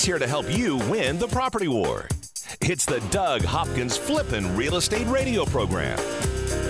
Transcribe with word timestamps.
He's 0.00 0.06
here 0.06 0.18
to 0.18 0.26
help 0.26 0.48
you 0.50 0.78
win 0.88 1.18
the 1.18 1.28
property 1.28 1.68
war. 1.68 2.08
It's 2.62 2.86
the 2.86 3.00
Doug 3.10 3.42
Hopkins 3.42 3.98
Flippin' 3.98 4.56
Real 4.56 4.76
Estate 4.76 5.06
Radio 5.08 5.44
Program. 5.44 5.98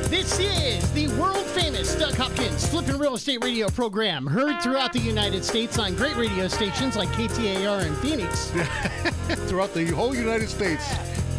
This 0.09 0.41
is 0.41 0.93
the 0.95 1.06
world 1.16 1.46
famous 1.46 1.95
Doug 1.95 2.14
Hopkins 2.14 2.66
Flippin' 2.69 2.98
Real 2.98 3.14
Estate 3.14 3.38
Radio 3.45 3.69
program, 3.69 4.27
heard 4.27 4.61
throughout 4.61 4.93
the 4.93 4.98
United 4.98 5.45
States 5.45 5.79
on 5.79 5.95
great 5.95 6.16
radio 6.16 6.48
stations 6.48 6.96
like 6.96 7.08
KTAR 7.11 7.86
in 7.86 7.95
Phoenix, 7.98 8.50
throughout 9.49 9.72
the 9.75 9.86
whole 9.94 10.12
United 10.12 10.49
States 10.49 10.93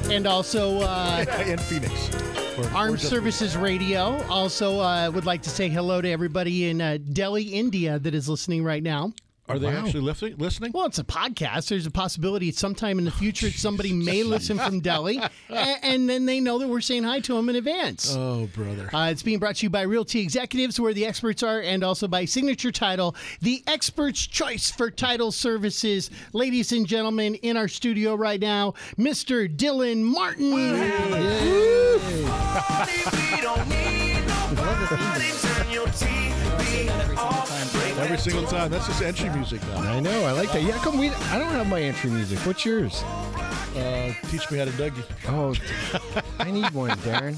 and 0.10 0.26
also 0.26 0.80
uh, 0.84 1.26
in 1.46 1.58
Phoenix. 1.58 1.92
Or- 2.58 2.64
or 2.64 2.70
Armed 2.70 3.00
just- 3.00 3.10
Services 3.10 3.58
Radio. 3.58 4.24
Also, 4.30 4.80
uh, 4.80 5.12
would 5.14 5.26
like 5.26 5.42
to 5.42 5.50
say 5.50 5.68
hello 5.68 6.00
to 6.00 6.10
everybody 6.10 6.70
in 6.70 6.80
uh, 6.80 7.00
Delhi, 7.12 7.44
India, 7.44 8.00
that 8.00 8.16
is 8.16 8.30
listening 8.30 8.64
right 8.64 8.82
now. 8.82 9.12
Are 9.52 9.60
they 9.60 9.68
Wow. 9.68 9.84
actually 9.86 10.02
listening? 10.02 10.36
Listening? 10.38 10.72
Well, 10.74 10.86
it's 10.86 11.00
a 11.00 11.04
podcast. 11.04 11.70
There's 11.70 11.86
a 11.86 11.92
possibility 11.92 12.52
sometime 12.52 13.00
in 13.00 13.06
the 13.06 13.12
future 13.12 13.50
somebody 13.52 13.92
may 13.94 14.24
listen 14.24 14.58
from 14.58 14.80
Delhi, 14.80 15.20
and, 15.50 15.80
and 15.84 16.10
then 16.10 16.26
they 16.26 16.40
know 16.40 16.58
that 16.60 16.68
we're 16.68 16.82
saying 16.82 17.04
hi 17.04 17.20
to 17.22 17.34
them 17.36 17.50
in 17.50 17.56
advance. 17.58 18.14
Oh, 18.16 18.48
brother. 18.56 18.90
Uh, 18.94 19.10
it's 19.12 19.24
being 19.24 19.40
brought 19.40 19.58
to 19.58 19.66
you 19.66 19.70
by 19.70 19.82
Realty 19.82 20.20
Executives, 20.22 20.80
where 20.80 20.94
the 20.94 21.06
experts 21.06 21.44
are, 21.44 21.60
and 21.62 21.84
also 21.84 22.08
by 22.08 22.26
Signature 22.26 22.72
Title, 22.72 23.16
the 23.42 23.64
expert's 23.68 24.26
choice 24.26 24.72
for 24.72 24.90
title 24.90 25.32
services. 25.32 26.10
Ladies 26.34 26.72
and 26.72 26.88
gentlemen, 26.88 27.36
in 27.36 27.58
our 27.58 27.68
studio 27.68 28.16
right 28.16 28.40
now, 28.40 28.74
Mr. 28.98 29.54
Dylan 29.54 30.02
Martin. 30.04 30.52
Every 38.02 38.18
single 38.18 38.46
time. 38.46 38.72
That's 38.72 38.88
just 38.88 39.02
entry 39.02 39.30
music 39.30 39.62
now. 39.68 39.78
I 39.82 40.00
know. 40.00 40.26
I 40.26 40.32
like 40.32 40.52
that. 40.54 40.64
Yeah, 40.64 40.78
come 40.80 40.98
we. 40.98 41.10
I 41.10 41.38
don't 41.38 41.52
have 41.52 41.68
my 41.70 41.82
entry 41.82 42.10
music. 42.10 42.40
What's 42.40 42.66
yours? 42.66 43.04
Uh, 43.04 44.14
teach 44.30 44.50
me 44.52 44.58
how 44.58 44.66
to 44.66 44.72
Dougie. 44.72 45.04
Oh, 45.30 45.54
I 46.40 46.52
need 46.52 46.70
one, 46.72 46.90
Darren. 47.00 47.38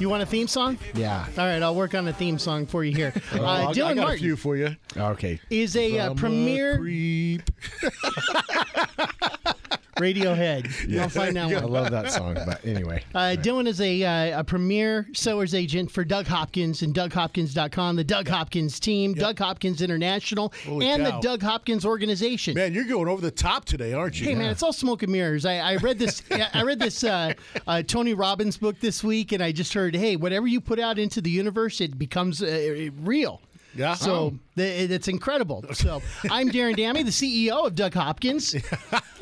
You 0.00 0.08
want 0.08 0.22
a 0.22 0.26
theme 0.26 0.46
song? 0.48 0.78
Yeah. 0.94 1.26
All 1.36 1.44
right, 1.46 1.62
I'll 1.62 1.74
work 1.74 1.94
on 1.94 2.06
a 2.08 2.12
theme 2.12 2.38
song 2.38 2.66
for 2.66 2.84
you 2.84 2.94
here. 2.94 3.12
Uh, 3.32 3.38
Oh, 3.40 3.44
I- 3.44 3.62
I 3.66 3.72
Dylan 3.72 3.96
got 3.96 4.14
a 4.14 4.18
few 4.18 4.36
for 4.36 4.56
you. 4.56 4.74
Okay. 4.96 5.40
is 5.50 5.76
a 5.76 5.98
uh, 5.98 6.10
I'm 6.10 6.24
a 6.46 6.76
creep. 6.76 7.42
Radiohead. 9.98 10.98
I'll 11.00 11.08
find 11.08 11.36
that 11.36 11.46
one. 11.46 11.56
I 11.56 11.66
love 11.66 11.90
that 11.90 12.10
song. 12.12 12.34
But 12.34 12.64
anyway. 12.64 13.02
Uh, 13.14 13.36
Dylan 13.38 13.66
is 13.66 13.80
a, 13.80 14.02
uh, 14.02 14.40
a 14.40 14.44
premier 14.44 15.06
seller's 15.12 15.54
agent 15.54 15.90
for 15.90 16.04
Doug 16.04 16.26
Hopkins 16.26 16.82
and 16.82 16.94
DougHopkins.com, 16.94 17.96
the 17.96 18.04
Doug 18.04 18.28
Hopkins 18.28 18.80
team, 18.80 19.14
Doug 19.14 19.38
Hopkins 19.38 19.82
International, 19.82 20.52
Holy 20.64 20.86
and 20.86 21.04
cow. 21.04 21.10
the 21.10 21.20
Doug 21.20 21.42
Hopkins 21.42 21.84
organization. 21.84 22.54
Man, 22.54 22.72
you're 22.72 22.84
going 22.84 23.08
over 23.08 23.20
the 23.20 23.30
top 23.30 23.64
today, 23.64 23.92
aren't 23.92 24.20
you? 24.20 24.26
Hey 24.26 24.34
man, 24.34 24.50
it's 24.50 24.62
all 24.62 24.72
smoke 24.72 25.02
and 25.02 25.12
mirrors. 25.12 25.44
I, 25.44 25.56
I 25.56 25.76
read 25.76 25.98
this. 25.98 26.22
I 26.54 26.62
read 26.62 26.78
this 26.78 27.04
uh, 27.04 27.34
uh, 27.66 27.82
Tony 27.82 28.14
Robbins 28.14 28.56
book 28.56 28.80
this 28.80 29.02
week, 29.02 29.32
and 29.32 29.42
I 29.42 29.52
just 29.52 29.72
heard, 29.74 29.94
hey, 29.94 30.16
whatever 30.16 30.46
you 30.46 30.60
put 30.60 30.78
out 30.78 30.98
into 30.98 31.20
the 31.20 31.30
universe, 31.30 31.80
it 31.80 31.98
becomes 31.98 32.42
uh, 32.42 32.90
real. 33.00 33.40
Yeah. 33.74 33.94
So 33.94 34.34
th- 34.56 34.90
it's 34.90 35.08
incredible. 35.08 35.64
So 35.72 36.02
I'm 36.30 36.50
Darren 36.50 36.76
Dammy, 36.76 37.02
the 37.02 37.10
CEO 37.10 37.66
of 37.66 37.74
Doug 37.74 37.94
Hopkins. 37.94 38.54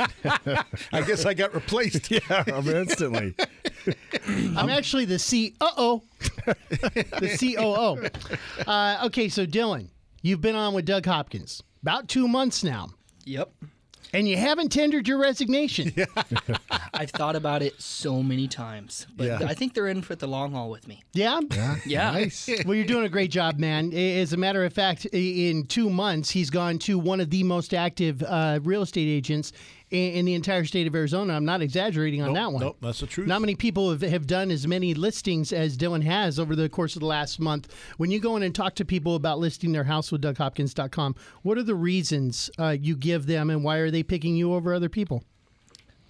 I 0.92 1.02
guess 1.02 1.24
I 1.24 1.34
got 1.34 1.54
replaced. 1.54 2.10
Yeah, 2.10 2.44
instantly. 2.46 3.34
I'm 4.56 4.70
actually 4.70 5.04
the 5.04 5.18
COO, 5.18 6.02
the 7.20 7.36
COO. 7.38 8.66
Uh, 8.70 9.06
okay, 9.06 9.28
so 9.28 9.46
Dylan, 9.46 9.88
you've 10.22 10.40
been 10.40 10.56
on 10.56 10.74
with 10.74 10.84
Doug 10.86 11.04
Hopkins 11.06 11.62
about 11.82 12.08
two 12.08 12.26
months 12.28 12.64
now, 12.64 12.88
Yep. 13.24 13.50
And 14.16 14.26
you 14.26 14.36
haven't 14.36 14.70
tendered 14.70 15.06
your 15.06 15.18
resignation. 15.18 15.92
I've 16.94 17.10
thought 17.10 17.36
about 17.36 17.62
it 17.62 17.80
so 17.80 18.22
many 18.22 18.48
times, 18.48 19.06
but 19.14 19.26
Yeah. 19.26 19.40
I 19.46 19.52
think 19.54 19.74
they're 19.74 19.88
in 19.88 20.00
for 20.02 20.14
the 20.16 20.26
long 20.26 20.52
haul 20.52 20.70
with 20.70 20.88
me. 20.88 21.02
Yeah. 21.12 21.40
Yeah. 21.84 22.10
Nice. 22.12 22.48
Well, 22.66 22.74
you're 22.74 22.86
doing 22.86 23.04
a 23.04 23.08
great 23.10 23.30
job, 23.30 23.58
man. 23.58 23.92
As 23.92 24.32
a 24.32 24.36
matter 24.36 24.64
of 24.64 24.72
fact, 24.72 25.04
in 25.12 25.66
two 25.66 25.90
months, 25.90 26.30
he's 26.30 26.48
gone 26.50 26.78
to 26.80 26.98
one 26.98 27.20
of 27.20 27.30
the 27.30 27.42
most 27.42 27.74
active 27.74 28.22
uh, 28.22 28.60
real 28.62 28.82
estate 28.82 29.08
agents 29.08 29.52
in, 29.90 30.12
in 30.14 30.24
the 30.24 30.34
entire 30.34 30.64
state 30.64 30.86
of 30.86 30.94
Arizona. 30.94 31.34
I'm 31.34 31.44
not 31.44 31.62
exaggerating 31.62 32.22
on 32.22 32.28
Nope, 32.28 32.36
that 32.36 32.52
one. 32.52 32.60
nope, 32.62 32.76
that's 32.80 33.00
the 33.00 33.06
truth. 33.06 33.26
Not 33.28 33.40
many 33.40 33.54
people 33.54 33.90
have, 33.90 34.00
have 34.02 34.26
done 34.26 34.50
as 34.50 34.66
many 34.66 34.94
listings 34.94 35.52
as 35.52 35.76
Dylan 35.76 36.02
has 36.02 36.38
over 36.38 36.56
the 36.56 36.68
course 36.68 36.96
of 36.96 37.00
the 37.00 37.06
last 37.06 37.38
month. 37.40 37.72
When 37.96 38.10
you 38.10 38.18
go 38.20 38.36
in 38.36 38.42
and 38.42 38.54
talk 38.54 38.74
to 38.76 38.84
people 38.84 39.14
about 39.14 39.38
listing 39.38 39.72
their 39.72 39.84
house 39.84 40.10
with 40.10 40.22
DougHopkins.com, 40.22 41.14
what 41.42 41.58
are 41.58 41.62
the 41.62 41.74
reasons 41.74 42.50
uh, 42.58 42.76
you 42.78 42.96
give 42.96 43.26
them, 43.26 43.50
and 43.50 43.62
why 43.62 43.76
are 43.78 43.90
they 43.90 44.02
picking 44.02 44.36
you 44.36 44.54
over 44.54 44.74
other 44.74 44.88
people? 44.88 45.22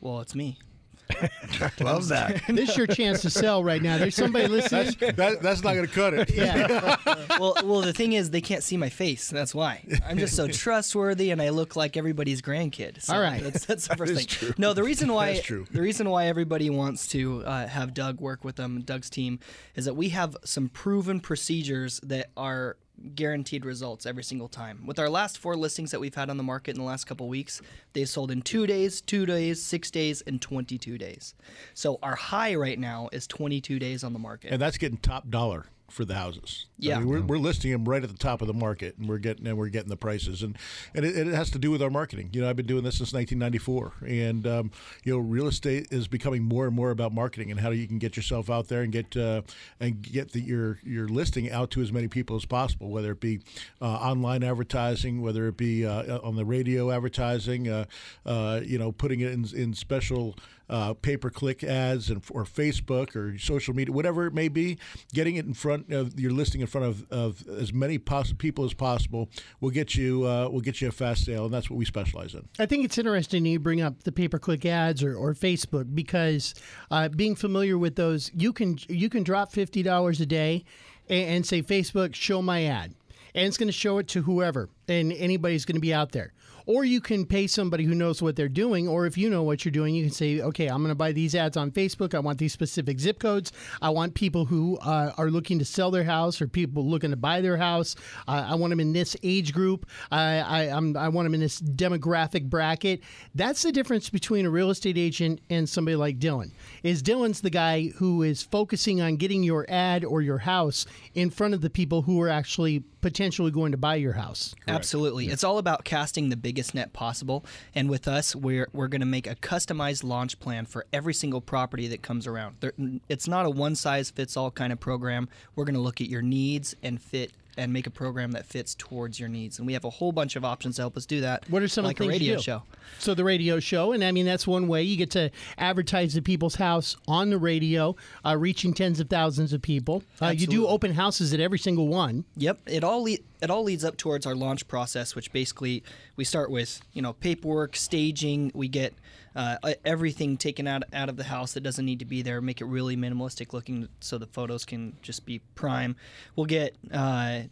Well, 0.00 0.20
it's 0.20 0.34
me. 0.34 0.58
Love 1.80 2.08
that. 2.08 2.42
This 2.48 2.70
is 2.70 2.76
your 2.76 2.86
chance 2.86 3.22
to 3.22 3.30
sell 3.30 3.62
right 3.62 3.80
now. 3.82 3.98
There's 3.98 4.14
somebody 4.14 4.48
listening. 4.48 4.94
That, 5.16 5.40
that's 5.40 5.62
not 5.62 5.74
going 5.74 5.86
to 5.86 5.92
cut 5.92 6.14
it. 6.14 6.34
Yeah. 6.34 6.96
well, 7.38 7.56
well, 7.64 7.80
the 7.80 7.92
thing 7.92 8.12
is, 8.12 8.30
they 8.30 8.40
can't 8.40 8.62
see 8.62 8.76
my 8.76 8.88
face. 8.88 9.30
That's 9.30 9.54
why 9.54 9.84
I'm 10.06 10.18
just 10.18 10.34
so 10.34 10.48
trustworthy, 10.48 11.30
and 11.30 11.40
I 11.40 11.50
look 11.50 11.76
like 11.76 11.96
everybody's 11.96 12.42
grandkid. 12.42 13.02
So 13.02 13.14
All 13.14 13.20
right. 13.20 13.42
that's, 13.42 13.64
that's 13.64 13.88
the 13.88 13.96
first 13.96 14.12
is 14.12 14.18
thing. 14.18 14.26
true. 14.26 14.52
No, 14.58 14.74
the 14.74 14.82
reason 14.82 15.12
why 15.12 15.38
true. 15.40 15.66
the 15.70 15.80
reason 15.80 16.10
why 16.10 16.26
everybody 16.26 16.70
wants 16.70 17.06
to 17.08 17.44
uh, 17.44 17.66
have 17.66 17.94
Doug 17.94 18.20
work 18.20 18.44
with 18.44 18.56
them, 18.56 18.82
Doug's 18.82 19.08
team, 19.08 19.38
is 19.74 19.84
that 19.86 19.94
we 19.94 20.10
have 20.10 20.36
some 20.44 20.68
proven 20.68 21.20
procedures 21.20 22.00
that 22.02 22.30
are 22.36 22.76
guaranteed 23.14 23.64
results 23.64 24.06
every 24.06 24.24
single 24.24 24.48
time. 24.48 24.86
With 24.86 24.98
our 24.98 25.08
last 25.08 25.38
four 25.38 25.56
listings 25.56 25.90
that 25.90 26.00
we've 26.00 26.14
had 26.14 26.30
on 26.30 26.36
the 26.36 26.42
market 26.42 26.72
in 26.72 26.80
the 26.80 26.86
last 26.86 27.04
couple 27.04 27.28
weeks, 27.28 27.60
they've 27.92 28.08
sold 28.08 28.30
in 28.30 28.42
two 28.42 28.66
days, 28.66 29.00
two 29.00 29.26
days, 29.26 29.62
six 29.62 29.90
days, 29.90 30.22
and 30.26 30.40
22 30.40 30.98
days. 30.98 31.34
So 31.74 31.98
our 32.02 32.16
high 32.16 32.54
right 32.54 32.78
now 32.78 33.08
is 33.12 33.26
22 33.26 33.78
days 33.78 34.02
on 34.04 34.12
the 34.12 34.18
market. 34.18 34.52
And 34.52 34.60
that's 34.60 34.78
getting 34.78 34.98
top 34.98 35.28
dollar 35.30 35.66
for 35.90 36.04
the 36.04 36.14
houses. 36.14 36.66
I 36.68 36.72
Yeah. 36.78 36.98
mean, 36.98 37.08
we're, 37.08 37.20
we're 37.22 37.38
listing 37.38 37.70
them 37.72 37.84
right 37.84 38.02
at 38.02 38.10
the 38.10 38.18
top 38.18 38.40
of 38.40 38.48
the 38.48 38.54
market, 38.54 38.96
and 38.98 39.08
we're 39.08 39.18
getting 39.18 39.46
and 39.46 39.56
we're 39.56 39.68
getting 39.68 39.88
the 39.88 39.96
prices, 39.96 40.42
and 40.42 40.56
and 40.94 41.04
it, 41.04 41.16
it 41.16 41.26
has 41.28 41.50
to 41.52 41.58
do 41.58 41.70
with 41.70 41.80
our 41.82 41.90
marketing. 41.90 42.30
You 42.32 42.40
know, 42.42 42.50
I've 42.50 42.56
been 42.56 42.66
doing 42.66 42.82
this 42.84 42.96
since 42.98 43.12
1994, 43.12 43.92
and 44.06 44.46
um, 44.46 44.70
you 45.04 45.12
know, 45.12 45.18
real 45.18 45.46
estate 45.46 45.88
is 45.90 46.08
becoming 46.08 46.42
more 46.42 46.66
and 46.66 46.74
more 46.74 46.90
about 46.90 47.12
marketing 47.14 47.50
and 47.50 47.60
how 47.60 47.70
you 47.70 47.86
can 47.86 47.98
get 47.98 48.16
yourself 48.16 48.50
out 48.50 48.68
there 48.68 48.82
and 48.82 48.92
get 48.92 49.16
uh, 49.16 49.42
and 49.80 50.02
get 50.02 50.32
the, 50.32 50.40
your 50.40 50.78
your 50.82 51.08
listing 51.08 51.50
out 51.50 51.70
to 51.72 51.82
as 51.82 51.92
many 51.92 52.08
people 52.08 52.36
as 52.36 52.44
possible, 52.44 52.90
whether 52.90 53.12
it 53.12 53.20
be 53.20 53.40
uh, 53.80 53.84
online 53.86 54.42
advertising, 54.42 55.22
whether 55.22 55.46
it 55.48 55.56
be 55.56 55.86
uh, 55.86 56.18
on 56.20 56.36
the 56.36 56.44
radio 56.44 56.90
advertising, 56.90 57.68
uh, 57.68 57.84
uh, 58.24 58.60
you 58.64 58.78
know, 58.78 58.92
putting 58.92 59.20
it 59.20 59.32
in, 59.32 59.46
in 59.54 59.74
special 59.74 60.34
uh, 60.68 60.94
pay-per-click 60.94 61.62
ads 61.62 62.10
and 62.10 62.20
or 62.30 62.42
Facebook 62.44 63.14
or 63.14 63.38
social 63.38 63.72
media, 63.72 63.92
whatever 63.94 64.26
it 64.26 64.34
may 64.34 64.48
be, 64.48 64.76
getting 65.14 65.36
it 65.36 65.44
in 65.46 65.54
front 65.54 65.75
of 65.90 66.18
your 66.18 66.32
listing 66.32 66.60
in 66.60 66.66
front 66.66 66.86
of, 66.86 67.06
of 67.10 67.46
as 67.48 67.72
many 67.72 67.98
poss- 67.98 68.32
people 68.32 68.64
as 68.64 68.74
possible 68.74 69.28
will 69.60 69.70
get 69.70 69.94
you 69.94 70.26
uh, 70.26 70.48
will 70.48 70.60
get 70.60 70.80
you 70.80 70.88
a 70.88 70.92
fast 70.92 71.24
sale, 71.24 71.44
and 71.44 71.54
that's 71.54 71.70
what 71.70 71.76
we 71.76 71.84
specialize 71.84 72.34
in. 72.34 72.48
I 72.58 72.66
think 72.66 72.84
it's 72.84 72.98
interesting 72.98 73.44
you 73.44 73.58
bring 73.58 73.80
up 73.80 74.04
the 74.04 74.12
pay 74.12 74.28
per 74.28 74.38
click 74.38 74.64
ads 74.66 75.02
or, 75.02 75.16
or 75.16 75.34
Facebook 75.34 75.94
because 75.94 76.54
uh, 76.90 77.08
being 77.08 77.34
familiar 77.34 77.78
with 77.78 77.96
those, 77.96 78.30
you 78.34 78.52
can 78.52 78.78
you 78.88 79.08
can 79.08 79.22
drop 79.22 79.52
fifty 79.52 79.82
dollars 79.82 80.20
a 80.20 80.26
day 80.26 80.64
and, 81.08 81.28
and 81.28 81.46
say 81.46 81.62
Facebook, 81.62 82.14
show 82.14 82.42
my 82.42 82.64
ad, 82.64 82.94
and 83.34 83.46
it's 83.46 83.56
going 83.56 83.68
to 83.68 83.72
show 83.72 83.98
it 83.98 84.08
to 84.08 84.22
whoever, 84.22 84.68
and 84.88 85.12
anybody's 85.12 85.64
going 85.64 85.76
to 85.76 85.80
be 85.80 85.94
out 85.94 86.12
there. 86.12 86.32
Or 86.66 86.84
you 86.84 87.00
can 87.00 87.24
pay 87.24 87.46
somebody 87.46 87.84
who 87.84 87.94
knows 87.94 88.20
what 88.20 88.36
they're 88.36 88.48
doing, 88.48 88.88
or 88.88 89.06
if 89.06 89.16
you 89.16 89.30
know 89.30 89.42
what 89.42 89.64
you're 89.64 89.72
doing, 89.72 89.94
you 89.94 90.04
can 90.04 90.12
say, 90.12 90.40
okay, 90.40 90.66
I'm 90.66 90.78
going 90.78 90.88
to 90.88 90.96
buy 90.96 91.12
these 91.12 91.34
ads 91.34 91.56
on 91.56 91.70
Facebook. 91.70 92.14
I 92.14 92.18
want 92.18 92.38
these 92.38 92.52
specific 92.52 92.98
zip 92.98 93.20
codes. 93.20 93.52
I 93.80 93.90
want 93.90 94.14
people 94.14 94.44
who 94.44 94.76
uh, 94.78 95.12
are 95.16 95.30
looking 95.30 95.58
to 95.60 95.64
sell 95.64 95.90
their 95.90 96.04
house 96.04 96.40
or 96.40 96.48
people 96.48 96.84
looking 96.84 97.10
to 97.10 97.16
buy 97.16 97.40
their 97.40 97.56
house. 97.56 97.94
Uh, 98.26 98.46
I 98.48 98.56
want 98.56 98.70
them 98.70 98.80
in 98.80 98.92
this 98.92 99.16
age 99.22 99.52
group. 99.52 99.86
I, 100.10 100.38
I, 100.38 100.60
I'm, 100.76 100.96
I 100.96 101.08
want 101.08 101.26
them 101.26 101.34
in 101.34 101.40
this 101.40 101.60
demographic 101.60 102.50
bracket. 102.50 103.00
That's 103.34 103.62
the 103.62 103.72
difference 103.72 104.10
between 104.10 104.44
a 104.44 104.50
real 104.50 104.70
estate 104.70 104.98
agent 104.98 105.40
and 105.48 105.68
somebody 105.68 105.96
like 105.96 106.18
Dylan. 106.18 106.50
Is 106.82 107.02
Dylan's 107.02 107.40
the 107.40 107.50
guy 107.50 107.88
who 107.96 108.22
is 108.22 108.42
focusing 108.42 109.00
on 109.00 109.16
getting 109.16 109.42
your 109.42 109.66
ad 109.68 110.04
or 110.04 110.20
your 110.20 110.38
house 110.38 110.86
in 111.14 111.30
front 111.30 111.54
of 111.54 111.60
the 111.60 111.70
people 111.70 112.02
who 112.02 112.20
are 112.20 112.28
actually 112.28 112.82
potentially 113.06 113.52
going 113.52 113.70
to 113.70 113.78
buy 113.78 113.94
your 113.94 114.14
house. 114.14 114.52
Absolutely. 114.66 115.28
It's 115.28 115.44
all 115.44 115.58
about 115.58 115.84
casting 115.84 116.28
the 116.28 116.36
biggest 116.56 116.74
net 116.74 116.94
possible. 116.94 117.44
And 117.74 117.90
with 117.90 118.08
us, 118.08 118.34
we're, 118.34 118.68
we're 118.72 118.88
going 118.88 119.02
to 119.02 119.06
make 119.06 119.26
a 119.26 119.34
customized 119.34 120.02
launch 120.02 120.40
plan 120.40 120.64
for 120.64 120.86
every 120.90 121.12
single 121.12 121.42
property 121.42 121.86
that 121.88 122.00
comes 122.00 122.26
around. 122.26 122.56
There, 122.60 122.72
it's 123.10 123.28
not 123.28 123.44
a 123.44 123.50
one 123.50 123.74
size 123.74 124.08
fits 124.08 124.38
all 124.38 124.50
kind 124.50 124.72
of 124.72 124.80
program. 124.80 125.28
We're 125.54 125.66
going 125.66 125.74
to 125.74 125.82
look 125.82 126.00
at 126.00 126.08
your 126.08 126.22
needs 126.22 126.74
and 126.82 126.98
fit 126.98 127.32
and 127.58 127.72
make 127.72 127.86
a 127.86 127.90
program 127.90 128.32
that 128.32 128.46
fits 128.46 128.74
towards 128.74 129.18
your 129.18 129.28
needs. 129.28 129.58
And 129.58 129.66
we 129.66 129.72
have 129.72 129.84
a 129.84 129.90
whole 129.90 130.12
bunch 130.12 130.36
of 130.36 130.44
options 130.44 130.76
to 130.76 130.82
help 130.82 130.96
us 130.96 131.06
do 131.06 131.22
that. 131.22 131.48
What 131.48 131.62
are 131.62 131.68
some 131.68 131.84
like 131.84 131.98
of 131.98 132.06
the 132.06 132.08
a 132.08 132.12
things 132.12 132.22
you 132.22 132.32
radio 132.32 132.42
show? 132.42 132.62
So 132.98 133.14
the 133.14 133.24
radio 133.24 133.60
show, 133.60 133.92
and 133.92 134.04
I 134.04 134.12
mean 134.12 134.26
that's 134.26 134.46
one 134.46 134.68
way 134.68 134.82
you 134.82 134.96
get 134.96 135.10
to 135.12 135.30
advertise 135.58 136.14
the 136.14 136.22
people's 136.22 136.56
house 136.56 136.96
on 137.08 137.30
the 137.30 137.38
radio, 137.38 137.96
uh, 138.24 138.36
reaching 138.36 138.74
tens 138.74 139.00
of 139.00 139.08
thousands 139.08 139.52
of 139.52 139.62
people. 139.62 140.02
Uh, 140.20 140.28
you 140.36 140.46
do 140.46 140.66
open 140.66 140.92
houses 140.92 141.32
at 141.32 141.40
every 141.40 141.58
single 141.58 141.88
one. 141.88 142.24
Yep, 142.36 142.60
it 142.66 142.84
all 142.84 143.06
it 143.40 143.50
all 143.50 143.62
leads 143.62 143.84
up 143.84 143.96
towards 143.96 144.26
our 144.26 144.34
launch 144.34 144.66
process, 144.68 145.14
which 145.14 145.32
basically 145.32 145.82
we 146.16 146.24
start 146.24 146.50
with 146.50 146.80
you 146.92 147.02
know 147.02 147.12
paperwork, 147.12 147.76
staging. 147.76 148.50
We 148.54 148.68
get 148.68 148.94
uh, 149.34 149.56
everything 149.84 150.36
taken 150.36 150.66
out 150.66 150.84
out 150.92 151.08
of 151.08 151.16
the 151.16 151.24
house 151.24 151.52
that 151.54 151.62
doesn't 151.62 151.84
need 151.84 151.98
to 151.98 152.04
be 152.04 152.22
there. 152.22 152.40
Make 152.40 152.60
it 152.60 152.66
really 152.66 152.96
minimalistic 152.96 153.52
looking, 153.52 153.88
so 154.00 154.18
the 154.18 154.26
photos 154.26 154.64
can 154.64 154.96
just 155.02 155.26
be 155.26 155.40
prime. 155.54 155.96
We'll 156.34 156.46
get. 156.46 156.76
Uh, 156.92 157.42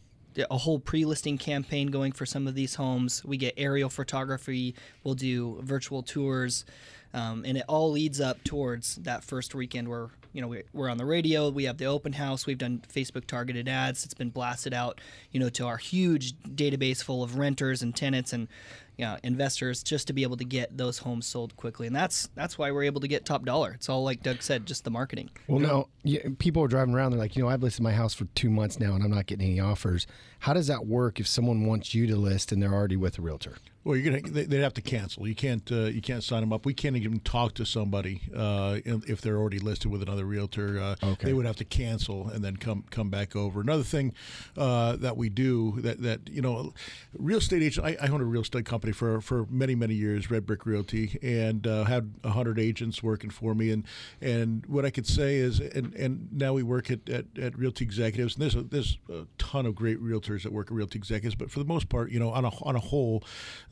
a 0.50 0.58
whole 0.58 0.80
pre-listing 0.80 1.38
campaign 1.38 1.92
going 1.92 2.10
for 2.10 2.26
some 2.26 2.48
of 2.48 2.56
these 2.56 2.74
homes. 2.74 3.24
We 3.24 3.36
get 3.36 3.54
aerial 3.56 3.88
photography. 3.88 4.74
We'll 5.04 5.14
do 5.14 5.60
virtual 5.62 6.02
tours, 6.02 6.64
um, 7.12 7.44
and 7.46 7.56
it 7.56 7.64
all 7.68 7.92
leads 7.92 8.20
up 8.20 8.42
towards 8.42 8.96
that 8.96 9.22
first 9.22 9.54
weekend 9.54 9.86
where 9.88 10.08
you 10.34 10.42
know 10.42 10.54
we're 10.72 10.90
on 10.90 10.98
the 10.98 11.06
radio. 11.06 11.48
We 11.48 11.64
have 11.64 11.78
the 11.78 11.86
open 11.86 12.12
house. 12.12 12.44
We've 12.44 12.58
done 12.58 12.82
Facebook 12.92 13.26
targeted 13.26 13.68
ads. 13.68 14.04
It's 14.04 14.14
been 14.14 14.30
blasted 14.30 14.74
out, 14.74 15.00
you 15.30 15.38
know, 15.40 15.48
to 15.50 15.66
our 15.66 15.76
huge 15.76 16.34
database 16.42 17.02
full 17.02 17.22
of 17.22 17.38
renters 17.38 17.82
and 17.82 17.94
tenants 17.94 18.32
and 18.32 18.48
you 18.96 19.04
know, 19.04 19.16
investors 19.22 19.82
just 19.82 20.06
to 20.06 20.12
be 20.12 20.22
able 20.22 20.36
to 20.36 20.44
get 20.44 20.76
those 20.76 20.98
homes 20.98 21.26
sold 21.26 21.56
quickly. 21.56 21.86
And 21.86 21.96
that's 21.96 22.28
that's 22.34 22.56
why 22.58 22.70
we're 22.70 22.84
able 22.84 23.00
to 23.00 23.08
get 23.08 23.24
top 23.24 23.44
dollar. 23.44 23.72
It's 23.72 23.88
all 23.88 24.04
like 24.04 24.22
Doug 24.22 24.42
said, 24.42 24.66
just 24.66 24.84
the 24.84 24.90
marketing. 24.90 25.30
Well, 25.48 25.60
no, 25.60 25.88
yeah, 26.02 26.20
people 26.38 26.62
are 26.62 26.68
driving 26.68 26.94
around. 26.94 27.12
They're 27.12 27.20
like, 27.20 27.36
you 27.36 27.42
know, 27.42 27.48
I've 27.48 27.62
listed 27.62 27.82
my 27.82 27.92
house 27.92 28.14
for 28.14 28.26
two 28.34 28.50
months 28.50 28.78
now, 28.78 28.94
and 28.94 29.02
I'm 29.02 29.10
not 29.10 29.26
getting 29.26 29.46
any 29.46 29.60
offers. 29.60 30.06
How 30.40 30.52
does 30.52 30.66
that 30.66 30.86
work 30.86 31.18
if 31.20 31.26
someone 31.26 31.66
wants 31.66 31.94
you 31.94 32.06
to 32.06 32.16
list 32.16 32.52
and 32.52 32.62
they're 32.62 32.74
already 32.74 32.96
with 32.96 33.18
a 33.18 33.22
realtor? 33.22 33.56
Well, 33.84 33.96
you're 33.96 34.18
gonna 34.18 34.46
they'd 34.46 34.62
have 34.62 34.74
to 34.74 34.82
cancel. 34.82 35.28
You 35.28 35.34
can't 35.34 35.70
uh, 35.70 35.86
you 35.86 36.00
can't 36.00 36.24
sign 36.24 36.40
them 36.40 36.54
up. 36.54 36.64
We 36.64 36.72
can't 36.72 36.96
even 36.96 37.20
talk 37.20 37.52
to 37.54 37.66
somebody 37.66 38.22
uh, 38.34 38.78
if 38.84 39.20
they're 39.20 39.36
already 39.36 39.58
listed 39.58 39.90
with 39.90 40.02
another 40.02 40.24
realtor. 40.24 40.80
Uh, 40.80 40.96
okay. 41.02 41.26
They 41.26 41.32
would 41.34 41.44
have 41.44 41.56
to 41.56 41.66
cancel 41.66 42.28
and 42.28 42.42
then 42.42 42.56
come 42.56 42.84
come 42.90 43.10
back 43.10 43.36
over. 43.36 43.60
Another 43.60 43.82
thing 43.82 44.14
uh, 44.56 44.96
that 44.96 45.18
we 45.18 45.28
do 45.28 45.80
that 45.82 46.00
that 46.00 46.30
you 46.30 46.40
know, 46.40 46.72
real 47.18 47.38
estate 47.38 47.62
agent. 47.62 47.86
I, 47.86 47.96
I 48.00 48.08
owned 48.08 48.22
a 48.22 48.26
real 48.26 48.40
estate 48.40 48.64
company 48.64 48.83
for 48.92 49.20
for 49.20 49.46
many 49.50 49.74
many 49.74 49.94
years, 49.94 50.30
Red 50.30 50.46
Brick 50.46 50.66
Realty, 50.66 51.18
and 51.22 51.66
uh, 51.66 51.84
had 51.84 52.14
hundred 52.24 52.58
agents 52.58 53.02
working 53.02 53.30
for 53.30 53.54
me. 53.54 53.70
And 53.70 53.84
and 54.20 54.64
what 54.66 54.84
I 54.84 54.90
could 54.90 55.06
say 55.06 55.36
is, 55.36 55.60
and 55.60 55.94
and 55.94 56.28
now 56.32 56.52
we 56.52 56.62
work 56.62 56.90
at 56.90 57.08
at, 57.08 57.26
at 57.40 57.58
Realty 57.58 57.84
Executives. 57.84 58.34
And 58.34 58.42
there's 58.42 58.54
a, 58.54 58.62
there's 58.62 58.98
a 59.10 59.26
ton 59.38 59.66
of 59.66 59.74
great 59.74 60.02
realtors 60.02 60.42
that 60.42 60.52
work 60.52 60.68
at 60.68 60.72
Realty 60.72 60.98
Executives, 60.98 61.34
but 61.34 61.50
for 61.50 61.58
the 61.58 61.64
most 61.64 61.88
part, 61.88 62.10
you 62.10 62.18
know, 62.18 62.30
on 62.30 62.44
a 62.44 62.50
on 62.62 62.76
a 62.76 62.80
whole 62.80 63.22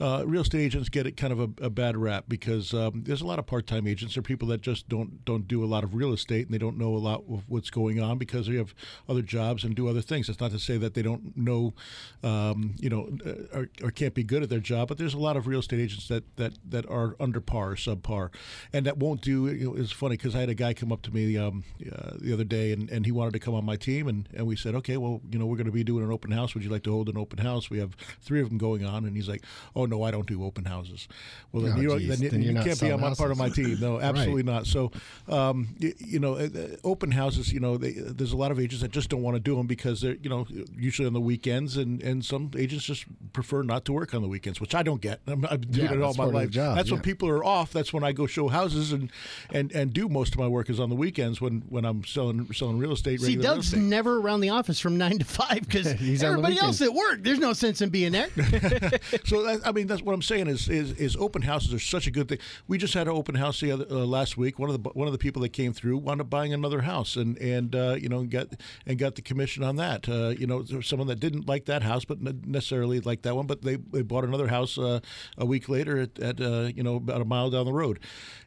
uh, 0.00 0.24
real 0.26 0.42
estate 0.42 0.60
agents 0.60 0.88
get 0.88 1.06
it 1.06 1.16
kind 1.16 1.32
of 1.32 1.40
a, 1.40 1.66
a 1.66 1.70
bad 1.70 1.96
rap 1.96 2.24
because 2.28 2.74
um, 2.74 3.02
there's 3.04 3.22
a 3.22 3.26
lot 3.26 3.38
of 3.38 3.46
part-time 3.46 3.86
agents. 3.86 4.16
or 4.16 4.22
people 4.22 4.48
that 4.48 4.60
just 4.60 4.88
don't 4.88 5.24
don't 5.24 5.48
do 5.48 5.64
a 5.64 5.66
lot 5.66 5.84
of 5.84 5.94
real 5.94 6.12
estate 6.12 6.46
and 6.46 6.54
they 6.54 6.58
don't 6.58 6.78
know 6.78 6.94
a 6.94 6.98
lot 6.98 7.22
of 7.30 7.44
what's 7.48 7.70
going 7.70 8.00
on 8.00 8.18
because 8.18 8.46
they 8.46 8.56
have 8.56 8.74
other 9.08 9.22
jobs 9.22 9.64
and 9.64 9.74
do 9.74 9.88
other 9.88 10.00
things. 10.00 10.28
It's 10.28 10.40
not 10.40 10.50
to 10.52 10.58
say 10.58 10.76
that 10.78 10.94
they 10.94 11.02
don't 11.02 11.36
know, 11.36 11.74
um, 12.22 12.74
you 12.78 12.88
know, 12.88 13.10
uh, 13.26 13.58
or, 13.58 13.68
or, 13.82 13.90
can't 13.90 14.14
be 14.14 14.24
good 14.24 14.42
at 14.42 14.48
their 14.48 14.60
job. 14.60 14.88
But 14.88 14.98
there's 15.02 15.14
a 15.14 15.18
lot 15.18 15.36
of 15.36 15.46
real 15.46 15.60
estate 15.60 15.80
agents 15.80 16.08
that 16.08 16.24
that 16.36 16.52
that 16.68 16.88
are 16.88 17.16
under 17.20 17.40
par, 17.40 17.74
subpar, 17.74 18.30
and 18.72 18.86
that 18.86 18.98
won't 18.98 19.20
do. 19.20 19.48
You 19.48 19.70
know, 19.70 19.76
it's 19.76 19.92
funny 19.92 20.16
because 20.16 20.34
I 20.34 20.40
had 20.40 20.48
a 20.48 20.54
guy 20.54 20.74
come 20.74 20.92
up 20.92 21.02
to 21.02 21.10
me 21.10 21.36
um, 21.36 21.64
uh, 21.80 22.12
the 22.18 22.32
other 22.32 22.44
day 22.44 22.72
and, 22.72 22.88
and 22.90 23.04
he 23.04 23.12
wanted 23.12 23.32
to 23.34 23.38
come 23.38 23.54
on 23.54 23.64
my 23.64 23.76
team 23.76 24.08
and, 24.08 24.28
and 24.34 24.46
we 24.46 24.56
said, 24.56 24.74
okay, 24.76 24.96
well, 24.96 25.20
you 25.30 25.38
know, 25.38 25.46
we're 25.46 25.56
going 25.56 25.66
to 25.66 25.72
be 25.72 25.84
doing 25.84 26.04
an 26.04 26.12
open 26.12 26.30
house. 26.30 26.54
Would 26.54 26.64
you 26.64 26.70
like 26.70 26.84
to 26.84 26.90
hold 26.90 27.08
an 27.08 27.18
open 27.18 27.38
house? 27.38 27.70
We 27.70 27.78
have 27.78 27.96
three 28.20 28.40
of 28.40 28.48
them 28.48 28.58
going 28.58 28.84
on, 28.84 29.04
and 29.04 29.16
he's 29.16 29.28
like, 29.28 29.44
oh 29.74 29.86
no, 29.86 30.02
I 30.02 30.10
don't 30.10 30.26
do 30.26 30.44
open 30.44 30.64
houses. 30.64 31.08
Well, 31.52 31.64
then, 31.64 31.72
oh, 31.76 31.80
you, 31.80 31.98
geez. 31.98 32.20
then, 32.20 32.28
then 32.30 32.42
you 32.42 32.54
can't 32.54 32.80
be 32.80 32.90
on 32.90 33.00
my 33.00 33.14
part 33.14 33.30
of 33.30 33.38
my 33.38 33.48
team. 33.48 33.78
No, 33.80 34.00
absolutely 34.00 34.42
right. 34.42 34.54
not. 34.54 34.66
So, 34.66 34.92
um, 35.28 35.74
you, 35.78 35.94
you, 35.98 36.18
know, 36.18 36.34
uh, 36.34 36.48
uh, 36.54 36.76
open 36.84 37.10
houses. 37.10 37.52
You 37.52 37.60
know, 37.60 37.76
they, 37.76 37.92
there's 37.92 38.32
a 38.32 38.36
lot 38.36 38.50
of 38.50 38.60
agents 38.60 38.82
that 38.82 38.90
just 38.90 39.10
don't 39.10 39.22
want 39.22 39.36
to 39.36 39.40
do 39.40 39.56
them 39.56 39.66
because 39.66 40.00
they're, 40.00 40.16
you 40.16 40.30
know, 40.30 40.46
usually 40.76 41.06
on 41.06 41.12
the 41.12 41.20
weekends, 41.20 41.76
and, 41.76 42.02
and 42.02 42.24
some 42.24 42.50
agents 42.56 42.84
just 42.84 43.04
prefer 43.32 43.62
not 43.62 43.84
to 43.86 43.92
work 43.92 44.14
on 44.14 44.22
the 44.22 44.28
weekends, 44.28 44.60
which 44.60 44.74
I 44.74 44.82
don't 44.82 44.91
get. 45.00 45.20
I'm, 45.26 45.44
I've 45.46 45.60
been 45.60 45.70
doing 45.70 45.90
yeah, 45.90 45.96
it 45.96 46.02
all 46.02 46.14
my 46.14 46.24
life. 46.24 46.50
Job, 46.50 46.76
that's 46.76 46.88
yeah. 46.88 46.94
when 46.94 47.02
people 47.02 47.28
are 47.28 47.44
off. 47.44 47.72
That's 47.72 47.92
when 47.92 48.04
I 48.04 48.12
go 48.12 48.26
show 48.26 48.48
houses 48.48 48.92
and, 48.92 49.10
and, 49.50 49.72
and 49.72 49.92
do 49.92 50.08
most 50.08 50.34
of 50.34 50.38
my 50.38 50.48
work 50.48 50.68
is 50.70 50.80
on 50.80 50.88
the 50.88 50.94
weekends 50.94 51.40
when, 51.40 51.62
when 51.68 51.84
I'm 51.84 52.04
selling 52.04 52.52
selling 52.52 52.78
real 52.78 52.92
estate. 52.92 53.20
See, 53.20 53.36
Doug's 53.36 53.74
never 53.74 54.18
around 54.18 54.40
the 54.40 54.50
office 54.50 54.80
from 54.80 54.98
nine 54.98 55.18
to 55.18 55.24
five 55.24 55.60
because 55.60 55.86
everybody 56.22 56.58
else 56.58 56.80
at 56.82 56.92
work. 56.92 57.22
There's 57.22 57.38
no 57.38 57.52
sense 57.52 57.80
in 57.80 57.90
being 57.90 58.12
there. 58.12 58.28
so 59.24 59.42
that, 59.44 59.60
I 59.64 59.72
mean, 59.72 59.86
that's 59.86 60.02
what 60.02 60.14
I'm 60.14 60.22
saying 60.22 60.48
is, 60.48 60.68
is 60.68 60.92
is 60.92 61.16
open 61.16 61.42
houses 61.42 61.72
are 61.74 61.78
such 61.78 62.06
a 62.06 62.10
good 62.10 62.28
thing. 62.28 62.38
We 62.68 62.78
just 62.78 62.94
had 62.94 63.06
an 63.06 63.14
open 63.14 63.34
house 63.34 63.60
the 63.60 63.72
other 63.72 63.86
uh, 63.90 63.94
last 63.94 64.36
week. 64.36 64.58
One 64.58 64.70
of 64.70 64.82
the 64.82 64.90
one 64.90 65.06
of 65.06 65.12
the 65.12 65.18
people 65.18 65.42
that 65.42 65.50
came 65.50 65.72
through 65.72 65.98
wound 65.98 66.20
up 66.20 66.30
buying 66.30 66.52
another 66.52 66.82
house 66.82 67.16
and 67.16 67.38
and 67.38 67.74
uh, 67.74 67.96
you 67.98 68.08
know 68.08 68.24
got 68.24 68.48
and 68.86 68.98
got 68.98 69.14
the 69.14 69.22
commission 69.22 69.62
on 69.62 69.76
that. 69.76 70.08
Uh, 70.08 70.28
you 70.30 70.46
know, 70.46 70.64
someone 70.80 71.08
that 71.08 71.20
didn't 71.20 71.46
like 71.46 71.66
that 71.66 71.82
house, 71.82 72.04
but 72.04 72.20
necessarily 72.20 73.00
like 73.00 73.22
that 73.22 73.34
one, 73.36 73.46
but 73.46 73.62
they, 73.62 73.76
they 73.76 74.02
bought 74.02 74.24
another 74.24 74.48
house 74.48 74.78
a 74.82 75.46
week 75.46 75.68
later 75.68 76.00
at, 76.00 76.18
at 76.18 76.40
uh, 76.40 76.70
you 76.74 76.82
know 76.82 76.96
about 76.96 77.20
a 77.20 77.24
mile 77.24 77.50
down 77.50 77.66
the 77.66 77.72
road. 77.72 77.98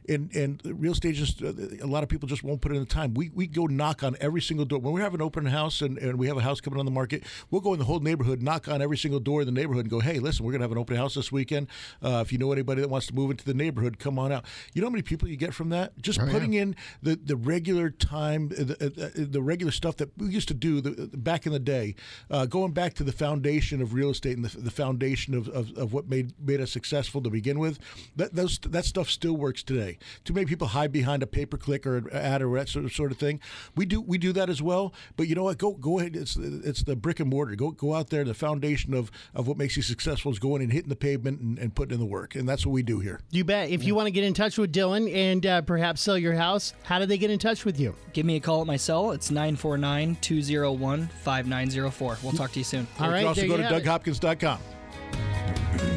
And 0.08 0.32
and 0.34 0.60
real 0.64 0.92
estate 0.92 1.16
just 1.16 1.42
uh, 1.42 1.52
a 1.82 1.86
lot 1.86 2.02
of 2.02 2.08
people 2.08 2.28
just 2.28 2.44
won't 2.44 2.60
put 2.60 2.72
in 2.72 2.78
the 2.78 2.86
time. 2.86 3.14
We 3.14 3.30
we 3.34 3.46
go 3.46 3.66
knock 3.66 4.02
on 4.02 4.16
every 4.20 4.40
single 4.40 4.64
door 4.64 4.78
when 4.78 4.92
we 4.92 5.00
have 5.00 5.14
an 5.14 5.22
open 5.22 5.46
house 5.46 5.82
and, 5.82 5.98
and 5.98 6.18
we 6.18 6.28
have 6.28 6.36
a 6.36 6.42
house 6.42 6.60
coming 6.60 6.78
on 6.78 6.84
the 6.84 6.92
market. 6.92 7.24
We'll 7.50 7.60
go 7.60 7.72
in 7.72 7.78
the 7.78 7.84
whole 7.84 8.00
neighborhood, 8.00 8.42
knock 8.42 8.68
on 8.68 8.80
every 8.80 8.98
single 8.98 9.20
door 9.20 9.40
in 9.40 9.46
the 9.46 9.52
neighborhood, 9.52 9.84
and 9.84 9.90
go, 9.90 10.00
hey, 10.00 10.18
listen, 10.18 10.44
we're 10.44 10.52
gonna 10.52 10.64
have 10.64 10.72
an 10.72 10.78
open 10.78 10.96
house 10.96 11.14
this 11.14 11.32
weekend. 11.32 11.68
if 12.02 12.32
you 12.32 12.38
know 12.38 12.52
anybody 12.52 12.80
that 12.80 12.88
wants 12.88 13.06
to 13.08 13.14
move 13.14 13.30
into 13.30 13.44
the 13.44 13.54
neighborhood, 13.54 13.98
come 13.98 14.18
on 14.18 14.30
out. 14.30 14.44
You 14.74 14.82
know 14.82 14.86
how 14.88 14.92
many 14.92 15.02
people 15.02 15.28
you 15.28 15.36
get 15.36 15.54
from 15.54 15.70
that? 15.70 16.00
Just 16.00 16.20
oh, 16.20 16.26
putting 16.26 16.52
yeah. 16.52 16.62
in 16.62 16.76
the, 17.02 17.16
the 17.16 17.36
regular 17.36 17.90
time, 17.90 18.48
the, 18.48 19.28
the 19.30 19.42
regular 19.42 19.72
stuff 19.72 19.96
that 19.96 20.10
we 20.16 20.28
used 20.28 20.48
to 20.48 20.54
do 20.54 20.80
the, 20.80 21.16
back 21.16 21.46
in 21.46 21.52
the 21.52 21.58
day, 21.58 21.94
uh, 22.30 22.46
going 22.46 22.72
back 22.72 22.94
to 22.94 23.04
the 23.04 23.12
foundation 23.12 23.82
of 23.82 23.94
real 23.94 24.10
estate 24.10 24.36
and 24.36 24.44
the, 24.44 24.60
the 24.60 24.70
foundation 24.70 25.34
of, 25.34 25.48
of, 25.48 25.76
of, 25.76 25.92
what 25.92 26.08
made 26.08 26.25
made 26.38 26.60
us 26.60 26.70
successful 26.70 27.22
to 27.22 27.30
begin 27.30 27.58
with. 27.58 27.78
That 28.16 28.34
those, 28.34 28.58
that 28.58 28.84
stuff 28.84 29.10
still 29.10 29.36
works 29.36 29.62
today. 29.62 29.98
Too 30.24 30.32
many 30.32 30.46
people 30.46 30.68
hide 30.68 30.92
behind 30.92 31.22
a 31.22 31.26
pay 31.26 31.46
per 31.46 31.56
click 31.56 31.86
or 31.86 31.98
an 31.98 32.08
ad 32.12 32.42
or 32.42 32.54
that 32.56 32.68
sort 32.68 32.84
of, 32.84 32.92
sort 32.92 33.12
of 33.12 33.18
thing. 33.18 33.40
We 33.74 33.86
do 33.86 34.00
we 34.00 34.18
do 34.18 34.32
that 34.32 34.50
as 34.50 34.62
well. 34.62 34.92
But 35.16 35.28
you 35.28 35.34
know 35.34 35.44
what? 35.44 35.58
Go 35.58 35.72
go 35.72 35.98
ahead. 35.98 36.16
It's 36.16 36.36
it's 36.36 36.82
the 36.82 36.96
brick 36.96 37.20
and 37.20 37.30
mortar. 37.30 37.56
Go 37.56 37.70
go 37.70 37.94
out 37.94 38.10
there. 38.10 38.24
The 38.24 38.34
foundation 38.34 38.94
of, 38.94 39.10
of 39.34 39.46
what 39.46 39.56
makes 39.56 39.76
you 39.76 39.82
successful 39.82 40.32
is 40.32 40.38
going 40.38 40.62
and 40.62 40.72
hitting 40.72 40.88
the 40.88 40.96
pavement 40.96 41.40
and, 41.40 41.58
and 41.58 41.74
putting 41.74 41.94
in 41.94 42.00
the 42.00 42.06
work. 42.06 42.34
And 42.34 42.48
that's 42.48 42.66
what 42.66 42.72
we 42.72 42.82
do 42.82 43.00
here. 43.00 43.20
You 43.30 43.44
bet. 43.44 43.70
If 43.70 43.84
you 43.84 43.94
want 43.94 44.06
to 44.06 44.10
get 44.10 44.24
in 44.24 44.34
touch 44.34 44.58
with 44.58 44.72
Dylan 44.72 45.12
and 45.12 45.46
uh, 45.46 45.62
perhaps 45.62 46.02
sell 46.02 46.18
your 46.18 46.34
house, 46.34 46.74
how 46.82 46.98
do 46.98 47.06
they 47.06 47.18
get 47.18 47.30
in 47.30 47.38
touch 47.38 47.64
with 47.64 47.78
you? 47.78 47.94
Give 48.12 48.26
me 48.26 48.36
a 48.36 48.40
call 48.40 48.60
at 48.60 48.66
my 48.66 48.76
cell. 48.76 49.12
It's 49.12 49.30
949 49.30 50.16
201 50.20 51.06
5904. 51.06 52.18
We'll 52.22 52.32
talk 52.32 52.52
to 52.52 52.58
you 52.58 52.64
soon. 52.64 52.86
All 52.98 53.10
right. 53.10 53.18
you 53.18 53.20
can 53.20 53.28
also 53.28 53.48
go 53.48 53.56
to 53.56 53.62
have 53.62 53.72
it. 53.72 53.84
DougHopkins.com. 53.84 55.95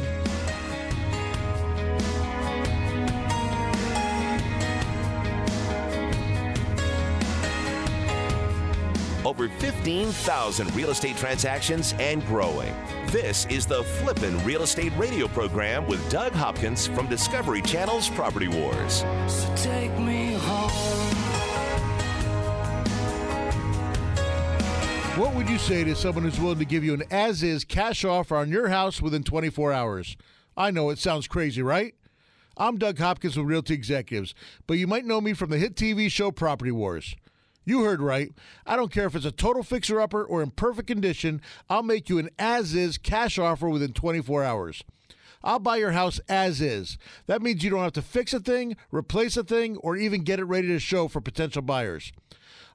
Over 9.30 9.48
15,000 9.48 10.74
real 10.74 10.90
estate 10.90 11.16
transactions 11.16 11.94
and 12.00 12.26
growing. 12.26 12.74
This 13.12 13.46
is 13.46 13.64
the 13.64 13.84
Flippin' 13.84 14.44
Real 14.44 14.62
Estate 14.62 14.92
Radio 14.96 15.28
program 15.28 15.86
with 15.86 16.10
Doug 16.10 16.32
Hopkins 16.32 16.88
from 16.88 17.06
Discovery 17.06 17.62
Channel's 17.62 18.08
Property 18.08 18.48
Wars. 18.48 19.04
So 19.28 19.54
take 19.54 19.96
me 20.00 20.32
home. 20.32 20.70
What 25.16 25.32
would 25.36 25.48
you 25.48 25.58
say 25.58 25.84
to 25.84 25.94
someone 25.94 26.24
who's 26.24 26.40
willing 26.40 26.58
to 26.58 26.64
give 26.64 26.82
you 26.82 26.94
an 26.94 27.04
as 27.12 27.44
is 27.44 27.62
cash 27.62 28.04
offer 28.04 28.34
on 28.34 28.48
your 28.48 28.66
house 28.66 29.00
within 29.00 29.22
24 29.22 29.72
hours? 29.72 30.16
I 30.56 30.72
know 30.72 30.90
it 30.90 30.98
sounds 30.98 31.28
crazy, 31.28 31.62
right? 31.62 31.94
I'm 32.56 32.78
Doug 32.78 32.98
Hopkins 32.98 33.36
with 33.36 33.46
Realty 33.46 33.74
Executives, 33.74 34.34
but 34.66 34.74
you 34.74 34.88
might 34.88 35.04
know 35.04 35.20
me 35.20 35.34
from 35.34 35.50
the 35.50 35.58
hit 35.58 35.76
TV 35.76 36.10
show 36.10 36.32
Property 36.32 36.72
Wars. 36.72 37.14
You 37.64 37.84
heard 37.84 38.00
right. 38.00 38.32
I 38.66 38.76
don't 38.76 38.92
care 38.92 39.06
if 39.06 39.14
it's 39.14 39.24
a 39.24 39.32
total 39.32 39.62
fixer 39.62 40.00
upper 40.00 40.24
or 40.24 40.42
in 40.42 40.50
perfect 40.50 40.88
condition, 40.88 41.40
I'll 41.68 41.82
make 41.82 42.08
you 42.08 42.18
an 42.18 42.30
as 42.38 42.74
is 42.74 42.98
cash 42.98 43.38
offer 43.38 43.68
within 43.68 43.92
24 43.92 44.44
hours. 44.44 44.82
I'll 45.42 45.58
buy 45.58 45.76
your 45.76 45.92
house 45.92 46.20
as 46.28 46.60
is. 46.60 46.98
That 47.26 47.42
means 47.42 47.64
you 47.64 47.70
don't 47.70 47.82
have 47.82 47.92
to 47.94 48.02
fix 48.02 48.34
a 48.34 48.40
thing, 48.40 48.76
replace 48.90 49.36
a 49.36 49.44
thing, 49.44 49.76
or 49.78 49.96
even 49.96 50.22
get 50.22 50.38
it 50.38 50.44
ready 50.44 50.68
to 50.68 50.78
show 50.78 51.08
for 51.08 51.20
potential 51.20 51.62
buyers. 51.62 52.12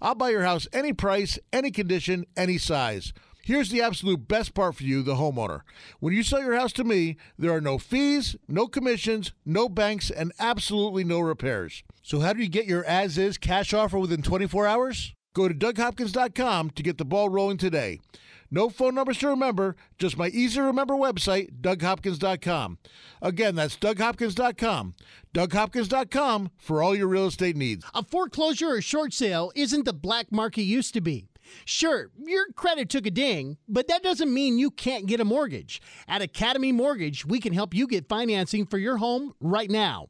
I'll 0.02 0.16
buy 0.16 0.30
your 0.30 0.44
house 0.44 0.68
any 0.74 0.94
price, 0.94 1.38
any 1.54 1.72
condition, 1.72 2.26
any 2.36 2.58
size. 2.58 3.14
Here's 3.44 3.70
the 3.70 3.82
absolute 3.82 4.28
best 4.28 4.56
part 4.56 4.76
for 4.76 4.84
you, 4.84 5.04
the 5.04 5.16
homeowner. 5.16 5.62
When 6.00 6.14
you 6.14 6.24
sell 6.24 6.42
your 6.42 6.56
house 6.56 6.74
to 6.74 6.84
me, 6.84 7.18
there 7.38 7.52
are 7.52 7.62
no 7.62 7.78
fees, 7.78 8.36
no 8.48 8.66
commissions, 8.68 9.34
no 9.46 9.70
banks, 9.70 10.10
and 10.10 10.32
absolutely 10.40 11.04
no 11.04 11.20
repairs. 11.20 11.84
So, 12.06 12.20
how 12.20 12.34
do 12.34 12.44
you 12.44 12.50
get 12.50 12.68
your 12.68 12.86
as 12.86 13.18
is 13.18 13.40
cash 13.40 13.74
offer 13.74 13.98
within 13.98 14.22
24 14.22 14.68
hours? 14.68 15.16
Go 15.34 15.48
to 15.48 15.56
DougHopkins.com 15.56 16.70
to 16.70 16.84
get 16.84 17.00
the 17.00 17.04
ball 17.04 17.30
rolling 17.30 17.58
today. 17.58 18.00
No 18.52 18.70
phone 18.70 18.94
numbers 18.94 19.18
to 19.18 19.30
remember, 19.30 19.76
just 19.98 20.16
my 20.16 20.28
easy 20.28 20.58
to 20.58 20.62
remember 20.66 20.94
website, 20.94 21.62
DougHopkins.com. 21.62 22.78
Again, 23.24 23.56
that's 23.56 23.76
DougHopkins.com. 23.78 24.94
DougHopkins.com 25.34 26.52
for 26.58 26.84
all 26.84 26.96
your 26.96 27.08
real 27.08 27.26
estate 27.26 27.56
needs. 27.56 27.84
A 27.96 28.04
foreclosure 28.04 28.70
or 28.70 28.82
short 28.84 29.12
sale 29.12 29.52
isn't 29.56 29.86
the 29.86 29.92
black 29.92 30.32
market 30.32 30.62
used 30.62 30.94
to 30.94 31.02
be. 31.02 31.26
Sure, 31.66 32.12
your 32.24 32.46
credit 32.56 32.88
took 32.88 33.08
a 33.08 33.12
ding, 33.12 33.58
but 33.68 33.88
that 33.88 34.04
doesn't 34.04 34.32
mean 34.32 34.60
you 34.60 34.70
can't 34.70 35.08
get 35.08 35.20
a 35.20 35.26
mortgage. 35.26 35.82
At 36.08 36.22
Academy 36.22 36.72
Mortgage, 36.72 37.26
we 37.26 37.40
can 37.40 37.54
help 37.54 37.74
you 37.74 37.88
get 37.88 38.08
financing 38.08 38.68
for 38.68 38.78
your 38.78 38.98
home 38.98 39.34
right 39.40 39.72
now. 39.72 40.10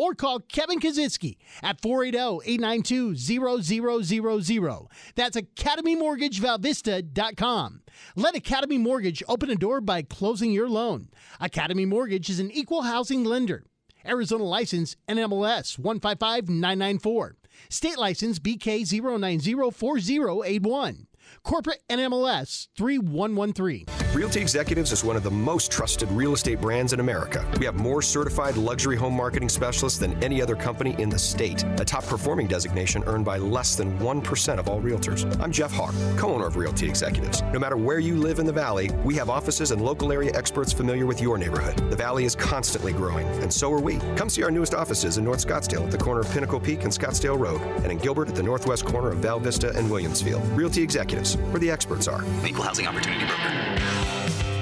or 0.00 0.14
call 0.14 0.40
Kevin 0.40 0.80
Kaczynski 0.80 1.36
at 1.62 1.78
oh, 1.84 2.40
480-892-0000. 2.46 4.86
That's 5.14 5.36
academymortgagevalvista.com. 5.36 7.82
Let 8.16 8.34
Academy 8.34 8.78
Mortgage 8.78 9.22
open 9.28 9.50
a 9.50 9.56
door 9.56 9.82
by 9.82 10.00
closing 10.00 10.52
your 10.52 10.70
loan. 10.70 11.10
Academy 11.38 11.84
Mortgage 11.84 12.30
is 12.30 12.40
an 12.40 12.50
equal 12.50 12.80
housing 12.82 13.24
lender. 13.24 13.66
Arizona 14.06 14.44
license 14.44 14.96
NMLS 15.06 15.78
155994. 15.78 17.36
State 17.68 17.98
license 17.98 18.38
BK0904081. 18.38 21.06
Corporate 21.42 21.82
NMLS 21.90 22.68
3113. 22.74 23.84
Realty 24.12 24.40
Executives 24.40 24.90
is 24.90 25.04
one 25.04 25.14
of 25.14 25.22
the 25.22 25.30
most 25.30 25.70
trusted 25.70 26.10
real 26.10 26.32
estate 26.32 26.60
brands 26.60 26.92
in 26.92 26.98
America. 26.98 27.46
We 27.60 27.64
have 27.64 27.76
more 27.76 28.02
certified 28.02 28.56
luxury 28.56 28.96
home 28.96 29.14
marketing 29.14 29.48
specialists 29.48 30.00
than 30.00 30.20
any 30.20 30.42
other 30.42 30.56
company 30.56 30.96
in 30.98 31.08
the 31.08 31.18
state, 31.18 31.62
a 31.78 31.84
top 31.84 32.04
performing 32.04 32.48
designation 32.48 33.04
earned 33.06 33.24
by 33.24 33.38
less 33.38 33.76
than 33.76 33.96
1% 34.00 34.58
of 34.58 34.68
all 34.68 34.80
realtors. 34.80 35.40
I'm 35.40 35.52
Jeff 35.52 35.70
Hawk, 35.70 35.94
co 36.16 36.34
owner 36.34 36.46
of 36.46 36.56
Realty 36.56 36.88
Executives. 36.88 37.42
No 37.52 37.60
matter 37.60 37.76
where 37.76 38.00
you 38.00 38.16
live 38.16 38.40
in 38.40 38.46
the 38.46 38.52
Valley, 38.52 38.90
we 39.04 39.14
have 39.14 39.30
offices 39.30 39.70
and 39.70 39.80
local 39.80 40.10
area 40.10 40.32
experts 40.34 40.72
familiar 40.72 41.06
with 41.06 41.20
your 41.20 41.38
neighborhood. 41.38 41.76
The 41.88 41.94
Valley 41.96 42.24
is 42.24 42.34
constantly 42.34 42.92
growing, 42.92 43.28
and 43.42 43.52
so 43.52 43.72
are 43.72 43.80
we. 43.80 43.98
Come 44.16 44.28
see 44.28 44.42
our 44.42 44.50
newest 44.50 44.74
offices 44.74 45.18
in 45.18 45.24
North 45.24 45.46
Scottsdale 45.46 45.84
at 45.84 45.92
the 45.92 45.98
corner 45.98 46.22
of 46.22 46.30
Pinnacle 46.32 46.58
Peak 46.58 46.82
and 46.82 46.92
Scottsdale 46.92 47.38
Road, 47.38 47.60
and 47.84 47.92
in 47.92 47.98
Gilbert 47.98 48.28
at 48.28 48.34
the 48.34 48.42
northwest 48.42 48.84
corner 48.84 49.10
of 49.10 49.18
Val 49.18 49.38
Vista 49.38 49.70
and 49.76 49.88
Williamsfield. 49.88 50.56
Realty 50.56 50.82
Executives, 50.82 51.36
where 51.36 51.60
the 51.60 51.70
experts 51.70 52.08
are. 52.08 52.24
Equal 52.44 52.64
Housing 52.64 52.88
Opportunity 52.88 53.24
Broker. 53.24 53.99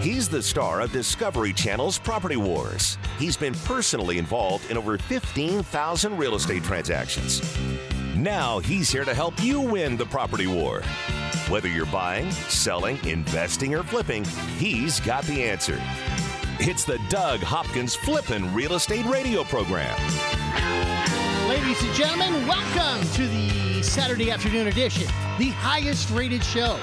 He's 0.09 0.27
the 0.27 0.43
star 0.43 0.81
of 0.81 0.91
Discovery 0.91 1.53
Channel's 1.53 1.99
Property 1.99 2.39
Wars. 2.39 2.97
He's 3.19 3.37
been 3.37 3.53
personally 3.53 4.17
involved 4.17 4.71
in 4.71 4.79
over 4.79 4.97
15,000 4.97 6.17
real 6.17 6.35
estate 6.35 6.65
transactions. 6.65 7.43
Now 8.17 8.59
he's 8.59 8.89
here 8.89 9.05
to 9.05 9.13
help 9.13 9.39
you 9.45 9.61
win 9.61 9.99
the 9.99 10.07
property 10.07 10.47
war. 10.47 10.81
Whether 11.51 11.69
you're 11.69 11.85
buying, 11.85 12.31
selling, 12.31 12.99
investing, 13.05 13.75
or 13.75 13.83
flipping, 13.83 14.25
he's 14.57 14.99
got 14.99 15.25
the 15.25 15.45
answer. 15.45 15.79
It's 16.59 16.85
the 16.85 16.99
Doug 17.11 17.41
Hopkins 17.41 17.95
Flippin' 17.95 18.55
Real 18.55 18.77
Estate 18.77 19.05
Radio 19.05 19.45
Program. 19.45 19.95
Ladies 21.51 21.83
and 21.83 21.95
gentlemen, 21.95 22.47
welcome 22.47 23.07
to 23.13 23.29
the 23.29 23.83
Saturday 23.83 24.31
afternoon 24.31 24.69
edition, 24.69 25.07
the 25.37 25.51
highest 25.51 26.09
rated 26.09 26.43
show 26.43 26.81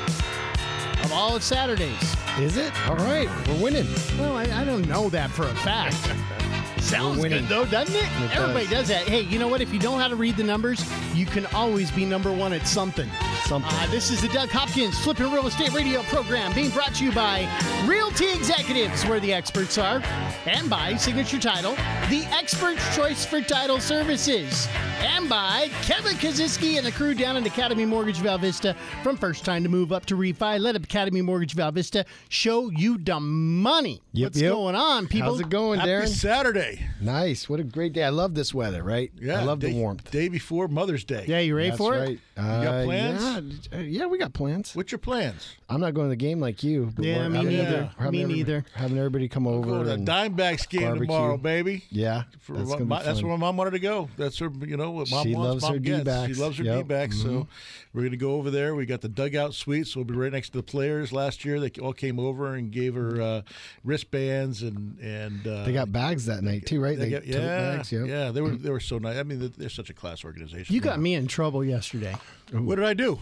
of 1.04 1.12
all 1.12 1.36
of 1.36 1.42
Saturdays. 1.42 2.16
Is 2.40 2.58
it? 2.58 2.72
All 2.90 2.98
right, 2.98 3.30
we're 3.48 3.64
winning. 3.64 3.88
Well, 4.20 4.36
I, 4.36 4.44
I 4.44 4.66
don't 4.66 4.88
know 4.90 5.10
that 5.10 5.30
for 5.32 5.44
a 5.44 5.56
fact. 5.56 5.96
Sounds 6.82 7.18
winning. 7.20 7.40
good 7.40 7.50
though, 7.50 7.66
doesn't 7.66 7.96
it? 7.96 8.04
It 8.04 8.36
Everybody 8.38 8.66
does. 8.66 8.72
does 8.72 8.88
that. 8.90 9.08
Hey, 9.08 9.22
you 9.22 9.40
know 9.40 9.48
what? 9.48 9.62
If 9.62 9.74
you 9.74 9.80
know 9.80 9.96
how 9.98 10.08
to 10.08 10.16
read 10.16 10.36
the 10.38 10.44
numbers, 10.44 10.86
you 11.16 11.26
can 11.26 11.46
always 11.48 11.90
be 11.90 12.06
number 12.06 12.32
one 12.32 12.54
at 12.54 12.68
something. 12.68 13.10
Something. 13.46 13.72
Uh, 13.74 13.88
this 13.90 14.12
is 14.12 14.22
the 14.22 14.28
Doug 14.28 14.50
Hopkins 14.50 15.00
Flipping 15.00 15.32
Real 15.32 15.48
Estate 15.48 15.74
Radio 15.74 16.04
program 16.04 16.54
being 16.54 16.70
brought 16.70 16.94
to 16.96 17.06
you 17.06 17.12
by 17.12 17.48
Realty 17.88 18.32
Executives, 18.32 19.04
where 19.06 19.20
the 19.20 19.34
experts 19.34 19.78
are, 19.80 20.04
and 20.46 20.70
by 20.70 20.96
Signature 20.96 21.40
Title, 21.40 21.74
the 22.10 22.28
expert's 22.32 22.96
choice 22.96 23.26
for 23.26 23.42
title 23.42 23.80
services, 23.80 24.68
and 25.06 25.30
by 25.30 25.70
Kevin 25.84 26.14
Kaziski 26.18 26.78
and 26.78 26.86
the 26.86 26.92
crew 26.92 27.14
down 27.14 27.38
at 27.38 27.46
Academy 27.46 27.86
Mortgage 27.86 28.18
Val 28.18 28.38
Vista. 28.38 28.76
From 29.04 29.16
first 29.18 29.46
time 29.46 29.62
to 29.64 29.70
move 29.70 29.92
up 29.92 30.06
to 30.08 30.16
refi, 30.18 30.60
let 30.60 30.76
Academy 30.76 31.22
Mortgage 31.22 31.54
Val 31.54 31.72
Vista 31.72 32.06
show 32.30 32.70
you 32.72 32.98
the 32.98 33.20
money. 33.20 34.02
Yep, 34.14 34.26
What's 34.28 34.42
yep. 34.42 34.52
going 34.54 34.76
on, 34.76 35.08
people? 35.08 35.32
How's 35.32 35.42
it 35.42 35.50
going, 35.50 35.80
Happy 35.80 35.92
Darren? 35.92 36.08
Saturday. 36.08 36.88
Nice. 37.02 37.48
What 37.48 37.60
a 37.60 37.64
great 37.64 37.94
day. 37.94 38.04
I 38.04 38.10
love 38.10 38.34
this 38.34 38.54
weather, 38.54 38.82
right? 38.84 39.12
Yeah, 39.20 39.42
I 39.42 39.44
love 39.44 39.60
day, 39.60 39.72
the 39.72 39.80
warmth. 39.80 40.10
Day 40.10 40.28
before 40.28 40.68
Mother's 40.68 41.04
Day. 41.04 41.26
Yeah, 41.28 41.40
you 41.40 41.56
ready 41.56 41.70
That's 41.70 41.78
for 41.78 41.96
it? 41.96 42.00
right. 42.00 42.20
You 42.38 42.44
got 42.44 42.66
Uh, 42.76 42.84
plans? 42.84 43.70
Yeah, 43.72 43.78
uh, 43.78 43.82
yeah, 43.82 44.06
we 44.08 44.18
got 44.18 44.34
plans. 44.34 44.76
What's 44.76 44.92
your 44.92 45.00
plans? 45.00 45.56
I'm 45.70 45.80
not 45.80 45.94
going 45.94 46.08
to 46.08 46.10
the 46.10 46.16
game 46.16 46.40
like 46.40 46.64
you. 46.64 46.92
but 46.96 47.06
Yeah, 47.06 47.28
me 47.30 47.40
neither. 47.44 47.48
everybody- 47.62 47.90
having 47.98 48.12
Me 48.12 48.22
everybody- 48.24 48.34
neither. 48.40 48.66
Having 48.74 48.98
everybody 48.98 49.28
come 49.30 49.48
over. 49.48 49.66
Go 49.70 49.84
to 49.84 49.90
the 49.92 49.98
D-backs 49.98 50.66
game 50.66 50.82
barbecue. 50.82 51.06
tomorrow, 51.08 51.38
baby. 51.38 51.84
Yeah, 51.90 52.24
For 52.40 52.54
that's 52.54 52.66
my- 52.70 52.74
gonna 52.74 52.86
be 52.86 52.90
my- 52.90 53.04
that's 53.04 53.22
where 53.22 53.32
my 53.32 53.38
mom 53.38 53.58
wanted 53.58 53.72
to 53.72 53.80
go. 53.80 54.10
That's 54.18 54.38
her, 54.40 54.50
you 54.66 54.76
know, 54.78 54.92
what 54.96 55.10
mom 55.12 55.24
She 55.26 55.34
wants, 55.36 55.48
loves 55.50 55.64
mom 55.64 55.74
her 55.74 55.80
gets. 55.80 55.98
D-backs. 56.00 56.28
She 56.36 56.42
loves 56.42 56.58
her 56.58 56.64
Yep. 56.64 56.78
D-backs. 56.88 57.16
Mhm. 57.18 57.22
So 57.24 57.48
we're 57.94 58.02
going 58.02 58.12
to 58.12 58.18
go 58.18 58.34
over 58.34 58.50
there. 58.52 58.76
We 58.76 58.86
got 58.86 59.02
the 59.02 59.10
dugout 59.10 59.54
suite, 59.54 59.88
so 59.88 60.00
we'll 60.00 60.06
be 60.06 60.16
right 60.16 60.32
next 60.32 60.50
to 60.50 60.58
the 60.58 60.64
players. 60.64 61.12
Last 61.14 61.46
year, 61.46 61.60
they 61.60 61.70
all 61.82 61.94
came 61.94 62.20
over 62.20 62.56
and 62.56 62.72
gave 62.72 62.96
her 62.96 63.22
uh, 63.22 63.42
wristbands 63.84 64.62
and 64.62 64.98
and 65.00 65.46
uh, 65.48 65.64
They 65.66 65.74
got 65.74 65.92
bags 65.92 66.26
that 66.26 66.44
night 66.44 66.66
too, 66.66 66.82
right? 66.82 66.98
They 66.98 67.06
They, 67.06 67.12
got, 67.12 67.26
yeah, 67.26 67.38
bags. 67.76 67.92
Yep. 67.92 68.08
yeah. 68.08 68.32
They 68.32 68.42
were 68.42 68.50
they 68.56 68.70
were 68.70 68.80
so 68.80 68.98
nice. 68.98 69.18
I 69.18 69.24
mean, 69.24 69.40
they're, 69.40 69.50
they're 69.50 69.70
such 69.70 69.90
a 69.90 69.94
class 69.94 70.24
organization. 70.26 70.74
You 70.74 70.82
got 70.82 71.00
me 71.00 71.14
in 71.14 71.28
trouble 71.28 71.64
yesterday. 71.64 72.16
What 72.52 72.76
did 72.76 72.86
I 72.86 72.94
do? 72.94 73.20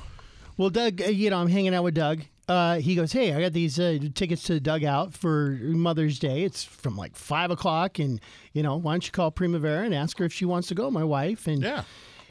Well, 0.57 0.69
Doug, 0.69 1.01
uh, 1.01 1.05
you 1.05 1.29
know, 1.29 1.37
I'm 1.39 1.47
hanging 1.47 1.73
out 1.73 1.83
with 1.83 1.95
Doug. 1.95 2.21
Uh, 2.47 2.75
he 2.75 2.95
goes, 2.95 3.11
"Hey, 3.13 3.33
I 3.33 3.39
got 3.41 3.53
these 3.53 3.79
uh, 3.79 3.99
tickets 4.15 4.43
to 4.43 4.53
the 4.55 4.59
dugout 4.59 5.13
for 5.13 5.57
Mother's 5.61 6.19
Day. 6.19 6.43
It's 6.43 6.63
from 6.63 6.97
like 6.97 7.15
five 7.15 7.51
o'clock, 7.51 7.99
and 7.99 8.19
you 8.51 8.61
know, 8.63 8.75
why 8.75 8.93
don't 8.93 9.05
you 9.05 9.11
call 9.11 9.31
Primavera 9.31 9.85
and 9.85 9.93
ask 9.93 10.17
her 10.19 10.25
if 10.25 10.33
she 10.33 10.43
wants 10.45 10.67
to 10.67 10.75
go? 10.75 10.91
My 10.91 11.03
wife 11.05 11.47
and 11.47 11.63
Yeah. 11.63 11.83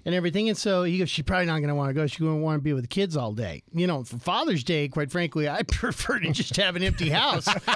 And 0.05 0.15
everything." 0.15 0.49
And 0.49 0.59
so 0.59 0.85
he 0.85 0.99
goes, 0.99 1.11
"She's 1.11 1.25
probably 1.25 1.47
not 1.47 1.59
going 1.59 1.69
to 1.69 1.75
want 1.75 1.91
to 1.91 1.95
go. 1.95 2.07
She's 2.07 2.19
going 2.21 2.39
to 2.39 2.43
want 2.43 2.59
to 2.59 2.63
be 2.63 2.73
with 2.73 2.85
the 2.85 2.89
kids 2.89 3.17
all 3.17 3.33
day. 3.33 3.63
You 3.73 3.87
know, 3.87 4.05
for 4.05 4.19
Father's 4.19 4.65
Day, 4.65 4.89
quite 4.89 5.11
frankly, 5.11 5.49
I 5.49 5.63
prefer 5.67 6.19
to 6.19 6.31
just 6.33 6.57
have 6.57 6.77
an 6.77 6.83
empty 6.83 7.11
house. 7.11 7.47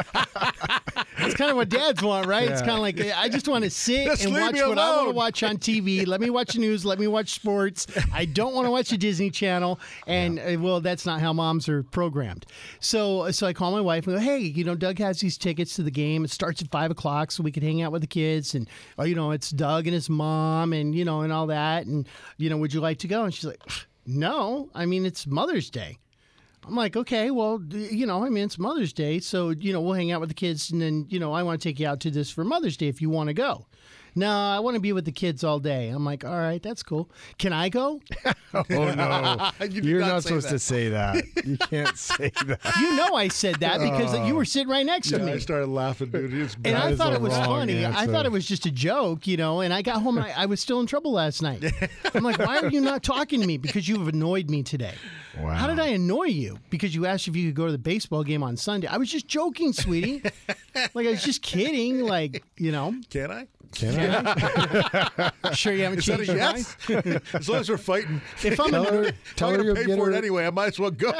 That's 1.18 1.34
kind 1.34 1.50
of 1.50 1.56
what 1.56 1.68
dads 1.68 2.02
want, 2.02 2.26
right? 2.26 2.48
It's 2.48 2.60
kind 2.60 2.72
of 2.72 2.80
like 2.80 3.00
I 3.00 3.28
just 3.28 3.48
want 3.48 3.64
to 3.64 3.70
sit 3.70 4.06
Just 4.06 4.24
and 4.24 4.32
watch 4.32 4.54
what 4.54 4.78
I 4.78 4.96
want 4.96 5.08
to 5.08 5.14
watch 5.14 5.42
on 5.42 5.56
TV. 5.56 6.06
Let 6.06 6.20
me 6.20 6.30
watch 6.30 6.52
the 6.52 6.60
news. 6.60 6.84
Let 6.84 6.98
me 6.98 7.06
watch 7.06 7.30
sports. 7.30 7.86
I 8.12 8.26
don't 8.26 8.54
want 8.54 8.66
to 8.66 8.70
watch 8.70 8.90
the 8.90 8.96
Disney 8.98 9.30
Channel. 9.30 9.80
And 10.06 10.38
uh, 10.38 10.56
well, 10.60 10.80
that's 10.80 11.06
not 11.06 11.20
how 11.20 11.32
moms 11.32 11.68
are 11.68 11.82
programmed. 11.82 12.46
So, 12.80 13.30
so 13.30 13.46
I 13.46 13.52
call 13.52 13.72
my 13.72 13.80
wife 13.80 14.06
and 14.06 14.16
go, 14.16 14.20
"Hey, 14.20 14.38
you 14.38 14.62
know, 14.64 14.74
Doug 14.74 14.98
has 14.98 15.20
these 15.20 15.36
tickets 15.38 15.74
to 15.76 15.82
the 15.82 15.90
game. 15.90 16.24
It 16.24 16.30
starts 16.30 16.62
at 16.62 16.70
five 16.70 16.90
o'clock, 16.90 17.30
so 17.30 17.42
we 17.42 17.50
could 17.50 17.62
hang 17.62 17.82
out 17.82 17.92
with 17.92 18.02
the 18.02 18.08
kids. 18.08 18.54
And 18.54 18.68
oh, 18.98 19.04
you 19.04 19.14
know, 19.14 19.30
it's 19.32 19.50
Doug 19.50 19.86
and 19.86 19.94
his 19.94 20.08
mom, 20.08 20.72
and 20.72 20.94
you 20.94 21.04
know, 21.04 21.22
and 21.22 21.32
all 21.32 21.46
that. 21.48 21.86
And 21.86 22.06
you 22.36 22.50
know, 22.50 22.56
would 22.56 22.74
you 22.74 22.80
like 22.80 22.98
to 22.98 23.08
go?" 23.08 23.24
And 23.24 23.32
she's 23.32 23.44
like, 23.44 23.62
"No. 24.06 24.70
I 24.74 24.86
mean, 24.86 25.06
it's 25.06 25.26
Mother's 25.26 25.70
Day." 25.70 25.98
I'm 26.66 26.74
like, 26.74 26.96
okay, 26.96 27.30
well, 27.30 27.62
you 27.70 28.06
know, 28.06 28.24
I 28.24 28.28
mean, 28.28 28.44
it's 28.44 28.58
Mother's 28.58 28.92
Day, 28.92 29.20
so 29.20 29.50
you 29.50 29.72
know, 29.72 29.80
we'll 29.80 29.94
hang 29.94 30.10
out 30.10 30.20
with 30.20 30.30
the 30.30 30.34
kids, 30.34 30.72
and 30.72 30.82
then 30.82 31.06
you 31.08 31.20
know, 31.20 31.32
I 31.32 31.44
want 31.44 31.60
to 31.60 31.68
take 31.68 31.78
you 31.78 31.86
out 31.86 32.00
to 32.00 32.10
this 32.10 32.28
for 32.30 32.44
Mother's 32.44 32.76
Day 32.76 32.88
if 32.88 33.00
you 33.00 33.08
want 33.08 33.28
to 33.28 33.34
go. 33.34 33.66
No, 34.16 34.30
I 34.30 34.60
want 34.60 34.76
to 34.76 34.80
be 34.80 34.94
with 34.94 35.04
the 35.04 35.12
kids 35.12 35.44
all 35.44 35.58
day. 35.60 35.90
I'm 35.90 36.04
like, 36.04 36.24
all 36.24 36.38
right, 36.38 36.62
that's 36.62 36.82
cool. 36.82 37.10
Can 37.38 37.52
I 37.52 37.68
go? 37.68 38.00
Oh 38.54 38.64
no, 38.70 39.50
you 39.68 39.82
You're 39.82 40.00
not 40.00 40.08
not, 40.08 40.22
supposed 40.22 40.46
that. 40.46 40.52
to 40.52 40.58
say 40.58 40.88
that. 40.88 41.22
You 41.44 41.58
can't 41.58 41.94
say 41.98 42.30
that. 42.46 42.76
You 42.80 42.96
know, 42.96 43.14
I 43.14 43.28
said 43.28 43.56
that 43.56 43.80
because 43.80 44.14
oh. 44.14 44.24
you 44.24 44.34
were 44.34 44.46
sitting 44.46 44.68
right 44.68 44.86
next 44.86 45.10
to 45.10 45.18
me. 45.18 45.32
I 45.32 45.38
started 45.38 45.66
laughing, 45.66 46.08
dude. 46.08 46.32
It's 46.32 46.56
and. 46.64 46.74
I 46.74 46.96
thought 46.96 47.12
it 47.12 47.20
was 47.20 47.34
wrong 47.34 47.44
funny. 47.44 47.84
I 47.84 48.06
thought 48.06 48.24
it 48.24 48.32
was 48.32 48.46
just 48.46 48.64
a 48.64 48.70
joke, 48.70 49.26
you 49.26 49.36
know. 49.36 49.60
And 49.60 49.74
I 49.74 49.82
got 49.82 50.00
home 50.00 50.16
and 50.16 50.26
I, 50.26 50.42
I 50.42 50.46
was 50.46 50.60
still 50.60 50.80
in 50.80 50.86
trouble 50.86 51.12
last 51.12 51.42
night. 51.42 51.64
I'm 52.14 52.24
like, 52.24 52.38
why 52.38 52.60
are 52.60 52.68
you 52.68 52.80
not 52.80 53.02
talking 53.02 53.42
to 53.42 53.46
me? 53.46 53.58
Because 53.58 53.86
you've 53.86 54.08
annoyed 54.08 54.48
me 54.48 54.62
today. 54.62 54.94
Wow. 55.38 55.50
How 55.50 55.66
did 55.66 55.78
I 55.78 55.88
annoy 55.88 56.26
you? 56.26 56.58
Because 56.70 56.94
you 56.94 57.04
asked 57.04 57.28
if 57.28 57.36
you 57.36 57.48
could 57.48 57.56
go 57.56 57.66
to 57.66 57.72
the 57.72 57.78
baseball 57.78 58.24
game 58.24 58.42
on 58.42 58.56
Sunday. 58.56 58.86
I 58.86 58.96
was 58.96 59.10
just 59.10 59.28
joking, 59.28 59.74
sweetie. 59.74 60.22
like 60.94 61.06
I 61.06 61.10
was 61.10 61.22
just 61.22 61.42
kidding. 61.42 62.00
Like 62.00 62.42
you 62.56 62.72
know. 62.72 62.94
Can 63.10 63.30
I? 63.30 63.48
Can 63.78 64.26
I? 64.26 65.32
Sure, 65.54 65.72
you 65.72 65.84
haven't 65.84 66.00
Is 66.00 66.06
that 66.06 66.20
a 66.20 66.26
changed 66.26 66.88
your 66.88 67.02
mind. 67.04 67.22
as 67.34 67.48
long 67.48 67.60
as 67.60 67.70
we're 67.70 67.78
fighting. 67.78 68.20
If 68.44 68.58
I'm 68.60 68.70
Tell 68.70 68.84
her, 68.84 69.02
If 69.04 69.34
tell 69.36 69.50
her 69.50 69.56
going 69.56 69.66
you'll 69.66 69.76
to 69.76 69.84
pay 69.86 69.96
for 69.96 70.06
her, 70.06 70.12
it 70.12 70.16
anyway, 70.16 70.46
I 70.46 70.50
might 70.50 70.66
as 70.68 70.78
well 70.78 70.90
go. 70.90 71.12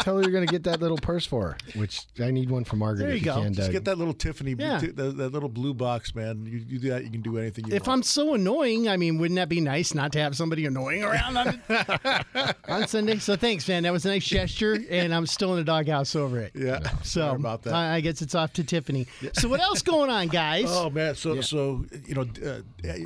tell 0.00 0.16
her 0.16 0.22
you're 0.22 0.32
going 0.32 0.46
to 0.46 0.50
get 0.50 0.64
that 0.64 0.80
little 0.80 0.96
purse 0.98 1.26
for 1.26 1.50
her, 1.50 1.56
which 1.78 2.00
I 2.18 2.30
need 2.30 2.50
one 2.50 2.64
for 2.64 2.76
Margaret. 2.76 3.04
There 3.06 3.14
if 3.14 3.20
you 3.20 3.24
go. 3.26 3.34
Can, 3.42 3.52
Just 3.54 3.66
Doug. 3.68 3.72
get 3.72 3.84
that 3.84 3.98
little 3.98 4.14
Tiffany, 4.14 4.54
Yeah. 4.58 4.78
that, 4.80 4.94
that 5.16 5.32
little 5.32 5.48
blue 5.48 5.74
box, 5.74 6.14
man. 6.14 6.44
You, 6.46 6.58
you 6.66 6.78
do 6.78 6.88
that, 6.90 7.04
you 7.04 7.10
can 7.10 7.20
do 7.20 7.38
anything 7.38 7.66
you 7.66 7.72
want. 7.72 7.82
if 7.82 7.86
want. 7.86 7.98
I'm 7.98 8.02
so 8.02 8.34
annoying, 8.34 8.88
I 8.88 8.96
mean, 8.96 9.18
wouldn't 9.18 9.36
that 9.36 9.48
be 9.48 9.60
nice 9.60 9.94
not 9.94 10.12
to 10.12 10.18
have 10.20 10.34
somebody 10.36 10.66
annoying 10.66 11.04
around 11.04 11.36
on, 11.36 11.62
on 12.68 12.88
Sunday? 12.88 13.18
So 13.18 13.36
thanks, 13.36 13.68
man. 13.68 13.82
That 13.84 13.92
was 13.92 14.04
a 14.06 14.08
nice 14.08 14.24
gesture, 14.24 14.78
and 14.90 15.14
I'm 15.14 15.26
still 15.26 15.52
in 15.52 15.58
the 15.58 15.64
doghouse 15.64 16.16
over 16.16 16.40
it. 16.40 16.52
yeah, 16.54 16.80
So 17.02 17.30
about 17.34 17.62
that. 17.62 17.74
I 17.74 17.94
I 17.96 18.00
guess 18.00 18.22
it's 18.22 18.34
off 18.34 18.52
to 18.54 18.64
Tiffany. 18.64 19.06
So 19.34 19.48
what 19.48 19.60
else 19.60 19.82
going 19.82 20.10
on, 20.10 20.28
guys? 20.28 20.66
Oh 20.68 20.90
man, 20.90 21.14
so 21.14 21.40
so 21.42 21.84
you 22.06 22.14
know, 22.14 22.26
uh, 22.44 22.60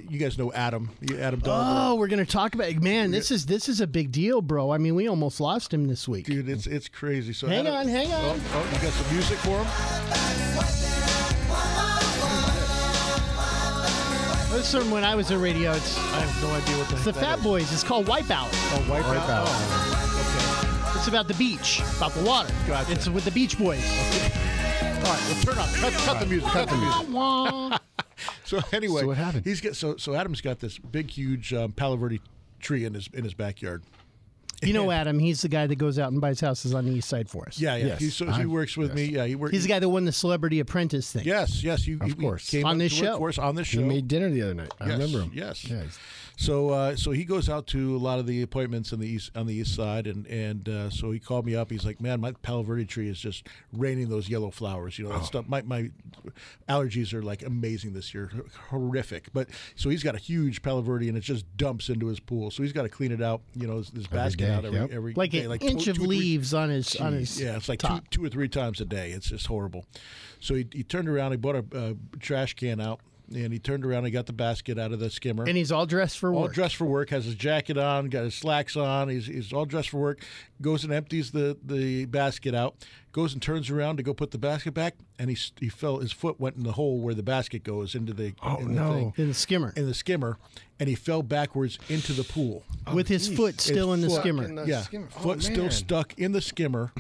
you 0.09 0.19
guys 0.19 0.37
know 0.39 0.53
Adam, 0.53 0.91
Adam 1.19 1.41
Dog. 1.41 1.65
Oh, 1.67 1.95
we're 1.97 2.09
gonna 2.09 2.25
talk 2.25 2.55
about 2.55 2.73
man. 2.77 3.11
This 3.11 3.31
is 3.31 3.47
this 3.47 3.69
is 3.69 3.81
a 3.81 3.87
big 3.87 4.11
deal, 4.13 4.41
bro. 4.43 4.71
I 4.71 4.79
mean, 4.79 4.95
we 4.95 5.09
almost 5.09 5.41
lost 5.41 5.73
him 5.73 5.87
this 5.87 6.07
week. 6.09 6.27
Dude, 6.27 6.49
it's 6.49 6.67
it's 6.67 6.89
crazy. 6.89 7.33
So 7.33 7.47
Hang 7.47 7.61
Adam- 7.67 7.75
on, 7.75 7.89
hang 7.89 8.13
on. 8.13 8.25
Oh, 8.25 8.41
oh, 8.55 8.65
you 8.75 8.81
got 8.83 8.93
some 8.93 9.15
music 9.15 9.39
for 9.39 9.59
him? 9.63 10.79
This 14.51 14.75
is 14.75 14.91
when 14.91 15.05
I 15.05 15.15
was 15.15 15.31
in 15.31 15.41
radio. 15.41 15.73
It's, 15.73 15.97
I 15.97 16.21
have 16.21 16.43
no 16.43 16.51
idea 16.53 16.77
what 16.79 16.89
the 16.89 16.95
it's 16.97 17.05
the 17.05 17.13
Fat 17.13 17.39
is. 17.39 17.45
Boys. 17.45 17.73
It's 17.73 17.85
called 17.85 18.07
Wipeout. 18.07 18.49
Oh, 18.51 18.85
Wipeout. 18.89 19.15
Wipeout. 19.15 19.45
Oh, 19.47 20.95
It's 20.97 21.07
about 21.07 21.29
the 21.29 21.35
beach, 21.35 21.81
about 21.97 22.13
the 22.13 22.25
water. 22.25 22.53
Gotcha. 22.67 22.91
It's 22.93 23.09
with 23.09 23.25
the 23.25 23.31
Beach 23.31 23.57
Boys. 23.57 23.79
okay. 23.79 24.33
All 24.99 25.05
right, 25.05 25.23
well, 25.29 25.43
turn 25.43 25.59
off. 25.59 25.75
Cut, 25.81 25.93
cut 25.93 26.19
the 26.21 26.27
music. 26.27 26.49
Cut 26.51 26.69
the 26.69 26.77
music. 26.77 27.81
So 28.45 28.61
anyway, 28.73 29.03
So 29.03 29.07
what 29.09 29.17
happened? 29.17 29.45
He's 29.45 29.61
got 29.61 29.77
so 29.77 29.97
so 29.97 30.15
Adam's 30.15 30.41
got 30.41 30.59
this 30.61 30.79
big, 30.79 31.11
huge 31.11 31.53
um, 31.53 31.73
Palo 31.73 31.97
Verde 31.97 32.21
tree 32.61 32.85
in 32.85 32.95
his 32.95 33.09
in 33.13 33.25
his 33.25 33.35
backyard. 33.35 33.83
you 34.63 34.73
know 34.73 34.91
Adam. 34.91 35.19
He's 35.21 35.43
the 35.43 35.49
guy 35.49 35.67
that 35.69 35.77
goes 35.77 35.99
out 36.01 36.11
and 36.11 36.21
buys 36.21 36.41
houses 36.41 36.75
on 36.75 36.85
the 36.85 36.93
east 36.93 37.09
side 37.09 37.29
for 37.31 37.47
us. 37.47 37.61
Yeah, 37.61 37.77
yeah. 37.77 37.87
Yes, 37.87 38.01
He, 38.01 38.11
so 38.11 38.27
he 38.33 38.45
works 38.47 38.77
with 38.77 38.89
yes. 38.89 38.97
me. 38.97 39.05
Yeah, 39.15 39.27
he 39.27 39.37
works. 39.37 39.53
He's 39.53 39.63
the 39.63 39.69
guy 39.69 39.79
that 39.79 39.89
won 39.89 40.05
the 40.05 40.11
Celebrity 40.13 40.59
Apprentice 40.61 41.13
thing. 41.13 41.25
Yes, 41.25 41.63
yes. 41.63 41.87
You, 41.87 41.99
Of 42.01 42.09
you- 42.09 42.15
course. 42.17 42.51
came 42.51 42.67
On 42.67 42.77
this 42.79 42.93
show. 42.93 43.13
Of 43.13 43.19
course, 43.19 43.39
on 43.39 43.55
this 43.55 43.69
show. 43.69 43.79
He 43.81 43.85
made 43.87 44.09
dinner 44.09 44.29
the 44.31 44.43
other 44.43 44.55
night. 44.55 44.73
I 44.81 44.87
Yes, 44.89 44.93
remember 44.99 45.21
him. 45.21 45.31
yes. 45.33 45.65
Yeah, 45.65 45.83
he's- 45.83 45.99
So 46.41 46.69
uh, 46.71 46.95
so 46.95 47.11
he 47.11 47.25
goes 47.25 47.49
out 47.49 47.67
to 47.69 47.97
a 47.97 47.99
lot 47.99 48.21
of 48.21 48.27
the 48.29 48.43
appointments 48.43 48.93
on 48.93 49.01
the 49.01 49.09
east 49.09 49.33
on 49.37 49.47
the 49.49 49.55
east 49.57 49.75
side, 49.75 50.07
and 50.07 50.25
and 50.29 50.69
uh, 50.69 50.89
so 50.89 51.11
he 51.11 51.19
called 51.19 51.45
me 51.45 51.57
up. 51.57 51.69
He's 51.69 51.85
like, 51.85 52.01
"Man, 52.01 52.21
my 52.21 52.31
Palo 52.43 52.63
Verde 52.63 52.85
tree 52.85 53.09
is 53.09 53.19
just 53.19 53.49
raining 53.73 54.09
those 54.09 54.29
yellow 54.29 54.53
flowers. 54.53 55.01
You 55.01 55.07
know 55.09 55.15
Oh. 55.15 55.19
that 55.19 55.25
stuff. 55.25 55.49
My 55.49 55.63
my 55.63 55.91
allergies 56.69 57.13
are 57.13 57.23
like 57.23 57.43
amazing 57.43 57.93
this 57.93 58.15
year, 58.15 58.31
horrific. 58.71 59.33
But 59.33 59.49
so 59.75 59.89
he's 59.91 60.05
got 60.05 60.15
a 60.15 60.19
huge 60.19 60.63
Palo 60.63 60.81
Verde, 60.81 61.09
and 61.09 61.19
it 61.19 61.23
just 61.23 61.45
dumps 61.57 61.89
into 61.89 62.07
his 62.07 62.21
pool. 62.21 62.53
So 62.53 62.63
he's 62.63 62.73
got 62.73 62.83
to 62.83 62.89
clean 62.89 63.11
it 63.11 63.21
out. 63.21 63.41
You 63.57 63.67
know, 63.67 63.79
his, 63.79 63.91
his 63.91 64.07
basket 64.07 64.45
day, 64.47 64.51
out 64.55 64.65
every 64.65 64.79
yep. 64.79 64.91
every 64.93 65.15
Like 65.15 65.33
day, 65.33 65.41
an 65.43 65.49
like 65.49 65.65
inch 65.65 65.87
two- 65.87 65.91
of 65.91 65.97
two 65.97 66.03
or 66.05 66.07
three- 66.07 66.19
leaves 66.19 66.55
on 66.55 66.69
his 66.71 66.95
on 66.97 67.15
his 67.15 67.41
yeah, 67.41 67.57
it's 67.57 67.69
like 67.69 67.81
two, 67.81 67.89
top. 67.89 68.11
two 68.11 68.25
or 68.25 68.29
three 68.29 68.49
times 68.49 68.81
a 68.81 68.85
day. 68.85 69.11
It's 69.11 69.29
just 69.31 69.49
horrible. 69.49 69.87
So 70.39 70.55
he, 70.55 70.69
he 70.73 70.85
turned 70.85 71.09
around, 71.09 71.33
he 71.33 71.37
bought 71.37 71.57
a, 71.57 71.65
uh 71.77 71.95
trash 72.21 72.55
can 72.55 72.81
out, 72.81 73.01
and 73.35 73.53
he 73.53 73.59
turned 73.59 73.85
around 73.85 74.05
and 74.05 74.13
got 74.13 74.27
the 74.27 74.33
basket 74.33 74.79
out 74.79 74.93
of 74.93 75.01
the 75.01 75.11
skimmer. 75.11 75.45
and 75.45 75.57
he's 75.57 75.71
all 75.71 75.85
dressed 75.87 76.19
for 76.19 76.29
all 76.33 76.41
work. 76.43 76.49
All 76.51 76.55
dressed 76.55 76.77
for 76.77 76.87
work, 76.87 77.11
has 77.11 77.25
his 77.27 77.35
jacket 77.35 77.77
on, 77.77 78.09
got 78.09 78.25
his 78.25 78.35
slacks 78.35 78.77
on. 78.77 79.09
He's, 79.09 79.27
he's 79.27 79.53
all 79.53 79.65
dressed 79.67 79.91
for 79.91 79.99
work. 79.99 80.25
Goes 80.63 80.85
and 80.85 80.93
empties 80.93 81.31
the, 81.33 81.57
the 81.65 82.07
basket 82.07 82.55
out. 82.55 82.77
Goes 83.13 83.33
and 83.33 83.43
turns 83.43 83.69
around 83.71 83.97
to 83.97 84.03
go 84.03 84.15
put 84.15 84.31
the 84.31 84.39
basket 84.39 84.75
back, 84.75 84.95
and 85.19 85.29
he 85.31 85.35
s- 85.37 85.51
he 85.59 85.69
fell. 85.69 85.99
His 85.99 86.13
foot 86.13 86.39
went 86.39 86.57
in 86.57 86.63
the 86.63 86.73
hole 86.73 87.01
where 87.01 87.15
the 87.15 87.23
basket 87.23 87.65
goes 87.65 87.95
into 87.95 88.13
the 88.13 88.35
Oh, 88.43 88.57
in 88.57 88.69
the 88.69 88.81
no. 88.81 88.93
thing, 88.93 89.13
in 89.17 89.29
the 89.29 89.35
skimmer 89.35 89.73
in 89.77 89.87
the 89.87 89.95
skimmer, 89.95 90.39
and 90.79 90.89
he 90.89 90.95
fell 90.95 91.23
backwards 91.23 91.79
into 91.89 92.13
the 92.13 92.23
pool. 92.25 92.63
with 92.95 93.09
his 93.09 93.27
foot 93.29 93.61
still 93.61 93.93
in 93.93 94.01
the 94.03 94.09
foot- 94.09 94.21
skimmer. 94.21 94.45
in 94.45 94.55
the 94.55 94.67
yeah, 94.67 94.83
skimmer. 94.83 95.09
Oh, 95.17 95.21
foot 95.21 95.43
still 95.43 95.71
stuck 95.71 96.17
in 96.19 96.33
the 96.33 96.41
skimmer, 96.41 96.93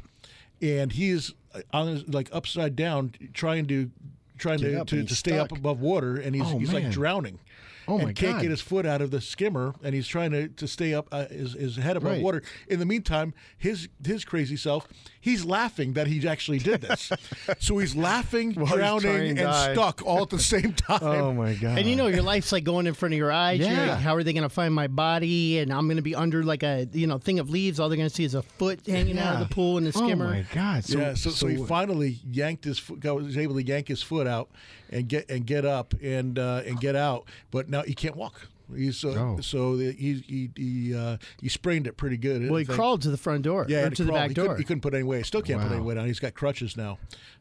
and 0.61 0.92
he 0.92 1.11
is 1.11 1.35
uh, 1.54 1.61
on 1.73 1.88
his, 1.88 2.08
like 2.08 2.28
upside 2.32 2.75
down, 2.75 3.12
trying 3.32 3.66
to 3.66 3.90
trying 4.38 4.59
to, 4.61 4.85
to, 4.85 5.04
to 5.04 5.14
stay 5.14 5.38
up 5.38 5.52
above 5.52 5.80
water, 5.80 6.16
and 6.16 6.35
he's 6.35 6.45
Oh, 6.47 6.59
he's 6.59 6.73
like 6.73 6.90
drowning. 6.90 7.38
Oh, 7.88 7.99
and 7.99 8.14
can't 8.14 8.35
God. 8.35 8.42
get 8.42 8.50
his 8.50 8.61
foot 8.61 8.85
out 8.87 9.00
of 9.00 9.11
the 9.11 9.21
skimmer, 9.21 9.75
and 9.83 9.95
he's 9.95 10.07
trying 10.07 10.30
to, 10.33 10.49
to 10.49 10.68
stay 10.68 10.92
up 10.95 11.09
uh, 11.11 11.26
his, 11.26 11.54
his 11.54 11.76
head 11.76 11.97
above 11.97 12.12
Right. 12.12 12.23
water. 12.23 12.42
In 12.68 12.78
the 12.78 12.87
meantime, 12.87 13.35
his 13.57 13.88
his 14.04 14.25
crazy 14.25 14.57
self, 14.57 14.87
he's 15.21 15.45
laughing 15.45 15.95
that 15.95 16.07
he 16.07 16.26
actually 16.28 16.59
did 16.59 16.83
this. 16.83 17.11
so 17.59 17.78
he's 17.78 17.97
laughing, 17.97 18.52
While 18.54 18.66
he's 18.66 18.75
trying 18.76 18.99
drowning, 19.00 19.23
to 19.37 19.42
and 19.42 19.50
die. 19.50 19.73
stuck 19.73 20.02
all 20.04 20.23
at 20.23 20.30
the 20.30 20.38
same 20.38 20.73
time. 20.75 21.00
Oh 21.02 21.33
my 21.33 21.54
god! 21.54 21.78
And 21.78 21.88
you 21.88 21.97
know 21.97 22.07
your 22.09 22.23
life's 22.23 22.52
like 22.52 22.64
going 22.64 22.87
in 22.87 22.95
front 22.95 23.14
of 23.14 23.18
your 23.18 23.33
eyes. 23.33 23.61
You're 23.61 23.68
Yeah. 23.71 23.90
like, 23.95 23.99
how 24.00 24.14
are 24.14 24.23
they 24.23 24.33
going 24.33 24.42
to 24.42 24.49
find 24.49 24.74
my 24.74 24.87
body? 24.87 25.59
And 25.59 25.72
I'm 25.72 25.87
going 25.87 25.96
to 25.96 26.03
be 26.03 26.14
under 26.14 26.42
like 26.44 26.62
a 26.62 26.87
you 26.92 27.07
know 27.07 27.18
thing 27.18 27.38
of 27.38 27.48
leaves. 27.51 27.81
All 27.81 27.88
they're 27.88 27.96
going 27.96 28.09
to 28.09 28.14
see 28.14 28.24
is 28.24 28.35
a 28.35 28.42
foot 28.42 28.87
hanging 28.87 29.18
out 29.18 29.40
of 29.40 29.48
the 29.48 29.55
pool 29.55 29.79
in 29.79 29.85
the 29.85 29.92
skimmer. 29.92 30.27
Oh 30.27 30.31
my 30.31 30.44
god! 30.53 30.85
So, 30.85 30.98
yeah, 30.98 31.14
so, 31.14 31.31
so, 31.31 31.46
he 31.46 31.57
finally 31.64 32.18
yanked 32.31 32.64
his 32.64 32.79
foot, 32.79 33.03
was 33.05 33.38
able 33.38 33.55
to 33.55 33.62
yank 33.62 33.88
his 33.88 34.03
foot 34.03 34.27
out 34.27 34.51
and 34.90 35.09
get 35.09 35.31
and 35.31 35.46
get 35.46 35.64
up 35.64 35.94
and 36.03 36.38
uh, 36.38 36.62
and 36.66 36.81
get 36.81 36.96
out, 36.96 37.27
but 37.51 37.68
now 37.68 37.83
he 37.83 37.94
can't 37.94 38.16
walk. 38.16 38.48
He's 38.77 39.03
uh, 39.03 39.09
Oh. 39.16 39.40
so 39.40 39.79
the, 39.79 39.92
he 39.92 40.22
he 40.29 40.51
he, 40.55 40.94
uh, 40.94 41.16
he 41.40 41.48
sprained 41.48 41.87
it 41.87 41.96
pretty 41.96 42.18
good. 42.18 42.42
Well, 42.51 42.59
he 42.59 42.66
think. 42.66 42.77
crawled 42.77 43.01
to 43.03 43.11
the 43.11 43.16
front 43.16 43.40
door 43.44 43.64
Yeah, 43.66 43.87
or 43.87 43.90
to 43.90 44.03
the 44.05 44.11
crawled. 44.11 44.20
back 44.20 44.29
he 44.29 44.35
door. 44.35 44.44
Couldn't, 44.44 44.59
he 44.59 44.64
couldn't 44.64 44.81
put 44.83 44.92
any 44.92 45.05
weight. 45.05 45.24
Still 45.24 45.40
can't 45.40 45.62
put 45.62 45.72
any 45.72 45.81
weight 45.81 45.96
on. 45.96 46.07
He's 46.07 46.20
got 46.20 46.35
crutches 46.35 46.77
now. 46.77 46.98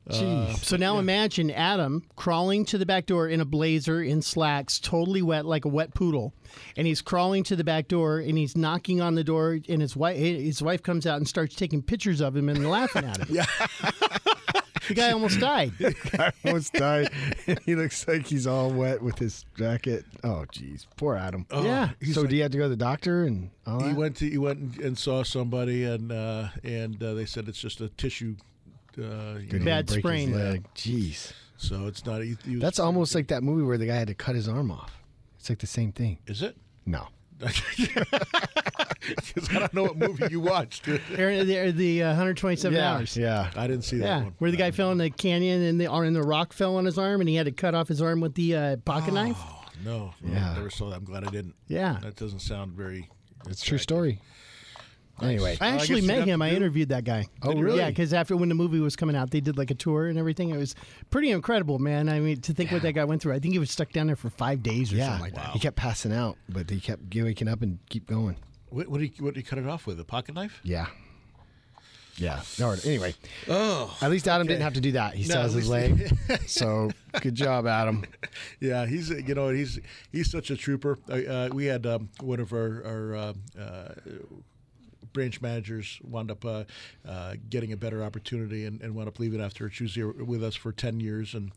Uh, 0.09 0.53
So 0.53 0.77
now 0.77 0.99
imagine 0.99 1.51
Adam 1.51 2.03
crawling 2.15 2.63
to 2.67 2.77
the 2.77 2.85
back 2.85 3.07
door 3.07 3.27
in 3.27 3.41
a 3.41 3.45
blazer, 3.45 4.01
in 4.01 4.21
slacks, 4.21 4.79
totally 4.79 5.21
wet 5.21 5.45
like 5.45 5.65
a 5.65 5.67
wet 5.67 5.93
poodle, 5.93 6.33
and 6.77 6.87
he's 6.87 7.01
crawling 7.01 7.43
to 7.43 7.57
the 7.57 7.63
back 7.65 7.89
door 7.89 8.19
and 8.19 8.37
he's 8.37 8.55
knocking 8.55 9.01
on 9.01 9.15
the 9.15 9.23
door, 9.25 9.59
and 9.67 9.81
his 9.81 9.97
wife 9.97 10.15
his 10.15 10.61
wife 10.61 10.81
comes 10.81 11.05
out 11.05 11.17
and 11.17 11.27
starts 11.27 11.55
taking 11.55 11.81
pictures 11.81 12.21
of 12.21 12.37
him 12.37 12.47
and 12.47 12.69
laughing 12.69 13.03
at 13.03 13.17
him. 13.17 13.27
yeah, 13.35 13.45
the 14.87 14.93
guy 14.93 15.11
almost 15.11 15.39
died. 15.39 15.73
I 16.19 16.31
almost 16.45 16.73
died. 16.73 17.09
he 17.65 17.75
looks 17.75 18.07
like 18.07 18.25
he's 18.27 18.47
all 18.47 18.71
wet 18.71 19.01
with 19.01 19.17
his 19.19 19.45
jacket. 19.57 20.05
Oh, 20.23 20.45
jeez, 20.51 20.85
poor 20.95 21.15
Adam. 21.15 21.45
Oh, 21.51 21.63
yeah, 21.63 21.89
so 22.11 22.21
like- 22.21 22.29
do 22.29 22.35
you 22.35 22.41
have 22.43 22.51
to 22.51 22.57
go 22.57 22.63
to 22.65 22.69
the 22.69 22.75
doctor 22.75 23.23
and 23.23 23.49
all 23.65 23.81
he 23.81 23.89
that? 23.89 23.95
went 23.97 24.15
to 24.17 24.29
he 24.29 24.37
went 24.37 24.59
and- 24.59 24.77
and 24.79 24.97
saw 24.97 25.23
somebody 25.23 25.83
and 25.83 26.11
uh, 26.11 26.47
and 26.63 27.01
uh, 27.03 27.13
they 27.13 27.25
said 27.25 27.47
it's 27.47 27.59
just 27.59 27.81
a 27.81 27.89
tissue. 27.89 28.35
Uh, 28.97 29.37
you 29.39 29.59
know, 29.59 29.65
Bad 29.65 29.89
sprain. 29.89 30.33
leg? 30.33 30.65
Jeez, 30.75 31.31
so 31.57 31.85
it's 31.85 32.03
not. 32.05 32.21
He, 32.23 32.35
he 32.45 32.53
was- 32.55 32.61
that's 32.61 32.79
almost 32.79 33.13
like 33.13 33.27
that 33.27 33.43
movie 33.43 33.61
where 33.63 33.77
the 33.77 33.85
guy 33.85 33.95
had 33.95 34.07
to 34.07 34.15
cut 34.15 34.35
his 34.35 34.47
arm 34.47 34.71
off. 34.71 34.97
It's 35.39 35.49
like 35.49 35.59
the 35.59 35.67
same 35.67 35.91
thing. 35.91 36.17
Is 36.25 36.41
it? 36.41 36.57
No. 36.85 37.07
Because 39.33 39.49
I 39.55 39.59
don't 39.59 39.73
know 39.73 39.83
what 39.83 39.97
movie 39.97 40.27
you 40.29 40.41
watched. 40.41 40.85
they're 41.11 41.71
the 41.71 42.03
uh, 42.03 42.07
127 42.09 42.75
yeah, 42.77 42.93
hours. 42.93 43.15
yeah. 43.15 43.51
I 43.55 43.65
didn't 43.67 43.83
see 43.83 43.97
that 43.99 44.05
Yeah, 44.05 44.23
one. 44.23 44.33
where 44.39 44.51
the 44.51 44.57
guy 44.57 44.71
fell 44.71 44.91
in 44.91 44.97
the 44.97 45.09
canyon 45.09 45.61
and 45.61 45.79
the 45.79 45.89
in 46.03 46.13
the 46.13 46.23
rock 46.23 46.51
fell 46.51 46.75
on 46.75 46.83
his 46.85 46.97
arm 46.97 47.21
and 47.21 47.29
he 47.29 47.35
had 47.35 47.45
to 47.45 47.51
cut 47.53 47.73
off 47.73 47.87
his 47.87 48.01
arm 48.01 48.19
with 48.19 48.33
the 48.35 48.55
uh, 48.55 48.77
pocket 48.77 49.13
knife. 49.13 49.37
Oh, 49.39 49.63
no, 49.85 50.13
no, 50.21 50.33
Yeah. 50.33 50.51
I 50.51 50.55
never 50.55 50.69
saw 50.69 50.89
that. 50.89 50.97
I'm 50.97 51.05
glad 51.05 51.23
I 51.25 51.29
didn't. 51.29 51.55
Yeah. 51.67 51.99
That 52.01 52.15
doesn't 52.17 52.39
sound 52.41 52.73
very. 52.73 53.09
It's 53.47 53.61
a 53.61 53.65
true 53.65 53.77
story. 53.77 54.19
Anyway, 55.21 55.57
I 55.59 55.65
I 55.65 55.69
actually 55.69 56.01
guess 56.01 56.09
you 56.11 56.15
met 56.19 56.27
him. 56.27 56.41
I 56.41 56.51
interviewed 56.51 56.89
that 56.89 57.03
guy. 57.03 57.25
Oh, 57.41 57.53
really? 57.53 57.79
Yeah, 57.79 57.89
because 57.89 58.13
after 58.13 58.37
when 58.37 58.49
the 58.49 58.55
movie 58.55 58.79
was 58.79 58.95
coming 58.95 59.15
out, 59.15 59.31
they 59.31 59.41
did 59.41 59.57
like 59.57 59.71
a 59.71 59.75
tour 59.75 60.07
and 60.07 60.17
everything. 60.19 60.49
It 60.51 60.57
was 60.57 60.75
pretty 61.09 61.31
incredible, 61.31 61.79
man. 61.79 62.07
I 62.07 62.19
mean, 62.19 62.39
to 62.41 62.53
think 62.53 62.71
what 62.71 62.83
that 62.83 62.93
guy 62.93 63.03
went 63.03 63.21
through. 63.21 63.33
I 63.33 63.39
think 63.39 63.53
he 63.53 63.59
was 63.59 63.71
stuck 63.71 63.91
down 63.91 64.07
there 64.07 64.15
for 64.15 64.29
five 64.29 64.61
days 64.61 64.93
or 64.93 64.97
yeah, 64.97 65.05
something 65.07 65.21
like 65.23 65.35
that. 65.35 65.51
he 65.53 65.59
kept 65.59 65.75
passing 65.75 66.13
out, 66.13 66.37
but 66.49 66.69
he 66.69 66.79
kept 66.79 67.01
waking 67.15 67.47
up 67.47 67.61
and 67.61 67.79
keep 67.89 68.05
going. 68.07 68.35
What, 68.69 68.87
what 68.89 68.99
did 69.01 69.11
he? 69.15 69.23
What 69.23 69.33
did 69.33 69.39
he 69.39 69.43
cut 69.49 69.57
it 69.59 69.67
off 69.67 69.87
with? 69.87 69.99
A 69.99 70.03
pocket 70.05 70.35
knife? 70.35 70.59
Yeah. 70.63 70.87
Yeah. 72.17 72.41
No, 72.59 72.71
anyway, 72.83 73.13
Oh, 73.47 73.95
at 74.01 74.09
least 74.09 74.27
Adam 74.27 74.47
didn't 74.47 74.63
have 74.63 74.73
to 74.73 74.81
do 74.81 74.93
that. 74.93 75.13
He 75.13 75.21
No, 75.23 75.29
still 75.29 75.41
has 75.43 75.53
his 75.53 75.69
leg. 75.69 76.11
so 76.47 76.89
good 77.21 77.35
job, 77.35 77.67
Adam. 77.67 78.05
yeah. 78.59 78.87
He's 78.87 79.09
you 79.11 79.35
know 79.35 79.49
he's 79.49 79.79
he's 80.11 80.29
such 80.31 80.49
a 80.49 80.57
trooper. 80.57 80.97
Uh, 81.09 81.49
we 81.53 81.65
had 81.65 81.85
um, 81.85 82.09
one 82.21 82.39
of 82.39 82.53
our 82.53 82.83
our 82.85 83.15
uh, 83.15 83.33
uh, 83.59 83.89
branch 85.17 85.41
managers 85.41 85.99
wound 86.03 86.29
up 86.29 86.45
uh, 86.45 86.63
uh, 87.07 87.33
getting 87.49 87.73
a 87.73 87.77
better 87.77 88.03
opportunity 88.03 88.65
and, 88.65 88.79
and 88.81 88.93
wound 88.93 89.07
up 89.07 89.17
leaving 89.19 89.41
after 89.41 89.67
she 89.71 89.83
was 89.83 89.95
here 89.95 90.11
with 90.11 90.43
us 90.43 90.53
for 90.55 90.71
10 90.71 90.99
years. 90.99 91.33
And 91.33 91.51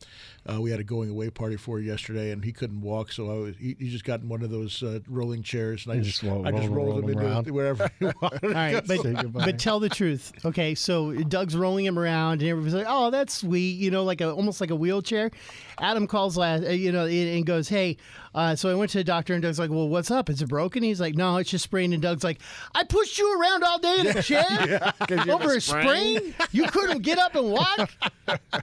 uh, 0.51 0.59
we 0.63 0.71
had 0.71 0.81
a 0.81 0.85
going 0.85 1.11
away 1.11 1.29
party 1.29 1.57
for 1.57 1.77
her 1.77 1.83
yesterday, 1.83 2.31
and 2.31 2.43
he 2.43 2.53
couldn't 2.53 2.81
walk. 2.81 3.13
So 3.13 3.31
I 3.31 3.35
was, 3.39 3.57
he, 3.59 3.77
he 3.79 3.91
just 3.91 4.05
got 4.05 4.21
in 4.21 4.31
one 4.31 4.43
of 4.43 4.49
those 4.51 4.83
uh, 4.83 5.01
rolling 5.09 5.43
chairs, 5.43 5.85
and 5.85 5.93
I 5.93 5.97
You 5.97 6.03
just, 6.05 6.21
just 6.21 6.33
roll- 6.33 6.47
I 6.47 6.53
just 6.53 6.69
roll- 6.69 6.77
rolled 6.77 6.89
roll 6.89 6.99
him 6.99 7.05
him 7.05 7.11
into 7.11 7.27
around. 7.27 7.51
wherever 7.51 7.91
he 7.99 8.05
wanted. 8.23 8.45
All 8.45 8.51
right, 8.51 8.87
but, 8.87 9.33
but 9.33 9.59
tell 9.59 9.79
the 9.79 9.91
truth. 9.91 10.33
Okay, 10.47 10.75
so 10.75 11.13
Doug's 11.13 11.55
rolling 11.55 11.85
him 11.85 11.99
around, 11.99 12.41
and 12.41 12.49
everybody's 12.51 12.73
like, 12.75 12.87
"Oh, 12.89 13.11
that's 13.11 13.35
sweet," 13.35 13.77
you 13.79 13.91
know, 13.91 14.05
like 14.05 14.23
a 14.23 14.33
almost 14.33 14.63
like 14.63 14.71
a 14.71 14.77
wheelchair. 14.77 15.31
Adam 15.79 16.07
calls 16.07 16.39
last, 16.39 16.65
uh, 16.65 16.71
you 16.71 16.93
know, 16.93 17.05
and 17.05 17.29
and 17.29 17.45
goes, 17.47 17.69
"Hey." 17.69 17.99
Uh, 18.33 18.55
so 18.55 18.69
I 18.71 18.75
went 18.75 18.93
to 18.93 18.99
the 18.99 19.03
doctor, 19.03 19.35
and 19.35 19.43
Doug's 19.43 19.59
like, 19.59 19.71
"Well, 19.71 19.89
what's 19.89 20.09
up? 20.09 20.31
Is 20.31 20.41
it 20.41 20.49
broken?" 20.49 20.85
He's 20.85 21.01
like, 21.01 21.17
"No, 21.17 21.37
it's 21.39 21.51
just 21.51 21.65
sprained." 21.65 21.93
And 21.95 22.01
Doug's 22.01 22.23
like, 22.23 22.39
"I 22.77 22.85
pushed 22.85 23.19
you 23.19 23.41
around 23.41 23.50
all 23.63 23.79
day 23.79 23.97
in 24.01 24.07
a 24.09 24.23
chair 24.23 24.93
over 25.29 25.55
a 25.57 25.61
sprain? 25.61 26.35
You 26.53 26.67
couldn't 26.69 27.03
get 27.03 27.19
up 27.19 27.35
and 27.35 27.51
walk? 27.51 27.91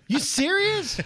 You 0.08 0.20
serious? 0.20 1.00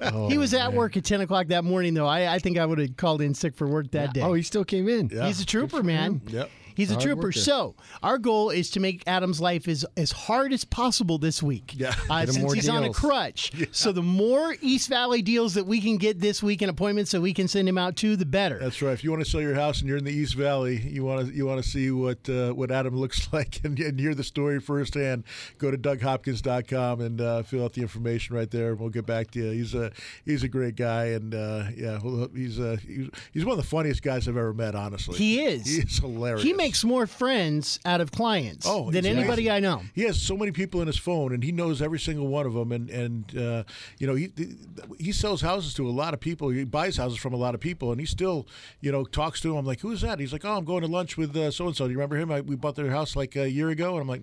Oh, 0.00 0.28
he 0.28 0.38
was 0.38 0.54
at 0.54 0.72
work 0.72 0.96
at 0.96 1.04
10 1.04 1.20
o'clock 1.20 1.48
that 1.48 1.64
morning, 1.64 1.94
though. 1.94 2.06
I, 2.06 2.34
I 2.34 2.38
think 2.38 2.58
I 2.58 2.66
would 2.66 2.78
have 2.78 2.96
called 2.96 3.20
in 3.22 3.34
sick 3.34 3.54
for 3.54 3.66
work 3.66 3.90
that 3.92 4.14
day. 4.14 4.20
Oh, 4.22 4.32
he 4.34 4.42
still 4.42 4.64
came 4.64 4.88
in. 4.88 5.08
He's 5.10 5.40
a 5.40 5.46
trooper, 5.46 5.82
man. 5.82 6.20
Yep. 6.28 6.50
He's 6.76 6.90
a 6.90 6.96
trooper. 6.96 7.32
So 7.32 7.74
our 8.02 8.18
goal 8.18 8.50
is 8.50 8.70
to 8.72 8.80
make 8.80 9.02
Adam's 9.06 9.40
life 9.40 9.66
as, 9.68 9.84
as 9.96 10.12
hard 10.12 10.52
as 10.52 10.64
possible 10.64 11.18
this 11.18 11.42
week. 11.42 11.72
Yeah. 11.74 11.94
Uh, 12.10 12.26
since 12.26 12.52
he's 12.52 12.68
on 12.68 12.82
a 12.82 12.86
deals. 12.86 12.98
crutch. 12.98 13.52
So 13.72 13.92
the 13.92 14.02
more 14.02 14.56
East 14.60 14.88
Valley 14.88 15.22
deals 15.22 15.54
that 15.54 15.66
we 15.66 15.80
can 15.80 15.96
get 15.96 16.18
this 16.20 16.42
week 16.42 16.62
and 16.62 16.70
appointments 16.70 17.10
that 17.12 17.20
we 17.20 17.34
can 17.34 17.46
send 17.48 17.68
him 17.68 17.76
out 17.78 17.96
to, 17.96 18.16
the 18.16 18.24
better. 18.24 18.58
That's 18.58 18.80
right. 18.80 18.92
If 18.92 19.04
you 19.04 19.10
want 19.10 19.24
to 19.24 19.30
sell 19.30 19.40
your 19.40 19.54
house 19.54 19.80
and 19.80 19.88
you're 19.88 19.98
in 19.98 20.04
the 20.04 20.12
East 20.12 20.34
Valley, 20.34 20.76
you 20.78 21.04
want 21.04 21.26
to 21.28 21.34
you 21.34 21.46
want 21.46 21.62
to 21.62 21.68
see 21.68 21.90
what 21.90 22.28
uh, 22.28 22.52
what 22.52 22.70
Adam 22.70 22.96
looks 22.98 23.28
like 23.32 23.60
and, 23.64 23.78
and 23.78 23.98
hear 24.00 24.14
the 24.14 24.24
story 24.24 24.60
firsthand. 24.60 25.24
Go 25.58 25.70
to 25.70 25.76
DougHopkins.com 25.78 27.00
and 27.00 27.20
uh, 27.20 27.42
fill 27.42 27.64
out 27.64 27.72
the 27.74 27.82
information 27.82 28.34
right 28.36 28.50
there. 28.50 28.74
We'll 28.74 28.88
get 28.90 29.06
back 29.06 29.30
to 29.32 29.38
you. 29.40 29.50
He's 29.50 29.74
a 29.74 29.92
he's 30.24 30.42
a 30.42 30.48
great 30.48 30.76
guy, 30.76 31.06
and 31.06 31.34
uh, 31.34 31.64
yeah, 31.76 31.98
he's 32.34 32.58
uh, 32.58 32.76
he's 32.86 33.08
he's 33.32 33.44
one 33.44 33.58
of 33.58 33.62
the 33.64 33.68
funniest 33.68 34.02
guys 34.02 34.28
I've 34.28 34.36
ever 34.36 34.54
met. 34.54 34.74
Honestly, 34.74 35.16
He 35.16 35.40
is. 35.44 35.66
He 35.66 35.82
is 35.82 35.98
hilarious. 35.98 36.42
He 36.42 36.52
makes 36.52 36.65
more 36.84 37.06
friends 37.06 37.78
out 37.84 38.00
of 38.00 38.10
clients 38.12 38.66
Oh, 38.68 38.90
than 38.90 39.04
he's 39.04 39.16
anybody. 39.16 39.50
I 39.50 39.60
know. 39.60 39.82
He 39.94 40.02
has 40.02 40.20
so 40.20 40.36
many 40.36 40.52
people 40.52 40.80
in 40.80 40.86
his 40.86 40.96
phone, 40.98 41.32
and 41.32 41.42
he 41.42 41.52
knows 41.52 41.80
every 41.82 41.98
single 41.98 42.26
one 42.28 42.46
of 42.46 42.54
them. 42.54 42.72
And 42.72 42.90
and 42.90 43.36
uh, 43.38 43.64
you 43.98 44.06
know 44.06 44.14
he 44.14 44.30
he 44.98 45.12
sells 45.12 45.40
houses 45.40 45.74
to 45.74 45.88
a 45.88 45.90
lot 45.90 46.14
of 46.14 46.20
people. 46.20 46.48
He 46.48 46.64
buys 46.64 46.96
houses 46.96 47.18
from 47.18 47.32
a 47.32 47.36
lot 47.36 47.54
of 47.54 47.60
people, 47.60 47.92
and 47.92 48.00
he 48.00 48.06
still 48.06 48.46
you 48.80 48.90
know 48.92 49.04
talks 49.04 49.40
to 49.40 49.48
them. 49.48 49.56
I'm 49.58 49.66
like, 49.66 49.80
who's 49.80 50.00
that? 50.02 50.18
He's 50.18 50.32
like, 50.32 50.44
oh, 50.44 50.56
I'm 50.56 50.64
going 50.64 50.82
to 50.82 50.88
lunch 50.88 51.16
with 51.16 51.34
so 51.52 51.66
and 51.66 51.76
so. 51.76 51.84
Do 51.86 51.90
you 51.92 51.98
remember 51.98 52.16
him? 52.16 52.30
I, 52.32 52.40
we 52.40 52.56
bought 52.56 52.76
their 52.76 52.90
house 52.90 53.16
like 53.16 53.36
a 53.36 53.50
year 53.50 53.70
ago, 53.70 53.92
and 53.92 54.02
I'm 54.02 54.08
like, 54.08 54.22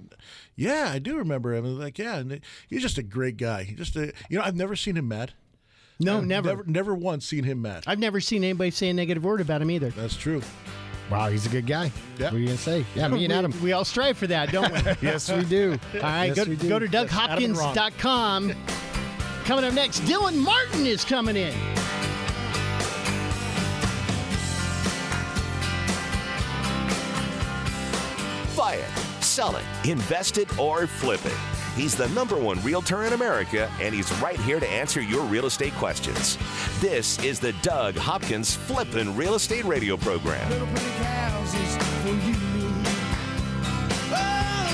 yeah, 0.55 0.89
I 0.93 0.99
do 0.99 1.17
remember 1.17 1.53
him. 1.53 1.65
And 1.65 1.79
like, 1.79 1.97
yeah, 1.97 2.17
and 2.17 2.41
he's 2.67 2.81
just 2.81 2.97
a 2.97 3.03
great 3.03 3.37
guy. 3.37 3.73
Just 3.77 3.95
a, 3.95 4.13
you 4.29 4.37
know, 4.37 4.43
I've 4.43 4.55
never 4.55 4.75
seen 4.75 4.97
him 4.97 5.07
mad. 5.07 5.33
No, 5.99 6.19
never. 6.21 6.49
never, 6.49 6.63
never 6.65 6.95
once 6.95 7.25
seen 7.25 7.43
him 7.43 7.61
mad. 7.61 7.83
I've 7.87 7.99
never 7.99 8.19
seen 8.19 8.43
anybody 8.43 8.71
say 8.71 8.89
a 8.89 8.93
negative 8.93 9.23
word 9.23 9.41
about 9.41 9.61
him 9.61 9.71
either. 9.71 9.89
That's 9.89 10.17
true. 10.17 10.41
Wow, 11.13 11.29
he's 11.29 11.45
a 11.45 11.49
good 11.49 11.67
guy. 11.67 11.91
Yeah. 12.17 12.25
What 12.25 12.33
are 12.33 12.39
you 12.39 12.47
gonna 12.47 12.57
say? 12.57 12.83
Yeah, 12.95 13.07
me 13.07 13.23
and 13.25 13.31
Adam. 13.33 13.53
we 13.61 13.71
all 13.71 13.85
strive 13.85 14.17
for 14.17 14.25
that, 14.25 14.51
don't 14.51 14.73
we? 14.73 14.79
yes, 15.07 15.31
we 15.31 15.45
do. 15.45 15.77
All 15.93 15.99
right, 16.01 16.25
Yes, 16.35 16.37
go, 16.37 16.45
do. 16.45 16.69
go 16.69 16.79
to 16.79 16.87
Adam 16.87 17.43
and 17.43 17.55
Ron. 17.55 17.75
DougHopkins.com. 17.75 18.53
Coming 19.45 19.65
up 19.65 19.73
next, 19.75 19.99
Dylan 20.01 20.35
Martin 20.37 20.87
is 20.87 21.05
coming 21.05 21.35
in. 21.35 21.53
Buy 28.57 28.75
it, 28.75 28.89
sell 29.23 29.55
it, 29.55 29.63
invest 29.83 30.37
it, 30.39 30.57
or 30.57 30.87
flip 30.87 31.23
it. 31.25 31.33
He's 31.75 31.95
the 31.95 32.07
number 32.09 32.37
one 32.37 32.61
realtor 32.61 33.03
in 33.03 33.13
America, 33.13 33.67
and 33.81 33.95
he's 33.95 34.11
right 34.19 34.39
here 34.41 34.59
to 34.59 34.67
answer 34.69 35.01
your 35.01 35.23
real 35.23 35.47
estate 35.47 35.73
questions. 35.73 36.37
This 36.79 37.17
is 37.23 37.39
the 37.39 37.53
Doug 37.63 37.95
Hopkins 37.95 38.53
Flippin' 38.53 39.15
Real 39.15 39.33
Estate 39.33 39.65
Radio 39.65 39.97
Program. 39.97 40.47
Little 40.51 40.67
pretty 40.67 40.85
houses 41.03 41.77
for 42.03 42.09
you. 42.09 42.35
Oh, 44.13 44.67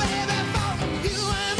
baby, 0.00 0.32
for 0.80 0.86
you 1.06 1.20
and 1.36 1.58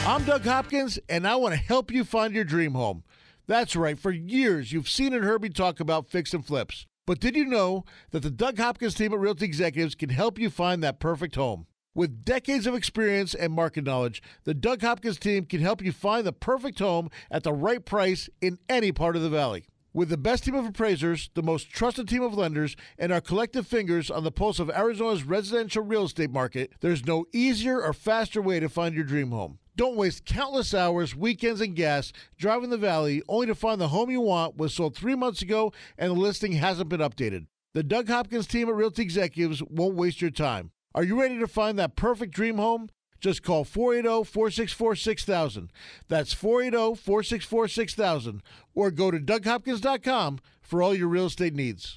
me. 0.00 0.06
I'm 0.06 0.24
Doug 0.24 0.46
Hopkins, 0.46 0.98
and 1.10 1.28
I 1.28 1.36
want 1.36 1.52
to 1.54 1.60
help 1.60 1.92
you 1.92 2.02
find 2.02 2.34
your 2.34 2.44
dream 2.44 2.72
home. 2.72 3.04
That's 3.46 3.76
right, 3.76 3.98
for 3.98 4.10
years 4.10 4.72
you've 4.72 4.88
seen 4.88 5.12
and 5.12 5.22
heard 5.22 5.42
me 5.42 5.50
talk 5.50 5.80
about 5.80 6.08
fix 6.08 6.32
and 6.32 6.46
flips. 6.46 6.86
But 7.06 7.20
did 7.20 7.36
you 7.36 7.44
know 7.44 7.84
that 8.12 8.22
the 8.22 8.30
Doug 8.30 8.56
Hopkins 8.56 8.94
team 8.94 9.12
at 9.12 9.18
Realty 9.18 9.44
Executives 9.44 9.94
can 9.94 10.08
help 10.08 10.38
you 10.38 10.48
find 10.48 10.82
that 10.82 11.00
perfect 11.00 11.34
home? 11.34 11.66
With 11.94 12.24
decades 12.24 12.66
of 12.66 12.74
experience 12.74 13.34
and 13.34 13.52
market 13.52 13.84
knowledge, 13.84 14.22
the 14.44 14.54
Doug 14.54 14.80
Hopkins 14.80 15.18
team 15.18 15.44
can 15.44 15.60
help 15.60 15.82
you 15.82 15.92
find 15.92 16.26
the 16.26 16.32
perfect 16.32 16.78
home 16.78 17.10
at 17.30 17.42
the 17.42 17.52
right 17.52 17.84
price 17.84 18.30
in 18.40 18.58
any 18.70 18.90
part 18.90 19.16
of 19.16 19.22
the 19.22 19.28
valley. 19.28 19.66
With 19.92 20.08
the 20.08 20.16
best 20.16 20.44
team 20.44 20.54
of 20.54 20.64
appraisers, 20.64 21.30
the 21.34 21.42
most 21.42 21.68
trusted 21.68 22.08
team 22.08 22.22
of 22.22 22.34
lenders, 22.34 22.74
and 22.98 23.12
our 23.12 23.20
collective 23.20 23.66
fingers 23.66 24.10
on 24.10 24.24
the 24.24 24.32
pulse 24.32 24.58
of 24.58 24.70
Arizona's 24.70 25.24
residential 25.24 25.84
real 25.84 26.06
estate 26.06 26.30
market, 26.30 26.72
there's 26.80 27.06
no 27.06 27.26
easier 27.32 27.80
or 27.80 27.92
faster 27.92 28.40
way 28.40 28.58
to 28.58 28.68
find 28.68 28.94
your 28.94 29.04
dream 29.04 29.30
home. 29.30 29.58
Don't 29.76 29.96
waste 29.96 30.24
countless 30.24 30.72
hours, 30.72 31.16
weekends, 31.16 31.60
and 31.60 31.74
gas 31.74 32.12
driving 32.38 32.70
the 32.70 32.78
valley 32.78 33.22
only 33.28 33.46
to 33.46 33.54
find 33.56 33.80
the 33.80 33.88
home 33.88 34.08
you 34.08 34.20
want 34.20 34.56
was 34.56 34.72
sold 34.72 34.94
three 34.94 35.16
months 35.16 35.42
ago 35.42 35.72
and 35.98 36.10
the 36.12 36.20
listing 36.20 36.52
hasn't 36.52 36.88
been 36.88 37.00
updated. 37.00 37.46
The 37.72 37.82
Doug 37.82 38.08
Hopkins 38.08 38.46
team 38.46 38.68
at 38.68 38.74
Realty 38.76 39.02
Executives 39.02 39.62
won't 39.64 39.96
waste 39.96 40.20
your 40.20 40.30
time. 40.30 40.70
Are 40.94 41.02
you 41.02 41.20
ready 41.20 41.40
to 41.40 41.48
find 41.48 41.76
that 41.78 41.96
perfect 41.96 42.32
dream 42.32 42.58
home? 42.58 42.88
Just 43.20 43.42
call 43.42 43.64
480 43.64 44.30
464 44.30 44.94
6000. 44.94 45.72
That's 46.08 46.32
480 46.32 47.00
464 47.00 47.68
6000. 47.68 48.42
Or 48.74 48.90
go 48.92 49.10
to 49.10 49.18
DougHopkins.com 49.18 50.38
for 50.60 50.82
all 50.82 50.94
your 50.94 51.08
real 51.08 51.26
estate 51.26 51.54
needs. 51.54 51.96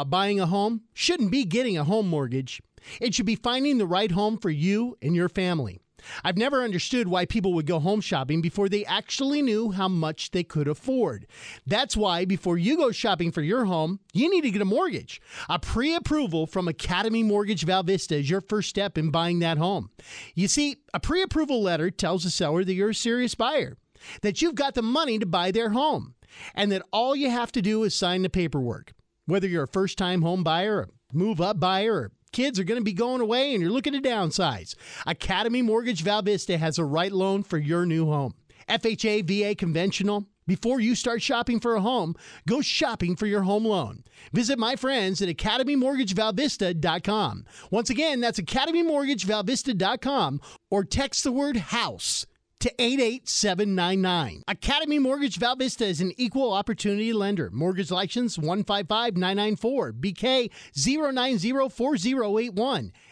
buying 0.03 0.39
a 0.39 0.45
home 0.45 0.81
shouldn't 0.93 1.31
be 1.31 1.45
getting 1.45 1.77
a 1.77 1.83
home 1.83 2.07
mortgage. 2.07 2.61
It 2.99 3.13
should 3.13 3.25
be 3.25 3.35
finding 3.35 3.77
the 3.77 3.85
right 3.85 4.11
home 4.11 4.37
for 4.37 4.49
you 4.49 4.97
and 5.01 5.15
your 5.15 5.29
family. 5.29 5.79
I've 6.23 6.37
never 6.37 6.63
understood 6.63 7.07
why 7.07 7.25
people 7.25 7.53
would 7.53 7.65
go 7.65 7.79
home 7.79 8.01
shopping 8.01 8.41
before 8.41 8.69
they 8.69 8.85
actually 8.85 9.41
knew 9.41 9.71
how 9.71 9.87
much 9.87 10.31
they 10.31 10.43
could 10.43 10.67
afford. 10.67 11.27
That's 11.65 11.95
why, 11.95 12.25
before 12.25 12.57
you 12.57 12.77
go 12.77 12.91
shopping 12.91 13.31
for 13.31 13.41
your 13.41 13.65
home, 13.65 13.99
you 14.13 14.29
need 14.29 14.41
to 14.41 14.51
get 14.51 14.61
a 14.61 14.65
mortgage. 14.65 15.21
A 15.49 15.59
pre 15.59 15.95
approval 15.95 16.47
from 16.47 16.67
Academy 16.67 17.23
Mortgage 17.23 17.65
Val 17.65 17.83
Vista 17.83 18.15
is 18.17 18.29
your 18.29 18.41
first 18.41 18.69
step 18.69 18.97
in 18.97 19.11
buying 19.11 19.39
that 19.39 19.57
home. 19.57 19.89
You 20.35 20.47
see, 20.47 20.77
a 20.93 20.99
pre 20.99 21.21
approval 21.21 21.61
letter 21.61 21.91
tells 21.91 22.23
the 22.23 22.29
seller 22.29 22.63
that 22.63 22.73
you're 22.73 22.89
a 22.89 22.95
serious 22.95 23.35
buyer, 23.35 23.77
that 24.21 24.41
you've 24.41 24.55
got 24.55 24.73
the 24.73 24.81
money 24.81 25.19
to 25.19 25.25
buy 25.25 25.51
their 25.51 25.69
home, 25.69 26.15
and 26.55 26.71
that 26.71 26.85
all 26.91 27.15
you 27.15 27.29
have 27.29 27.51
to 27.53 27.61
do 27.61 27.83
is 27.83 27.95
sign 27.95 28.21
the 28.21 28.29
paperwork. 28.29 28.93
Whether 29.31 29.47
you're 29.47 29.63
a 29.63 29.67
first 29.67 29.97
time 29.97 30.23
home 30.23 30.43
buyer, 30.43 30.81
a 30.81 30.87
move 31.13 31.39
up 31.39 31.57
buyer, 31.57 31.93
or 31.93 32.11
kids 32.33 32.59
are 32.59 32.65
going 32.65 32.81
to 32.81 32.83
be 32.83 32.91
going 32.91 33.21
away 33.21 33.53
and 33.53 33.61
you're 33.61 33.71
looking 33.71 33.93
to 33.93 34.01
downsize, 34.01 34.75
Academy 35.07 35.61
Mortgage 35.61 36.03
Val 36.03 36.21
Vista 36.21 36.57
has 36.57 36.77
a 36.77 36.83
right 36.83 37.13
loan 37.13 37.43
for 37.43 37.57
your 37.57 37.85
new 37.85 38.07
home. 38.07 38.33
FHA, 38.67 39.25
VA 39.25 39.55
conventional. 39.55 40.27
Before 40.47 40.81
you 40.81 40.95
start 40.95 41.21
shopping 41.21 41.61
for 41.61 41.75
a 41.75 41.81
home, 41.81 42.13
go 42.45 42.59
shopping 42.59 43.15
for 43.15 43.25
your 43.25 43.43
home 43.43 43.63
loan. 43.63 44.03
Visit 44.33 44.59
my 44.59 44.75
friends 44.75 45.21
at 45.21 45.29
academymortgagevalvista.com. 45.29 47.45
Once 47.69 47.89
again, 47.89 48.19
that's 48.19 48.41
academymortgagevalvista.com 48.41 50.41
or 50.69 50.83
text 50.83 51.23
the 51.23 51.31
word 51.31 51.55
house 51.55 52.25
to 52.61 52.73
88799. 52.79 54.43
Academy 54.47 54.99
Mortgage 54.99 55.37
Val 55.37 55.55
Vista 55.55 55.85
is 55.85 55.99
an 55.99 56.13
equal 56.17 56.53
opportunity 56.53 57.11
lender. 57.11 57.49
Mortgage 57.51 57.91
license 57.91 58.37
155994, 58.37 59.93
BK 59.93 60.51
0904081, 60.75 62.91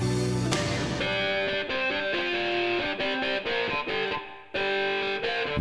longer 0.00 0.91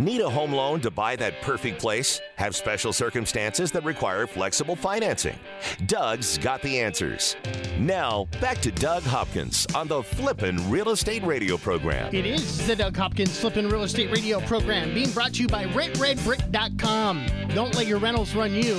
Need 0.01 0.21
a 0.21 0.29
home 0.31 0.51
loan 0.51 0.81
to 0.81 0.89
buy 0.89 1.15
that 1.17 1.43
perfect 1.43 1.79
place? 1.79 2.19
Have 2.37 2.55
special 2.55 2.91
circumstances 2.91 3.71
that 3.71 3.83
require 3.83 4.25
flexible 4.25 4.75
financing? 4.75 5.37
Doug's 5.85 6.39
got 6.39 6.63
the 6.63 6.79
answers. 6.79 7.35
Now, 7.77 8.27
back 8.41 8.57
to 8.61 8.71
Doug 8.71 9.03
Hopkins 9.03 9.67
on 9.75 9.87
the 9.87 10.01
Flippin' 10.01 10.71
Real 10.71 10.89
Estate 10.89 11.23
Radio 11.23 11.55
program. 11.55 12.15
It 12.15 12.25
is 12.25 12.65
the 12.65 12.75
Doug 12.75 12.97
Hopkins 12.97 13.39
Flippin' 13.39 13.69
Real 13.69 13.83
Estate 13.83 14.09
Radio 14.09 14.39
program 14.39 14.91
being 14.91 15.11
brought 15.11 15.35
to 15.35 15.43
you 15.43 15.47
by 15.47 15.65
RentRedBrick.com. 15.65 17.27
Don't 17.49 17.75
let 17.75 17.85
your 17.85 17.99
rentals 17.99 18.33
run 18.33 18.55
you. 18.55 18.73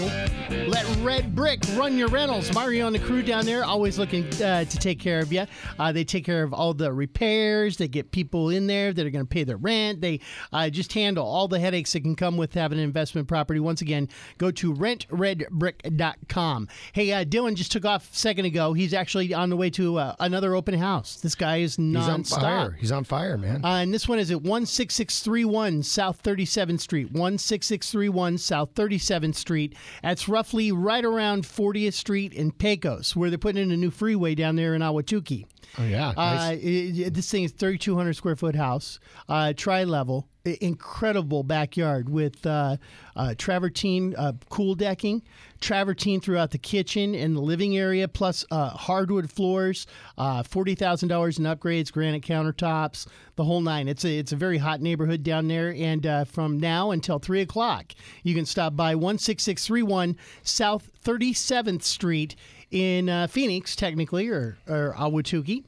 Let 0.67 0.85
Red 1.05 1.37
Brick 1.37 1.61
run 1.77 1.97
your 1.97 2.09
rentals. 2.09 2.53
Mario 2.53 2.89
and 2.89 2.97
the 2.97 2.99
crew 2.99 3.23
down 3.23 3.47
there 3.47 3.65
always 3.65 3.97
looking 3.97 4.25
uh, 4.43 4.65
to 4.65 4.77
take 4.77 4.99
care 4.99 5.21
of 5.21 5.33
you. 5.33 5.47
Uh, 5.79 5.93
they 5.93 6.03
take 6.03 6.25
care 6.25 6.43
of 6.43 6.53
all 6.53 6.75
the 6.75 6.93
repairs. 6.93 7.77
They 7.77 7.87
get 7.87 8.11
people 8.11 8.51
in 8.51 8.67
there 8.67 8.93
that 8.93 9.07
are 9.07 9.11
going 9.11 9.25
to 9.25 9.29
pay 9.29 9.45
their 9.45 9.57
rent. 9.57 10.01
They 10.01 10.19
uh, 10.53 10.69
just 10.69 10.93
handle 10.93 11.12
all 11.21 11.49
the 11.49 11.59
headaches 11.61 11.93
that 11.93 12.01
can 12.01 12.17
come 12.17 12.37
with 12.37 12.55
having 12.55 12.79
an 12.79 12.85
investment 12.85 13.29
property. 13.29 13.61
Once 13.61 13.83
again, 13.83 14.09
go 14.39 14.51
to 14.53 14.73
RentRedBrick.com. 14.73 16.69
Hey, 16.93 17.13
uh, 17.13 17.25
Dylan 17.25 17.55
just 17.55 17.73
took 17.73 17.85
off 17.85 18.11
a 18.13 18.17
second 18.17 18.45
ago. 18.47 18.73
He's 18.73 18.95
actually 18.95 19.35
on 19.35 19.51
the 19.51 19.57
way 19.57 19.71
to 19.71 19.99
uh, 19.99 20.15
another 20.21 20.55
open 20.55 20.75
house. 20.79 21.17
This 21.17 21.35
guy 21.35 21.59
is 21.59 21.77
He's 21.77 21.97
on 21.97 22.23
nonstop. 22.23 22.41
fire. 22.41 22.77
He's 22.81 22.93
on 22.93 23.05
fire, 23.05 23.37
man. 23.37 23.65
Uh, 23.65 23.77
and 23.79 23.93
this 23.93 24.09
one 24.09 24.19
is 24.19 24.31
at 24.31 24.43
16631 24.43 25.83
South 25.83 26.23
37th 26.23 26.81
Street. 26.81 27.09
16631 27.13 28.39
South 28.39 28.75
37th 28.75 29.35
Street. 29.35 29.75
That's 30.03 30.29
roughly 30.29 30.73
right 30.73 31.05
around 31.05 31.45
40th 31.45 31.95
Street 31.95 32.33
in 32.33 32.53
Pecos, 32.53 33.15
where 33.17 33.29
they're 33.31 33.39
putting 33.39 33.63
in 33.63 33.71
a 33.71 33.77
new 33.77 33.91
freeway 33.91 34.35
down 34.35 34.57
there 34.57 34.75
in 34.75 34.83
Ahwatukee. 34.83 35.47
oh 35.79 35.85
yeah. 35.85 36.13
Uh, 36.17 36.53
it- 36.53 36.99
it- 36.99 37.15
this 37.15 37.31
thing 37.31 37.45
is 37.45 37.53
3,200 37.53 38.15
square 38.15 38.37
foot 38.37 38.55
house, 38.55 38.99
uh, 39.29 39.53
tri 39.57 39.85
level, 39.85 40.29
incredible 40.45 41.43
backyard 41.43 42.09
with 42.09 42.45
uh, 42.47 42.77
uh, 43.17 43.35
travertine 43.39 44.15
uh, 44.17 44.33
cool 44.49 44.75
decking, 44.75 45.23
travertine 45.61 46.21
throughout 46.21 46.51
the 46.51 46.59
kitchen 46.59 47.15
and 47.15 47.37
the 47.37 47.41
living 47.41 47.77
area, 47.77 48.09
plus 48.09 48.45
uh, 48.51 48.71
hardwood 48.71 49.31
floors, 49.31 49.87
uh, 50.19 50.43
forty 50.43 50.75
thousand 50.75 51.09
dollars 51.09 51.39
in 51.39 51.45
upgrades, 51.45 51.93
granite 51.93 52.23
countertops, 52.23 53.07
the 53.37 53.45
whole 53.45 53.61
nine. 53.61 53.89
It's 53.89 54.05
a 54.05 54.19
it's 54.19 54.33
a 54.33 54.37
very 54.37 54.59
hot 54.59 54.81
neighborhood 54.81 55.23
down 55.23 55.49
there, 55.49 55.75
and 55.77 56.07
uh, 56.07 56.25
from 56.25 56.59
now 56.59 56.91
until 56.91 57.19
three 57.19 57.41
o'clock, 57.41 57.93
you 58.23 58.35
can 58.35 58.47
stop 58.47 58.75
by 58.75 58.95
one 58.95 59.19
six 59.19 59.43
six 59.43 59.67
three 59.67 59.83
one 59.83 60.17
South 60.43 60.91
Thirty 61.01 61.33
Seventh 61.33 61.83
Street 61.83 62.37
in 62.71 63.29
Phoenix, 63.29 63.77
technically, 63.77 64.29
or, 64.29 64.57
or 64.67 64.95
Ahwatukee, 64.99 65.63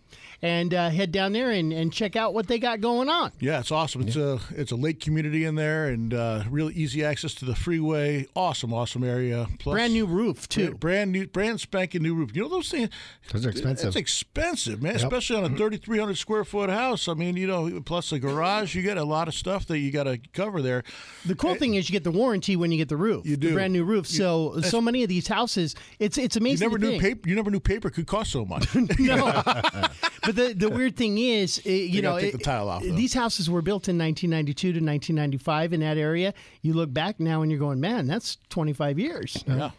and 0.44 0.74
uh, 0.74 0.90
head 0.90 1.10
down 1.10 1.32
there 1.32 1.50
and, 1.50 1.72
and 1.72 1.90
check 1.90 2.16
out 2.16 2.34
what 2.34 2.46
they 2.48 2.58
got 2.58 2.82
going 2.82 3.08
on. 3.08 3.32
Yeah, 3.40 3.60
it's 3.60 3.72
awesome. 3.72 4.02
It's 4.02 4.14
a 4.16 4.38
it's 4.50 4.72
a 4.72 4.76
lake 4.76 5.00
community 5.00 5.46
in 5.46 5.54
there, 5.54 5.86
and 5.86 6.12
uh, 6.12 6.44
real 6.50 6.70
easy 6.70 7.02
access 7.02 7.32
to 7.36 7.46
the 7.46 7.54
freeway. 7.56 8.26
Awesome, 8.36 8.74
awesome 8.74 9.04
area. 9.04 9.46
Plus, 9.58 9.72
Brand 9.72 9.94
new 9.94 10.04
roof, 10.04 10.46
too. 10.46 10.74
Brand 10.74 11.12
new, 11.12 11.26
brand 11.26 11.60
spanking 11.60 12.02
new 12.02 12.14
roof. 12.14 12.36
You 12.36 12.42
know 12.42 12.48
those 12.50 12.68
things? 12.70 12.90
Those 13.32 13.46
are 13.46 13.50
expensive. 13.50 13.86
It's 13.88 13.96
expensive, 13.96 14.82
man. 14.82 14.96
Especially 14.96 15.36
on 15.36 15.44
a 15.44 15.48
3,300 15.48 16.18
square 16.18 16.44
foot 16.44 16.68
house. 16.68 17.08
I 17.08 17.14
mean, 17.14 17.38
you 17.38 17.46
know, 17.46 17.80
plus 17.80 18.12
a 18.12 18.18
garage, 18.18 18.74
you 18.74 18.82
get 18.82 18.98
a 18.98 19.04
lot 19.04 19.28
of 19.28 19.34
stuff 19.34 19.64
that 19.68 19.78
you 19.78 19.90
got 19.90 20.04
to 20.04 20.18
cover 20.34 20.60
there. 20.60 20.82
The 21.24 21.34
cool 21.34 21.54
thing 21.54 21.72
is 21.74 21.88
you 21.88 21.94
get 21.94 22.04
the 22.04 22.10
warranty 22.10 22.54
when 22.54 22.70
you 22.70 22.76
get 22.76 22.90
the 22.90 22.98
roof. 22.98 23.24
You 23.24 23.36
The 23.36 23.48
do. 23.48 23.54
brand 23.54 23.72
new 23.72 23.84
roof. 23.84 24.06
So 24.06 24.60
so 24.60 24.82
many 24.82 25.02
of 25.02 25.08
these 25.08 25.26
houses, 25.26 25.74
it's 25.98 26.18
it's 26.18 26.36
amazing. 26.36 26.68
You 26.68 26.68
amazing. 26.68 26.68
never 26.68 26.78
to 26.78 26.84
knew 26.84 27.00
think. 27.00 27.02
paper. 27.22 27.28
You 27.30 27.34
never 27.36 27.50
knew 27.50 27.60
paper 27.60 27.88
could 27.88 28.06
cost 28.06 28.30
so 28.30 28.44
much. 28.44 28.74
no. 28.98 29.42
but 30.26 30.33
the 30.34 30.54
the 30.54 30.68
weird 30.70 30.96
thing 30.96 31.18
is, 31.18 31.60
uh, 31.66 31.70
you 31.70 32.02
know, 32.02 32.10
gotta 32.12 32.22
take 32.22 32.32
the 32.32 32.38
it- 32.40 32.44
tile 32.44 32.68
off, 32.68 32.82
these 32.82 33.14
houses 33.14 33.48
were 33.48 33.62
built 33.62 33.88
in 33.88 33.96
1992 33.98 34.72
to 34.72 34.80
1995 34.80 35.72
in 35.72 35.80
that 35.80 35.96
area. 35.98 36.34
You 36.62 36.74
look 36.74 36.92
back 36.92 37.20
now 37.20 37.42
and 37.42 37.50
you're 37.50 37.60
going, 37.60 37.80
man, 37.80 38.06
that's 38.06 38.38
25 38.50 38.98
years. 38.98 39.42
yeah. 39.46 39.70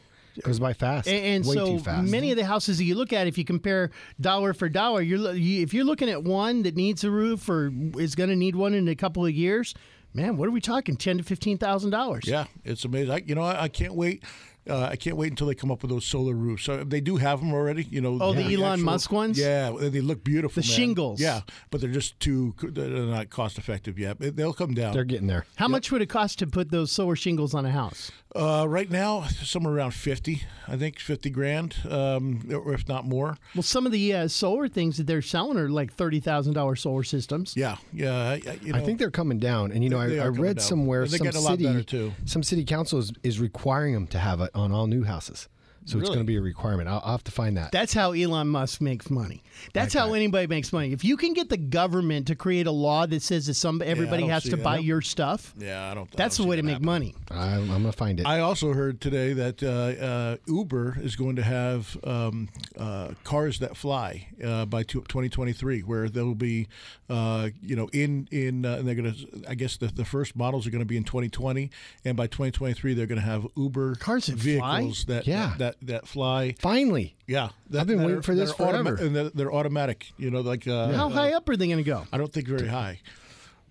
Goes 0.44 0.60
by 0.60 0.74
fast. 0.74 1.08
And, 1.08 1.24
and 1.26 1.46
Way 1.46 1.56
so 1.56 1.66
too 1.78 1.80
fast. 1.80 2.10
many 2.12 2.30
of 2.32 2.36
the 2.38 2.46
houses 2.46 2.78
that 2.80 2.84
you 2.84 2.96
look 2.96 3.14
at, 3.14 3.26
if 3.26 3.38
you 3.38 3.46
compare 3.46 3.92
dollar 4.20 4.54
for 4.54 4.68
dollar, 4.68 5.02
you're 5.02 5.34
you, 5.34 5.62
if 5.64 5.74
you're 5.74 5.86
looking 5.86 6.10
at 6.10 6.24
one 6.26 6.64
that 6.64 6.76
needs 6.76 7.06
a 7.06 7.10
roof 7.10 7.48
or 7.48 7.72
is 7.98 8.16
going 8.16 8.30
to 8.30 8.36
need 8.36 8.54
one 8.54 8.74
in 8.74 8.86
a 8.90 8.96
couple 8.96 9.26
of 9.26 9.32
years, 9.32 9.74
man, 10.14 10.36
what 10.36 10.50
are 10.50 10.52
we 10.52 10.60
talking? 10.60 10.98
Ten 10.98 11.18
to 11.20 11.24
fifteen 11.24 11.58
thousand 11.58 11.92
dollars. 11.92 12.26
Yeah, 12.28 12.48
it's 12.66 12.84
amazing. 12.84 13.12
I, 13.12 13.24
you 13.26 13.34
know, 13.34 13.44
I, 13.44 13.64
I 13.64 13.68
can't 13.70 13.94
wait. 13.96 14.24
Uh, 14.68 14.90
I 14.92 14.96
can't 14.96 15.16
wait 15.16 15.32
until 15.32 15.48
they 15.48 15.56
come 15.56 15.72
up 15.72 15.82
with 15.82 15.92
those 15.92 16.06
solar 16.06 16.34
roofs. 16.34 16.64
So 16.64 16.84
they 16.84 17.02
do 17.02 17.18
have 17.18 17.40
them 17.40 17.54
already. 17.54 17.84
You 17.84 18.02
know. 18.02 18.18
Oh, 18.20 18.34
the 18.34 18.54
Elon 18.54 18.82
Musk 18.82 19.12
ones? 19.12 19.38
Yeah, 19.38 19.72
they 19.78 20.02
look 20.02 20.24
beautiful. 20.24 20.62
The 20.62 20.68
man. 20.68 20.76
shingles. 20.76 21.22
Yeah, 21.22 21.42
but 21.70 21.82
they're 21.82 21.92
just 21.92 22.20
too. 22.20 22.56
They're 22.62 22.88
not 22.90 23.30
cost 23.30 23.58
effective 23.58 24.00
yet. 24.00 24.18
They'll 24.20 24.54
come 24.54 24.74
down. 24.74 24.94
They're 24.94 25.04
getting 25.04 25.28
there. 25.28 25.46
How 25.56 25.68
much 25.68 25.92
would 25.92 26.02
it 26.02 26.10
cost 26.10 26.40
to 26.40 26.48
put 26.48 26.72
those 26.72 26.92
solar 26.92 27.16
shingles 27.16 27.54
on 27.54 27.66
a 27.66 27.72
house? 27.72 28.12
Uh, 28.36 28.66
right 28.68 28.90
now, 28.92 29.24
somewhere 29.28 29.74
around 29.74 29.92
fifty. 29.92 30.44
I 30.68 30.76
think 30.76 31.00
fifty 31.00 31.30
grand, 31.30 31.76
um, 31.90 32.42
or 32.52 32.74
if 32.74 32.88
not 32.88 33.06
more. 33.06 33.38
Well, 33.56 33.64
some 33.64 33.86
of 33.86 33.92
the 33.92 34.14
uh, 34.14 34.28
solar 34.28 34.68
things 34.68 34.98
that 34.98 35.08
they're 35.08 35.22
selling 35.22 35.58
are 35.58 35.70
like 35.70 35.94
thirty 35.94 36.20
thousand 36.20 36.54
dollars 36.54 36.82
solar 36.82 37.04
systems. 37.04 37.56
Yeah, 37.56 37.78
yeah. 37.94 38.14
I, 38.14 38.34
I- 38.46 38.60
you 38.62 38.74
know, 38.74 38.80
I 38.80 38.82
think 38.82 39.00
they're 39.00 39.12
coming 39.12 39.40
down, 39.40 39.72
and 39.72 39.84
you 39.84 39.90
know, 39.90 40.00
I, 40.00 40.16
I 40.18 40.28
read 40.28 40.58
down. 40.58 40.66
somewhere 40.66 41.06
some 41.06 41.24
getting 41.26 41.40
a 41.40 41.44
lot 41.44 41.60
city, 41.60 41.84
too. 41.86 42.12
some 42.26 42.44
city 42.44 42.66
council 42.66 43.00
is, 43.00 43.14
is 43.24 43.40
requiring 43.40 43.94
them 43.94 44.08
to 44.08 44.20
have 44.20 44.42
it 44.42 44.52
on 44.54 44.72
all 44.74 44.88
new 44.88 45.04
houses. 45.04 45.48
So 45.86 46.00
it's 46.00 46.10
going 46.10 46.20
to 46.20 46.26
be 46.26 46.38
a 46.38 46.42
requirement. 46.42 46.90
I'll, 46.90 47.02
I'll 47.06 47.12
have 47.12 47.24
to 47.26 47.32
find 47.32 47.56
that. 47.58 47.72
That's 47.72 47.94
how 47.94 48.12
Elon 48.14 48.48
Musk 48.48 48.82
makes 48.82 49.10
money. 49.12 49.44
That's 49.74 49.94
how 49.94 50.14
anybody 50.14 50.48
makes 50.48 50.74
money. 50.74 50.92
If 50.92 51.04
you 51.06 51.16
can 51.16 51.34
get 51.34 51.50
the 51.50 51.58
government 51.58 52.28
to 52.28 52.36
create 52.36 52.66
a 52.66 52.72
law 52.72 53.06
that 53.06 53.22
says 53.22 53.46
that 53.48 53.54
some 53.54 53.82
everybody 53.84 54.24
don't 54.24 54.32
has 54.32 54.44
to 54.46 54.56
that. 54.56 54.64
buy 54.64 54.80
your 54.80 55.02
stuff, 55.02 55.54
Yeah, 55.58 55.92
I 55.92 55.94
don't. 55.94 56.12
That's 56.12 56.38
the 56.38 56.44
don't 56.44 56.50
way 56.50 56.56
see 56.58 56.62
to 56.62 56.66
make 56.66 56.74
happening. 56.74 56.86
money. 56.86 57.16
I, 57.30 57.56
I'm 57.56 57.68
going 57.68 57.84
to 57.84 57.92
find 57.92 58.20
it. 58.20 58.26
I 58.26 58.40
also 58.40 58.74
heard 58.74 59.00
today 59.00 59.34
that 59.34 59.62
uh, 59.64 60.04
uh, 60.04 60.38
Uber 60.48 60.98
is 61.02 61.16
going 61.16 61.36
to 61.36 61.44
have 61.44 61.96
um, 62.04 62.50
uh, 62.78 63.10
cars 63.24 63.60
that 63.60 63.78
fly 63.78 64.28
uh, 64.44 64.66
by 64.66 64.82
2023, 64.84 65.82
where 65.82 66.10
they'll 66.10 66.34
be, 66.36 66.68
uh, 67.10 67.50
you 67.62 67.76
know, 67.76 67.88
in 67.94 68.28
in 68.32 68.66
uh, 68.66 68.78
and 68.78 68.88
they're 68.88 68.96
going 68.96 69.14
to. 69.14 69.28
I 69.48 69.54
guess 69.56 69.78
the, 69.78 69.88
the 69.88 70.06
first 70.06 70.36
models 70.36 70.66
are 70.66 70.72
going 70.72 70.80
to 70.80 70.86
be 70.86 70.98
in 70.98 71.04
2020, 71.04 71.70
and 72.04 72.18
by 72.18 72.26
2023 72.28 72.94
they're 72.96 73.06
going 73.06 73.20
to 73.22 73.26
have 73.26 73.46
Uber 73.56 73.96
Cars 73.96 74.26
that 74.28 74.34
fly? 74.40 74.80
vehicles 74.82 75.06
that 75.06 75.28
Yeah. 75.28 75.54
that 75.60 75.75
that 75.84 76.08
fly. 76.08 76.56
Finally. 76.60 77.16
Yeah, 77.28 77.50
that, 77.70 77.82
I've 77.82 77.88
been 77.88 78.00
waiting 78.00 78.18
are- 78.18 78.22
for 78.22 78.36
this 78.36 78.54
that 78.54 78.64
are 78.64 78.74
automa- 78.74 78.84
forever. 78.98 79.04
and 79.06 79.16
they're, 79.16 79.30
they're 79.30 79.54
automatic. 79.54 80.12
You 80.18 80.32
know, 80.32 80.42
like 80.42 80.68
uh, 80.68 80.92
How 80.94 81.10
high 81.10 81.34
up 81.34 81.48
are 81.50 81.56
they 81.58 81.68
going 81.68 81.78
to 81.78 81.84
go? 81.84 82.06
I 82.12 82.18
don't 82.18 82.32
think 82.32 82.48
very 82.48 82.68
high. 82.68 83.00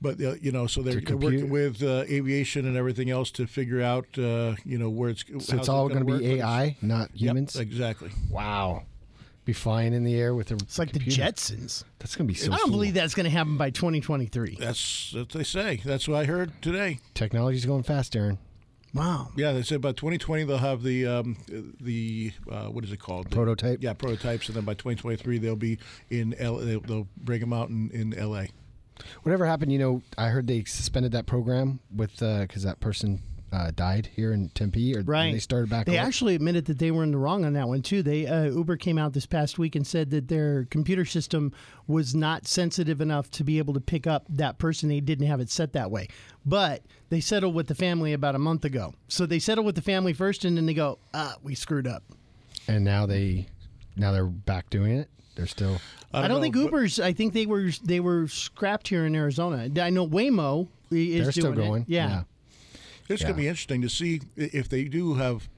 But 0.00 0.20
uh, 0.20 0.34
you 0.40 0.52
know, 0.52 0.66
so 0.66 0.82
they're 0.82 1.00
To 1.00 1.16
working 1.16 1.48
with 1.50 1.82
uh, 1.82 2.04
aviation 2.08 2.66
and 2.66 2.76
everything 2.76 3.10
else 3.10 3.30
to 3.32 3.46
figure 3.46 3.80
out, 3.80 4.06
uh, 4.18 4.54
you 4.64 4.76
know, 4.76 4.90
where 4.90 5.08
it's. 5.10 5.24
So 5.46 5.56
it's 5.56 5.68
all 5.68 5.88
going 5.88 6.04
to 6.06 6.18
be 6.18 6.40
AI, 6.40 6.76
not 6.82 7.10
humans? 7.14 7.54
Yep, 7.56 7.62
exactly. 7.62 8.10
wow. 8.30 8.82
Be 9.46 9.52
flying 9.52 9.92
in 9.92 10.04
the 10.04 10.14
air 10.14 10.34
with 10.34 10.50
a 10.50 10.54
It's 10.54 10.78
like 10.78 10.92
the 10.92 10.98
Jetsons. 11.00 11.84
That's 11.98 12.16
going 12.16 12.26
to 12.26 12.32
be 12.32 12.34
so 12.34 12.50
I 12.50 12.56
don't 12.56 12.64
cool. 12.64 12.72
believe 12.72 12.94
that's 12.94 13.14
going 13.14 13.24
to 13.24 13.30
happen 13.30 13.58
by 13.58 13.68
2023. 13.70 14.56
That's 14.58 15.12
what 15.12 15.28
they 15.30 15.44
say. 15.44 15.80
That's 15.84 16.08
what 16.08 16.16
I 16.18 16.24
heard 16.24 16.50
today. 16.62 16.98
Technology's 17.12 17.66
going 17.66 17.82
fast, 17.82 18.16
Aaron. 18.16 18.38
Wow. 18.94 19.30
Yeah, 19.37 19.52
they 19.52 19.62
said 19.62 19.80
by 19.80 19.90
2020 19.92 20.44
they'll 20.44 20.59
have 20.59 20.83
the 20.85 21.07
um, 21.07 21.37
the 21.80 22.33
uh, 22.50 22.66
what 22.66 22.85
is 22.85 22.92
it 22.92 22.98
called? 22.98 23.28
The- 23.28 23.35
Prototype? 23.37 23.83
yeah, 23.83 23.92
prototypes, 23.92 24.46
and 24.48 24.57
then 24.57 24.64
by 24.64 24.74
2023 24.74 25.38
they'll 25.38 25.57
be 25.57 25.78
in 26.11 26.33
L. 26.35 26.57
They'll, 26.59 26.80
they'll 26.80 27.09
bring 27.16 27.40
them 27.40 27.52
out 27.52 27.68
in, 27.70 27.90
in 27.90 28.14
L.A. 28.14 28.50
Whatever 29.24 29.44
happened, 29.46 29.72
you 29.72 29.78
know, 29.80 30.02
I 30.16 30.28
heard 30.28 30.46
they 30.46 30.62
suspended 30.64 31.11
that 31.12 31.26
program 31.26 31.80
with 31.94 32.20
because 32.20 32.62
that 32.62 32.78
person 32.78 33.22
uh, 33.54 33.70
died 33.76 34.08
here 34.16 34.32
in 34.32 34.48
Tempe, 34.48 34.96
or 34.96 35.02
Right. 35.02 35.32
they 35.32 35.38
started 35.38 35.70
back. 35.70 35.86
They 35.86 35.98
up. 35.98 36.06
actually 36.06 36.34
admitted 36.34 36.64
that 36.64 36.78
they 36.78 36.90
were 36.90 37.04
in 37.04 37.12
the 37.12 37.18
wrong 37.18 37.44
on 37.44 37.52
that 37.52 37.68
one 37.68 37.82
too. 37.82 38.02
They 38.02 38.26
uh, 38.26 38.44
Uber 38.50 38.76
came 38.76 38.98
out 38.98 39.12
this 39.12 39.26
past 39.26 39.58
week 39.58 39.76
and 39.76 39.86
said 39.86 40.10
that 40.10 40.26
their 40.28 40.64
computer 40.70 41.04
system 41.04 41.52
was 41.86 42.14
not 42.14 42.46
sensitive 42.48 43.00
enough 43.00 43.30
to 43.32 43.44
be 43.44 43.58
able 43.58 43.74
to 43.74 43.80
pick 43.80 44.06
up 44.06 44.24
that 44.28 44.58
person. 44.58 44.88
They 44.88 45.00
didn't 45.00 45.26
have 45.28 45.40
it 45.40 45.50
set 45.50 45.72
that 45.74 45.90
way. 45.90 46.08
But 46.44 46.82
they 47.10 47.20
settled 47.20 47.54
with 47.54 47.68
the 47.68 47.74
family 47.76 48.12
about 48.12 48.34
a 48.34 48.38
month 48.40 48.64
ago. 48.64 48.92
So 49.08 49.24
they 49.24 49.38
settled 49.38 49.66
with 49.66 49.76
the 49.76 49.82
family 49.82 50.12
first, 50.12 50.44
and 50.44 50.56
then 50.56 50.66
they 50.66 50.74
go, 50.74 50.98
"Ah, 51.14 51.36
we 51.42 51.54
screwed 51.54 51.86
up." 51.86 52.02
and 52.66 52.82
now 52.84 53.04
they 53.06 53.46
now 53.96 54.10
they're 54.10 54.26
back 54.26 54.68
doing 54.70 54.92
it. 54.98 55.08
They're 55.36 55.46
still. 55.46 55.78
I 56.12 56.22
don't, 56.28 56.36
know, 56.38 56.40
think 56.40 56.54
Uber's. 56.56 56.98
I 57.00 57.12
think 57.12 57.32
they 57.34 57.44
were 57.46 57.70
they 57.82 58.00
were 58.00 58.28
scrapped 58.28 58.88
here 58.88 59.04
in 59.06 59.14
Arizona. 59.14 59.68
I 59.80 59.90
know 59.90 60.06
Waymo 60.06 60.68
is 60.90 61.24
They're 61.24 61.32
still 61.32 61.52
doing 61.52 61.58
it. 61.64 61.68
going. 61.68 61.84
Yeah. 61.88 62.22
It's 63.08 63.22
going 63.22 63.34
to 63.34 63.40
be 63.40 63.48
interesting 63.48 63.82
to 63.82 63.88
see 63.88 64.20
if 64.36 64.68
they 64.68 64.84
do 64.84 65.14
have 65.14 65.48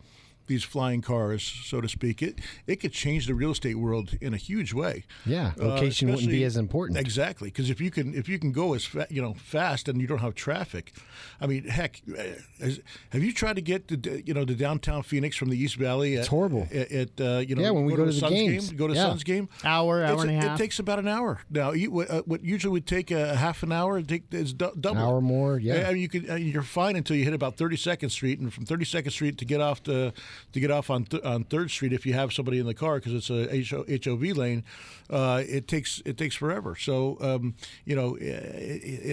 these 0.46 0.64
flying 0.64 1.02
cars, 1.02 1.42
so 1.42 1.80
to 1.80 1.88
speak, 1.88 2.22
it 2.22 2.38
it 2.66 2.76
could 2.76 2.92
change 2.92 3.26
the 3.26 3.34
real 3.34 3.50
estate 3.52 3.76
world 3.78 4.16
in 4.20 4.34
a 4.34 4.36
huge 4.36 4.72
way. 4.72 5.04
Yeah, 5.24 5.52
Uh, 5.60 5.66
location 5.68 6.10
wouldn't 6.10 6.28
be 6.30 6.44
as 6.44 6.56
important. 6.56 6.98
Exactly, 6.98 7.48
because 7.48 7.70
if 7.70 7.80
you 7.80 7.90
can 7.90 8.14
if 8.14 8.28
you 8.28 8.38
can 8.38 8.52
go 8.52 8.74
as 8.74 8.84
fa- 8.84 9.06
you 9.10 9.22
know 9.22 9.34
fast 9.34 9.88
and 9.88 10.00
you 10.00 10.06
don't 10.06 10.20
have 10.20 10.34
traffic, 10.34 10.92
I 11.40 11.46
mean, 11.46 11.64
heck, 11.68 12.02
uh, 12.10 12.22
has- 12.60 12.80
have 13.10 13.22
you 13.24 13.32
tried 13.32 13.56
to 13.56 13.62
get 13.62 13.88
to 13.88 14.22
you 14.24 14.34
know 14.34 14.44
the 14.44 14.54
downtown 14.54 15.02
Phoenix 15.02 15.36
from 15.36 15.48
the 15.50 15.58
East 15.58 15.76
Valley? 15.76 16.14
At, 16.14 16.20
It's 16.20 16.28
horrible. 16.28 16.68
At, 16.72 16.90
at, 16.92 17.20
uh, 17.20 17.38
you 17.46 17.54
know, 17.54 17.62
Yeah, 17.62 17.70
when 17.70 17.84
we 17.84 17.94
go 17.94 18.04
to 18.04 18.12
the 18.12 18.18
Suns 18.18 18.32
games. 18.32 18.68
game, 18.68 18.76
go 18.76 18.86
to 18.88 18.94
Yeah. 18.94 19.02
Suns 19.08 19.24
game, 19.24 19.48
Hour, 19.64 20.02
hour 20.04 20.12
It's- 20.12 20.22
and 20.22 20.30
a 20.30 20.34
half. 20.34 20.58
It 20.58 20.62
takes 20.62 20.78
about 20.78 20.98
an 20.98 21.08
hour. 21.08 21.40
Now, 21.50 21.72
you, 21.72 21.90
what, 21.90 22.10
uh, 22.10 22.22
what 22.26 22.44
usually 22.44 22.72
would 22.72 22.86
take 22.86 23.10
a 23.10 23.36
half 23.36 23.62
an 23.62 23.72
hour, 23.72 23.98
it 23.98 24.08
take 24.08 24.24
is 24.32 24.52
du- 24.52 24.72
double. 24.78 25.00
hour 25.00 25.20
more, 25.20 25.58
yeah. 25.58 25.88
I 25.88 25.92
mean, 25.92 26.02
you 26.02 26.08
could 26.08 26.28
uh, 26.30 26.34
you're 26.34 26.62
fine 26.62 26.96
until 26.96 27.16
you 27.16 27.24
hit 27.24 27.34
about 27.34 27.56
32nd 27.56 28.10
Street, 28.10 28.38
and 28.38 28.52
from 28.52 28.64
32nd 28.64 29.10
Street 29.12 29.38
to 29.38 29.44
get 29.44 29.60
off 29.60 29.82
to 29.84 30.12
to 30.52 30.60
get 30.60 30.70
off 30.70 30.90
on 30.90 31.04
th- 31.04 31.22
on 31.22 31.44
Third 31.44 31.70
Street, 31.70 31.92
if 31.92 32.06
you 32.06 32.14
have 32.14 32.32
somebody 32.32 32.58
in 32.58 32.66
the 32.66 32.74
car 32.74 32.96
because 32.96 33.14
it's 33.14 33.30
a 33.30 33.62
HO, 33.64 33.84
HOV 33.88 34.36
lane, 34.36 34.64
uh, 35.10 35.42
it 35.46 35.68
takes 35.68 36.02
it 36.04 36.16
takes 36.16 36.34
forever. 36.34 36.76
So 36.76 37.16
um, 37.20 37.54
you 37.84 37.96
know, 37.96 38.16
it, 38.16 38.24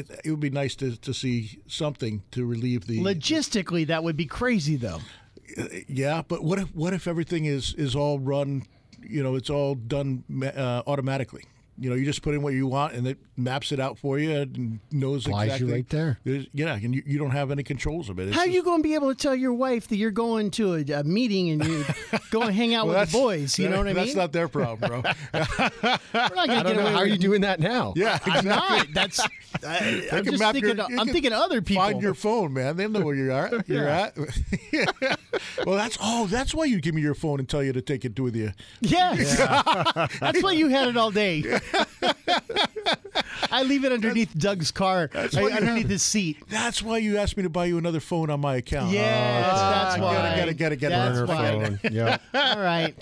it, 0.10 0.22
it 0.26 0.32
would 0.32 0.40
be 0.40 0.50
nice 0.50 0.76
to, 0.76 0.96
to 0.98 1.14
see 1.14 1.60
something 1.68 2.24
to 2.32 2.46
relieve 2.46 2.88
the 2.88 3.00
Logistically, 3.00 3.88
that 3.88 4.04
would 4.04 4.18
be 4.18 4.26
crazy, 4.26 4.76
though. 4.76 5.00
yeah, 5.88 6.22
but 6.28 6.44
what 6.44 6.60
if 6.60 6.74
what 6.76 6.94
if 6.94 7.08
everything 7.08 7.46
is 7.46 7.74
is 7.76 7.96
all 7.96 8.20
run? 8.20 8.64
You 9.02 9.22
know, 9.22 9.36
it's 9.36 9.50
all 9.50 9.76
done 9.76 10.24
uh, 10.56 10.84
automatically. 10.88 11.44
You 11.78 11.90
know, 11.90 11.96
you 11.96 12.06
just 12.06 12.22
put 12.22 12.36
in 12.36 12.44
what 12.44 12.54
you 12.54 12.68
want, 12.68 12.94
and 12.94 13.08
it 13.08 13.18
maps 13.36 13.72
it 13.72 13.80
out 13.80 13.98
for 13.98 14.20
you 14.20 14.32
and 14.32 14.80
knows 14.92 15.24
Flies 15.24 15.48
you 15.48 15.54
exactly. 15.68 15.74
right 15.74 15.90
there. 15.90 16.20
There's- 16.24 16.46
Yeah, 16.54 16.76
and 16.76 16.94
you, 16.94 17.02
you 17.06 17.18
don't 17.18 17.32
have 17.32 17.50
any 17.50 17.64
controls 17.64 18.10
of 18.10 18.20
it. 18.20 18.28
It's 18.28 18.36
How 18.36 18.44
are 18.44 18.48
you 18.48 18.62
going 18.62 18.80
to 18.80 18.84
be 18.88 18.94
able 18.94 19.10
to 19.10 19.16
tell 19.20 19.34
your 19.34 19.54
wife 19.54 19.88
that 19.88 19.96
you're 19.96 20.12
going 20.12 20.52
to 20.52 20.76
a, 20.76 21.00
a 21.00 21.04
meeting 21.04 21.50
and 21.50 21.66
you 21.66 21.84
go 22.30 22.44
and 22.44 22.54
hang 22.54 22.76
out 22.76 22.86
Well, 22.88 23.00
with 23.00 23.12
the 23.12 23.18
boys? 23.18 23.58
You 23.58 23.70
know 23.70 23.78
what 23.80 23.88
I 23.88 23.94
mean? 23.94 24.04
That's 24.06 24.16
not 24.16 24.32
their 24.32 24.48
problem, 24.48 24.88
bro. 24.88 25.02
We're 25.34 25.40
not 25.42 26.02
going 26.04 26.48
to 26.48 26.54
I 26.54 26.64
don't 26.64 26.76
know. 26.76 26.86
How 26.86 26.98
are 26.98 27.08
you 27.08 27.18
doing 27.18 27.42
that 27.42 27.60
now? 27.60 27.94
yeah, 27.96 28.20
I'm 28.24 28.38
exactly. 28.38 28.50
not. 28.50 28.88
That's. 28.94 29.20
I, 29.66 30.08
I'm 30.12 30.26
just 30.26 30.44
thinking. 30.44 30.78
your- 30.78 31.00
I'm 31.00 31.08
thinking 31.08 31.34
other 31.34 31.62
people. 31.64 31.84
Find 31.84 32.02
your 32.04 32.14
phone, 32.14 32.54
man. 32.54 32.78
They 32.78 32.88
know 32.88 33.02
where 33.02 33.16
you 33.16 33.32
are. 33.32 33.50
You're 33.66 33.88
at. 33.88 34.16
well, 35.66 35.76
that's 35.78 35.98
oh, 36.02 36.28
that's 36.28 36.54
why 36.54 36.66
you 36.66 36.80
give 36.82 36.94
me 36.94 37.02
your 37.02 37.16
phone 37.16 37.40
and 37.40 37.50
tell 37.50 37.64
you 37.64 37.74
to 37.74 37.82
take 37.82 38.06
it 38.06 38.20
with 38.20 38.36
you. 38.36 38.52
Yes. 38.82 39.38
That's 40.20 40.42
why 40.44 40.52
you 40.52 40.68
had 40.70 40.88
it 40.88 40.98
all 40.98 41.12
day. 41.12 41.44
I 43.52 43.64
leave 43.64 43.84
it 43.86 43.92
underneath 43.92 44.34
Doug's 44.38 44.72
car, 44.72 45.10
what 45.14 45.34
you 45.34 45.50
underneath 45.50 45.84
have. 45.84 45.90
his 45.92 46.02
seat. 46.04 46.38
That's 46.50 46.82
why 46.82 46.98
you 46.98 47.18
asked 47.18 47.38
me 47.38 47.44
to 47.44 47.50
buy 47.50 47.66
you 47.66 47.78
another 47.78 48.00
phone 48.00 48.30
on 48.30 48.40
my 48.40 48.56
account. 48.56 48.92
Yes, 48.92 49.46
that's 49.56 49.96
I 49.96 50.00
why. 50.02 50.14
gotta, 50.14 50.36
gotta, 50.40 50.54
gotta 50.54 50.76
get 50.76 50.90
That's 50.90 51.18
another 51.20 51.34
why. 51.34 51.52
phone. 51.52 51.78
Phone. 51.78 51.92
yeah. 51.94 52.18
All 52.34 52.60
right. 52.60 52.96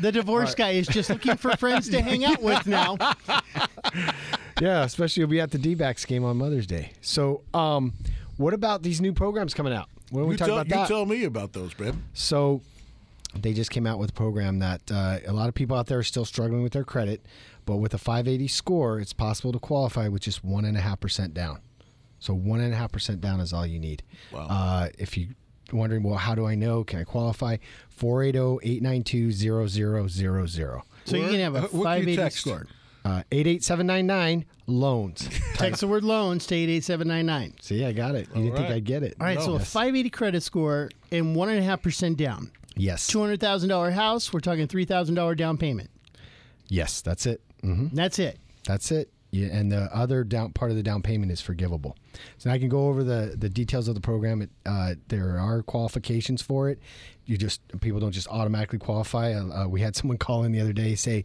The 0.00 0.12
divorce 0.12 0.54
guy 0.54 0.70
is 0.72 0.86
just 0.86 1.08
looking 1.10 1.36
for 1.36 1.56
friends 1.56 1.88
to 1.90 2.00
hang 2.02 2.24
out 2.24 2.42
with 2.42 2.66
now. 2.66 2.96
Yeah, 4.60 4.84
especially 4.84 5.20
you'll 5.22 5.30
be 5.30 5.40
at 5.40 5.50
the 5.50 5.58
D-backs 5.58 6.04
game 6.04 6.22
on 6.24 6.36
Mother's 6.36 6.66
Day. 6.68 6.92
So, 7.00 7.42
um, 7.52 7.92
what 8.36 8.54
about 8.54 8.84
these 8.84 9.00
new 9.00 9.12
programs 9.12 9.52
coming 9.52 9.72
out? 9.72 9.88
When 10.10 10.22
are 10.22 10.26
we 10.28 10.34
You 10.34 10.38
talking 10.38 10.52
tell, 10.54 10.60
about 10.60 10.68
you 10.76 10.80
that? 10.82 10.88
tell 10.88 11.06
me 11.06 11.24
about 11.24 11.52
those, 11.52 11.74
babe. 11.74 11.96
So 12.12 12.62
they 13.40 13.52
just 13.52 13.70
came 13.70 13.86
out 13.86 13.98
with 13.98 14.10
a 14.10 14.14
program 14.14 14.58
that 14.60 14.80
uh, 14.90 15.18
a 15.26 15.32
lot 15.32 15.48
of 15.48 15.54
people 15.54 15.76
out 15.76 15.86
there 15.86 15.98
are 15.98 16.02
still 16.04 16.24
struggling 16.24 16.62
with 16.62 16.72
their 16.72 16.84
credit, 16.84 17.26
but 17.66 17.76
with 17.76 17.92
a 17.94 17.98
580 17.98 18.48
score, 18.48 18.98
it's 19.00 19.12
possible 19.12 19.52
to 19.52 19.58
qualify 19.58 20.08
with 20.08 20.22
just 20.22 20.42
one 20.44 20.64
and 20.64 20.76
a 20.76 20.80
half 20.80 21.00
percent 21.00 21.34
down. 21.34 21.60
So 22.18 22.32
one 22.34 22.60
and 22.60 22.72
a 22.72 22.76
half 22.76 22.92
percent 22.92 23.20
down 23.20 23.40
is 23.40 23.52
all 23.52 23.66
you 23.66 23.78
need. 23.78 24.02
Wow. 24.32 24.46
Uh, 24.48 24.88
if 24.98 25.16
you 25.18 25.28
are 25.72 25.76
wondering, 25.76 26.02
well, 26.02 26.16
how 26.16 26.34
do 26.34 26.46
I 26.46 26.54
know? 26.54 26.84
Can 26.84 27.00
I 27.00 27.04
qualify? 27.04 27.56
oh, 27.60 27.64
480-892-0000. 28.00 30.82
So 31.04 31.16
you 31.16 31.28
can 31.28 31.40
have 31.40 31.54
a 31.54 31.62
What 31.62 31.98
can 31.98 32.08
you 32.08 32.16
580 32.16 32.30
score. 32.30 32.66
Uh, 33.04 33.22
88799 33.30 34.46
loans. 34.66 35.28
Text 35.54 35.82
the 35.82 35.86
word 35.86 36.04
loans 36.04 36.46
to 36.46 36.54
88799. 36.54 37.56
See, 37.60 37.84
I 37.84 37.92
got 37.92 38.14
it. 38.14 38.28
You 38.34 38.44
didn't 38.44 38.56
think. 38.56 38.70
I'd 38.70 38.84
get 38.84 39.02
it. 39.02 39.14
All 39.20 39.26
right, 39.26 39.38
so 39.40 39.56
a 39.56 39.58
580 39.58 40.08
credit 40.08 40.42
score 40.42 40.88
and 41.12 41.36
1.5% 41.36 42.16
down. 42.16 42.50
Yes. 42.76 43.10
$200,000 43.10 43.92
house, 43.92 44.32
we're 44.32 44.40
talking 44.40 44.66
$3,000 44.66 45.36
down 45.36 45.56
payment. 45.58 45.90
Yes, 46.68 47.00
that's 47.02 47.26
it. 47.26 47.40
hmm 47.62 47.88
That's 47.92 48.18
it. 48.18 48.38
That's 48.64 48.90
it. 48.90 49.10
Yeah, 49.30 49.48
and 49.48 49.70
the 49.72 49.92
other 49.94 50.22
down 50.22 50.52
part 50.52 50.70
of 50.70 50.76
the 50.76 50.82
down 50.84 51.02
payment 51.02 51.32
is 51.32 51.40
forgivable. 51.40 51.96
So 52.38 52.50
I 52.50 52.58
can 52.60 52.68
go 52.68 52.86
over 52.86 53.02
the 53.02 53.34
the 53.36 53.48
details 53.48 53.88
of 53.88 53.96
the 53.96 54.00
program. 54.00 54.42
It, 54.42 54.50
uh, 54.64 54.94
there 55.08 55.40
are 55.40 55.60
qualifications 55.64 56.40
for 56.40 56.70
it. 56.70 56.78
You 57.26 57.36
just 57.36 57.60
people 57.80 57.98
don't 57.98 58.12
just 58.12 58.28
automatically 58.28 58.78
qualify. 58.78 59.32
Uh, 59.32 59.64
uh, 59.64 59.68
we 59.68 59.80
had 59.80 59.96
someone 59.96 60.18
call 60.26 60.44
in 60.44 60.52
the 60.52 60.60
other 60.60 60.72
day 60.72 60.94
say, 60.94 61.24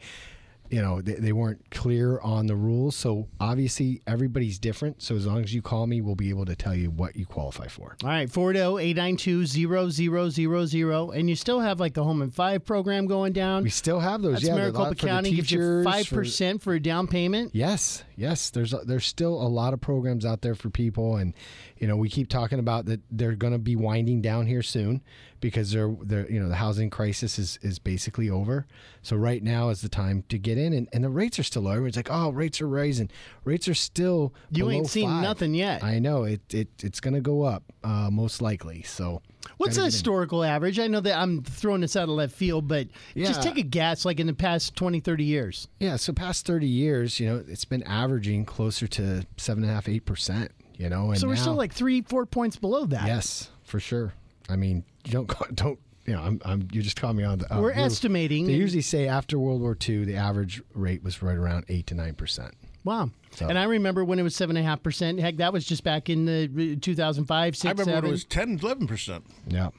you 0.69 0.81
know, 0.81 1.01
they, 1.01 1.13
they 1.13 1.31
weren't 1.31 1.71
clear 1.71 2.19
on 2.19 2.47
the 2.47 2.55
rules. 2.55 2.95
So 2.95 3.27
obviously 3.39 4.01
everybody's 4.05 4.59
different. 4.59 5.01
So 5.01 5.15
as 5.15 5.25
long 5.25 5.41
as 5.43 5.51
you 5.53 5.63
call 5.63 5.87
me, 5.87 6.01
we'll 6.01 6.15
be 6.15 6.29
able 6.29 6.45
to 6.45 6.55
tell 6.55 6.75
you 6.75 6.91
what 6.91 7.15
you 7.15 7.25
qualify 7.25 7.67
for. 7.67 7.95
All 8.03 8.09
right, 8.09 8.29
480-892-0000. 8.29 11.17
And 11.17 11.27
you 11.29 11.35
still 11.35 11.59
have 11.59 11.79
like 11.79 11.95
the 11.95 12.03
Home 12.03 12.21
in 12.21 12.29
Five 12.29 12.65
program 12.65 13.07
going 13.07 13.33
down. 13.33 13.63
We 13.63 13.71
still 13.71 13.99
have 13.99 14.21
those. 14.21 14.33
That's 14.33 14.45
yeah, 14.45 14.53
Maricopa 14.55 14.83
lot 14.83 14.89
for 14.89 14.95
the 14.95 15.07
County 15.07 15.31
gives 15.31 15.51
you 15.51 15.57
teachers, 15.57 15.85
five 15.85 16.07
for- 16.07 16.15
percent 16.15 16.61
for 16.61 16.73
a 16.73 16.79
down 16.79 17.07
payment. 17.07 17.55
Yes, 17.55 18.03
yes. 18.15 18.51
There's 18.51 18.75
there's 18.85 19.07
still 19.07 19.41
a 19.41 19.49
lot 19.49 19.73
of 19.73 19.81
programs 19.81 20.25
out 20.25 20.41
there 20.41 20.55
for 20.55 20.69
people, 20.69 21.15
and 21.17 21.33
you 21.77 21.87
know 21.87 21.95
we 21.95 22.09
keep 22.09 22.29
talking 22.29 22.59
about 22.59 22.85
that 22.85 23.01
they're 23.09 23.35
going 23.35 23.53
to 23.53 23.59
be 23.59 23.75
winding 23.75 24.21
down 24.21 24.45
here 24.45 24.61
soon 24.61 25.01
because 25.39 25.71
they're 25.71 25.95
they're 26.01 26.29
you 26.29 26.39
know 26.39 26.49
the 26.49 26.55
housing 26.55 26.89
crisis 26.89 27.39
is 27.39 27.59
is 27.61 27.79
basically 27.79 28.29
over. 28.29 28.65
So 29.01 29.15
right 29.15 29.41
now 29.41 29.69
is 29.69 29.81
the 29.81 29.89
time 29.89 30.23
to 30.29 30.37
get 30.37 30.57
in, 30.57 30.73
and, 30.73 30.89
and 30.91 31.03
the 31.03 31.09
rates 31.09 31.39
are 31.39 31.43
still 31.43 31.61
low. 31.63 31.71
Everyone's 31.71 31.95
like, 31.95 32.11
oh, 32.11 32.31
rates 32.31 32.59
are 32.61 32.67
rising. 32.67 33.09
Rates 33.45 33.67
are 33.67 33.73
still 33.73 34.33
You 34.51 34.69
ain't 34.69 34.87
seen 34.87 35.07
five. 35.09 35.23
nothing 35.23 35.53
yet. 35.53 35.83
I 35.83 35.99
know 35.99 36.23
it 36.23 36.41
it 36.53 36.67
it's 36.83 36.99
going 36.99 37.13
to 37.13 37.21
go 37.21 37.43
up 37.43 37.63
uh, 37.83 38.09
most 38.11 38.41
likely. 38.41 38.83
So 38.83 39.21
What's 39.57 39.75
the 39.75 39.79
gotta 39.81 39.85
in. 39.87 39.91
historical 39.93 40.43
average? 40.43 40.79
I 40.79 40.87
know 40.87 40.99
that 40.99 41.17
I'm 41.17 41.41
throwing 41.43 41.81
this 41.81 41.95
out 41.95 42.03
of 42.03 42.09
left 42.09 42.35
field, 42.35 42.67
but 42.67 42.87
just 43.15 43.41
take 43.41 43.57
a 43.57 43.61
guess 43.63 44.03
like 44.03 44.19
in 44.19 44.27
the 44.27 44.33
past 44.33 44.75
20, 44.75 44.99
30 44.99 45.23
years. 45.23 45.67
Yeah, 45.79 45.95
so 45.95 46.11
past 46.13 46.45
thirty 46.45 46.67
years, 46.67 47.19
you 47.19 47.27
know, 47.27 47.43
it's 47.47 47.65
been 47.65 47.83
averaging 47.83 48.45
closer 48.45 48.87
to 48.87 49.25
seven 49.37 49.63
and 49.63 49.71
a 49.71 49.75
half, 49.75 49.87
eight 49.87 50.05
percent. 50.05 50.51
You 50.77 50.89
know, 50.89 51.11
and 51.11 51.19
so 51.19 51.27
we're 51.27 51.35
still 51.35 51.55
like 51.55 51.73
three, 51.73 52.01
four 52.03 52.25
points 52.25 52.55
below 52.55 52.85
that. 52.85 53.05
Yes, 53.05 53.49
for 53.63 53.79
sure. 53.81 54.13
I 54.49 54.55
mean, 54.55 54.83
you 55.05 55.11
don't 55.11 55.27
call- 55.27 55.47
don't 55.53 55.79
you 56.05 56.13
know? 56.13 56.21
I'm, 56.21 56.41
I'm 56.43 56.67
you 56.71 56.81
just 56.81 56.95
caught 56.99 57.15
me 57.15 57.23
on 57.23 57.39
the. 57.39 57.53
uh, 57.55 57.61
We're 57.61 57.71
estimating. 57.71 58.47
They 58.47 58.53
usually 58.53 58.81
say 58.81 59.07
after 59.07 59.37
World 59.37 59.61
War 59.61 59.77
II, 59.87 60.05
the 60.05 60.15
average 60.15 60.61
rate 60.73 61.03
was 61.03 61.21
right 61.21 61.37
around 61.37 61.65
eight 61.69 61.87
to 61.87 61.95
nine 61.95 62.15
percent. 62.15 62.55
Wow. 62.83 63.11
So- 63.31 63.47
And 63.47 63.59
I 63.59 63.65
remember 63.65 64.03
when 64.05 64.17
it 64.19 64.23
was 64.23 64.33
7.5%. 64.35 65.19
Heck, 65.19 65.35
that 65.37 65.53
was 65.53 65.65
just 65.65 65.83
back 65.83 66.09
in 66.09 66.25
the 66.25 66.75
uh, 66.77 66.79
2005, 66.81 67.55
6, 67.57 67.65
I 67.65 67.69
remember 67.71 67.83
7. 67.83 67.95
when 68.01 68.09
it 68.09 68.11
was 68.11 68.25
10, 68.25 68.59
11 68.61 68.87
percent. 68.87 69.25
Yeah. 69.47 69.69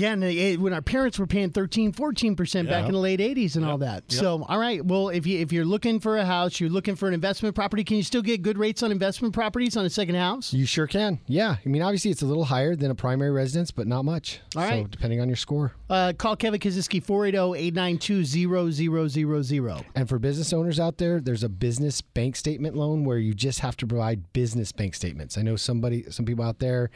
Yeah, 0.00 0.12
and 0.12 0.22
they, 0.22 0.56
when 0.56 0.72
our 0.72 0.80
parents 0.80 1.18
were 1.18 1.26
paying 1.26 1.50
13, 1.50 1.92
14 1.92 2.36
percent 2.36 2.70
back 2.70 2.86
in 2.86 2.92
the 2.92 2.98
late 2.98 3.20
eighties 3.20 3.56
and 3.56 3.66
all 3.66 3.76
that. 3.78 4.10
So, 4.10 4.44
all 4.48 4.58
right, 4.58 4.84
well, 4.84 5.08
if 5.10 5.26
you 5.26 5.38
if 5.38 5.52
you're 5.52 5.66
looking 5.66 6.00
for 6.00 6.16
a 6.16 6.24
house, 6.24 6.58
you're 6.58 6.70
looking 6.70 6.96
for 6.96 7.06
an 7.06 7.14
investment 7.14 7.54
property, 7.54 7.84
can 7.84 7.98
you 7.98 8.02
still 8.02 8.22
get 8.22 8.40
good 8.40 8.56
rates 8.56 8.82
on 8.82 8.90
investment 8.92 9.34
properties 9.34 9.76
on 9.76 9.84
a 9.84 9.90
second 9.90 10.14
house? 10.14 10.54
You 10.54 10.64
sure 10.64 10.86
can. 10.86 11.20
Yeah. 11.26 11.56
I 11.64 11.68
mean, 11.68 11.82
obviously, 11.82 12.10
it's 12.10 12.22
a 12.22 12.26
little 12.26 12.44
higher 12.44 12.74
than 12.74 12.90
a 12.90 12.94
primary 12.94 13.30
residence, 13.30 13.70
but 13.70 13.86
not 13.86 14.06
much. 14.06 14.40
All 14.56 14.66
So 14.66 14.86
depending 14.86 15.20
on 15.20 15.28
your 15.28 15.36
score. 15.36 15.74
Uh, 15.90 16.14
call 16.16 16.34
Kevin 16.36 16.60
Kaczynski 16.60 17.04
480-892-0000. 17.04 19.84
And 19.94 20.08
for 20.08 20.18
business 20.18 20.52
owners 20.52 20.80
out 20.80 20.98
there, 20.98 21.20
there's 21.20 21.42
a 21.42 21.48
business 21.48 22.00
bank 22.00 22.36
statement 22.36 22.76
loan 22.76 23.04
where 23.04 23.18
you 23.18 23.34
just 23.34 23.60
have 23.60 23.76
to 23.78 23.86
provide 23.86 24.32
business 24.32 24.72
bank 24.72 24.94
statements. 24.94 25.36
I 25.36 25.42
know 25.42 25.56
somebody, 25.56 26.10
some 26.10 26.24
people 26.24 26.44
out 26.44 26.58
there 26.58 26.90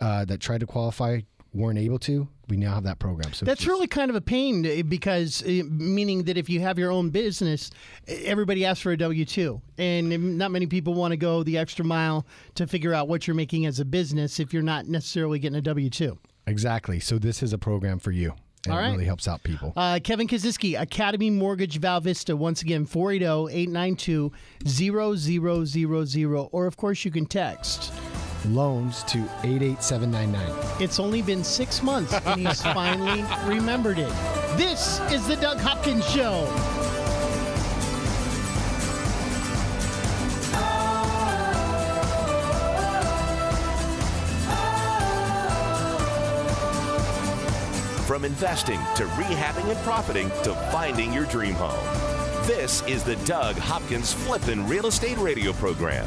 uh, 0.00 0.24
that 0.26 0.40
tried 0.40 0.60
to 0.60 0.66
qualify 0.66 1.20
weren't 1.56 1.78
able 1.78 1.98
to. 2.00 2.28
We 2.48 2.56
now 2.56 2.74
have 2.74 2.84
that 2.84 2.98
program. 3.00 3.32
So 3.32 3.44
That's 3.44 3.60
just- 3.62 3.68
really 3.68 3.86
kind 3.88 4.08
of 4.10 4.14
a 4.16 4.20
pain 4.20 4.64
uh, 4.64 4.82
because, 4.86 5.42
uh, 5.42 5.62
meaning 5.68 6.24
that 6.24 6.36
if 6.36 6.48
you 6.48 6.60
have 6.60 6.78
your 6.78 6.92
own 6.92 7.10
business, 7.10 7.70
uh, 8.08 8.12
everybody 8.24 8.64
asks 8.64 8.82
for 8.82 8.92
a 8.92 8.96
W 8.96 9.24
2. 9.24 9.60
And 9.78 10.38
not 10.38 10.50
many 10.52 10.66
people 10.66 10.94
want 10.94 11.10
to 11.12 11.16
go 11.16 11.42
the 11.42 11.58
extra 11.58 11.84
mile 11.84 12.24
to 12.54 12.66
figure 12.66 12.94
out 12.94 13.08
what 13.08 13.26
you're 13.26 13.34
making 13.34 13.66
as 13.66 13.80
a 13.80 13.84
business 13.84 14.38
if 14.38 14.52
you're 14.52 14.62
not 14.62 14.86
necessarily 14.86 15.38
getting 15.38 15.58
a 15.58 15.62
W 15.62 15.90
2. 15.90 16.16
exactly. 16.46 17.00
So 17.00 17.18
this 17.18 17.42
is 17.42 17.52
a 17.52 17.58
program 17.58 17.98
for 17.98 18.12
you. 18.12 18.34
And 18.64 18.72
All 18.74 18.80
it 18.80 18.90
really 18.90 19.04
helps 19.04 19.28
out 19.28 19.42
people. 19.44 19.72
Uh, 19.76 20.00
Kevin 20.02 20.26
Kaczynski, 20.26 20.80
Academy 20.80 21.30
Mortgage 21.30 21.78
Val 21.78 22.00
Vista. 22.00 22.36
Once 22.36 22.62
again, 22.62 22.82
oh, 22.82 22.86
480 22.86 23.54
892 23.62 24.32
0000. 24.66 26.48
Or, 26.52 26.66
of 26.66 26.76
course, 26.76 27.04
you 27.04 27.10
can 27.12 27.26
text. 27.26 27.92
Loans 28.54 29.02
to 29.04 29.18
88799. 29.42 30.82
It's 30.82 30.98
only 30.98 31.22
been 31.22 31.42
six 31.44 31.82
months 31.82 32.12
and 32.12 32.46
he's 32.46 32.62
finally 32.74 33.24
remembered 33.44 33.98
it. 33.98 34.12
This 34.56 35.00
is 35.10 35.26
the 35.26 35.36
Doug 35.36 35.58
Hopkins 35.58 36.06
Show. 36.08 36.46
From 48.06 48.24
investing 48.24 48.78
to 48.94 49.04
rehabbing 49.16 49.68
and 49.68 49.78
profiting 49.80 50.28
to 50.44 50.54
finding 50.70 51.12
your 51.12 51.26
dream 51.26 51.54
home. 51.54 52.06
This 52.46 52.82
is 52.86 53.02
the 53.02 53.16
Doug 53.26 53.56
Hopkins 53.56 54.12
Flippin' 54.12 54.68
Real 54.68 54.86
Estate 54.86 55.18
Radio 55.18 55.52
Program. 55.52 56.06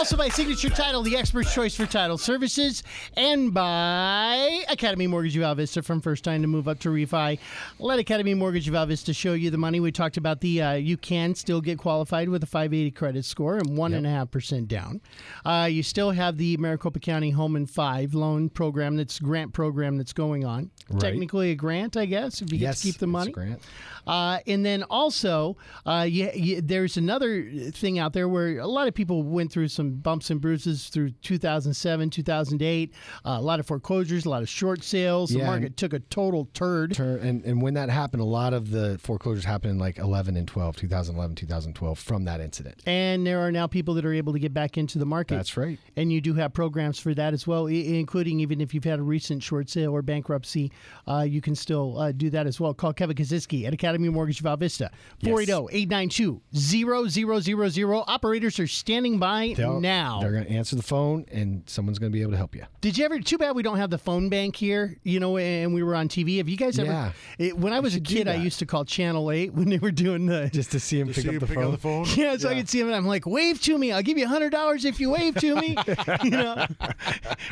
Also 0.00 0.16
by 0.16 0.30
Signature 0.30 0.70
Title, 0.70 1.02
the 1.02 1.14
expert's 1.14 1.52
choice 1.52 1.74
for 1.74 1.84
title 1.84 2.16
services, 2.16 2.82
and 3.18 3.52
by 3.52 4.62
Academy 4.70 5.06
Mortgage 5.06 5.36
Val 5.36 5.54
Vista 5.54 5.82
from 5.82 6.00
first 6.00 6.24
time 6.24 6.40
to 6.40 6.48
move 6.48 6.68
up 6.68 6.78
to 6.78 6.88
refi. 6.88 7.38
Let 7.78 7.98
Academy 7.98 8.32
Mortgage 8.32 8.66
Val 8.68 8.86
Vista 8.86 9.12
show 9.12 9.34
you 9.34 9.50
the 9.50 9.58
money. 9.58 9.78
We 9.78 9.92
talked 9.92 10.16
about 10.16 10.40
the 10.40 10.62
uh, 10.62 10.72
you 10.72 10.96
can 10.96 11.34
still 11.34 11.60
get 11.60 11.76
qualified 11.76 12.30
with 12.30 12.42
a 12.42 12.46
580 12.46 12.92
credit 12.92 13.26
score 13.26 13.58
and 13.58 13.76
one 13.76 13.92
and 13.92 14.06
a 14.06 14.10
half 14.10 14.30
percent 14.30 14.68
down. 14.68 15.02
Uh, 15.44 15.68
you 15.70 15.82
still 15.82 16.12
have 16.12 16.38
the 16.38 16.56
Maricopa 16.56 16.98
County 16.98 17.28
Home 17.32 17.54
in 17.54 17.66
Five 17.66 18.14
loan 18.14 18.48
program 18.48 18.96
that's 18.96 19.18
grant 19.18 19.52
program 19.52 19.98
that's 19.98 20.14
going 20.14 20.46
on. 20.46 20.70
Right. 20.88 21.00
Technically 21.02 21.50
a 21.50 21.54
grant, 21.54 21.98
I 21.98 22.06
guess, 22.06 22.40
if 22.40 22.50
you 22.50 22.58
yes, 22.58 22.76
get 22.76 22.78
to 22.78 22.82
keep 22.84 22.92
the 22.94 22.96
it's 22.96 23.02
a 23.02 23.06
money. 23.06 23.32
grant. 23.32 23.62
Uh, 24.06 24.38
and 24.46 24.64
then 24.64 24.82
also, 24.84 25.58
uh, 25.86 26.06
you, 26.08 26.30
you, 26.34 26.60
there's 26.62 26.96
another 26.96 27.48
thing 27.70 27.98
out 27.98 28.14
there 28.14 28.28
where 28.28 28.58
a 28.58 28.66
lot 28.66 28.88
of 28.88 28.94
people 28.94 29.22
went 29.22 29.52
through 29.52 29.68
some 29.68 29.89
bumps 29.90 30.30
and 30.30 30.40
bruises 30.40 30.88
through 30.88 31.10
2007, 31.22 32.10
2008. 32.10 32.94
Uh, 33.24 33.28
a 33.30 33.40
lot 33.40 33.60
of 33.60 33.66
foreclosures, 33.66 34.24
a 34.24 34.30
lot 34.30 34.42
of 34.42 34.48
short 34.48 34.82
sales. 34.82 35.30
the 35.30 35.38
market 35.46 35.76
took 35.76 35.92
a 35.92 36.00
total 36.00 36.48
turd. 36.54 36.94
Tur- 36.94 37.18
and 37.18 37.44
and 37.44 37.60
when 37.62 37.74
that 37.74 37.90
happened, 37.90 38.22
a 38.22 38.26
lot 38.26 38.52
of 38.54 38.70
the 38.70 38.98
foreclosures 39.02 39.44
happened 39.44 39.72
in 39.72 39.78
like 39.78 39.98
11 39.98 40.36
and 40.36 40.46
12, 40.48 40.76
2011, 40.76 41.36
2012 41.36 41.98
from 41.98 42.24
that 42.24 42.40
incident. 42.40 42.82
And 42.86 43.26
there 43.26 43.40
are 43.40 43.52
now 43.52 43.66
people 43.66 43.94
that 43.94 44.04
are 44.04 44.12
able 44.14 44.32
to 44.32 44.38
get 44.38 44.54
back 44.54 44.78
into 44.78 44.98
the 44.98 45.06
market. 45.06 45.34
That's 45.36 45.56
right. 45.56 45.78
And 45.96 46.12
you 46.12 46.20
do 46.20 46.34
have 46.34 46.52
programs 46.52 46.98
for 46.98 47.14
that 47.14 47.34
as 47.34 47.46
well, 47.46 47.68
I- 47.68 47.72
including 47.72 48.40
even 48.40 48.60
if 48.60 48.74
you've 48.74 48.84
had 48.84 48.98
a 48.98 49.02
recent 49.02 49.42
short 49.42 49.68
sale 49.70 49.92
or 49.92 50.02
bankruptcy, 50.02 50.70
uh, 51.08 51.24
you 51.28 51.40
can 51.40 51.54
still 51.54 51.98
uh, 51.98 52.12
do 52.12 52.30
that 52.30 52.46
as 52.46 52.60
well. 52.60 52.72
Call 52.74 52.92
Kevin 52.92 53.16
Kaczynski 53.16 53.66
at 53.66 53.72
Academy 53.74 54.08
Mortgage 54.08 54.40
Val 54.40 54.56
Vista, 54.56 54.90
480-892-0000. 55.22 58.04
Operators 58.06 58.58
are 58.60 58.66
standing 58.66 59.18
by 59.18 59.54
They'll- 59.56 59.79
now. 59.80 60.20
They're 60.20 60.32
going 60.32 60.44
to 60.44 60.50
answer 60.50 60.76
the 60.76 60.82
phone, 60.82 61.24
and 61.30 61.62
someone's 61.66 61.98
going 61.98 62.12
to 62.12 62.16
be 62.16 62.22
able 62.22 62.32
to 62.32 62.36
help 62.36 62.54
you. 62.54 62.64
Did 62.80 62.96
you 62.98 63.04
ever? 63.04 63.18
Too 63.20 63.38
bad 63.38 63.54
we 63.56 63.62
don't 63.62 63.78
have 63.78 63.90
the 63.90 63.98
phone 63.98 64.28
bank 64.28 64.56
here. 64.56 64.96
You 65.02 65.20
know, 65.20 65.36
and 65.38 65.72
we 65.74 65.82
were 65.82 65.94
on 65.94 66.08
TV. 66.08 66.38
Have 66.38 66.48
you 66.48 66.56
guys 66.56 66.78
ever? 66.78 66.90
Yeah. 66.90 67.12
It, 67.38 67.58
when 67.58 67.72
I 67.72 67.80
was 67.80 67.94
a 67.94 68.00
kid, 68.00 68.28
I 68.28 68.34
used 68.36 68.58
to 68.60 68.66
call 68.66 68.84
Channel 68.84 69.30
Eight 69.30 69.52
when 69.54 69.68
they 69.68 69.78
were 69.78 69.90
doing 69.90 70.26
the. 70.26 70.50
Just 70.52 70.70
to 70.72 70.80
see 70.80 71.00
him 71.00 71.08
To 71.08 71.14
pick 71.14 71.22
see 71.22 71.28
up 71.28 71.32
you 71.34 71.38
the 71.40 71.46
pick 71.46 71.56
phone. 71.56 71.64
up 71.66 71.70
the 71.72 71.78
phone. 71.78 72.06
Yeah, 72.16 72.36
so 72.36 72.48
I 72.48 72.54
could 72.54 72.68
see 72.68 72.80
him, 72.80 72.86
and 72.88 72.96
I'm 72.96 73.06
like, 73.06 73.26
"Wave 73.26 73.60
to 73.62 73.76
me! 73.78 73.92
I'll 73.92 74.02
give 74.02 74.18
you 74.18 74.26
hundred 74.28 74.50
dollars 74.50 74.84
if 74.84 75.00
you 75.00 75.10
wave 75.10 75.34
to 75.36 75.56
me." 75.56 75.76
you 76.24 76.30
know, 76.30 76.66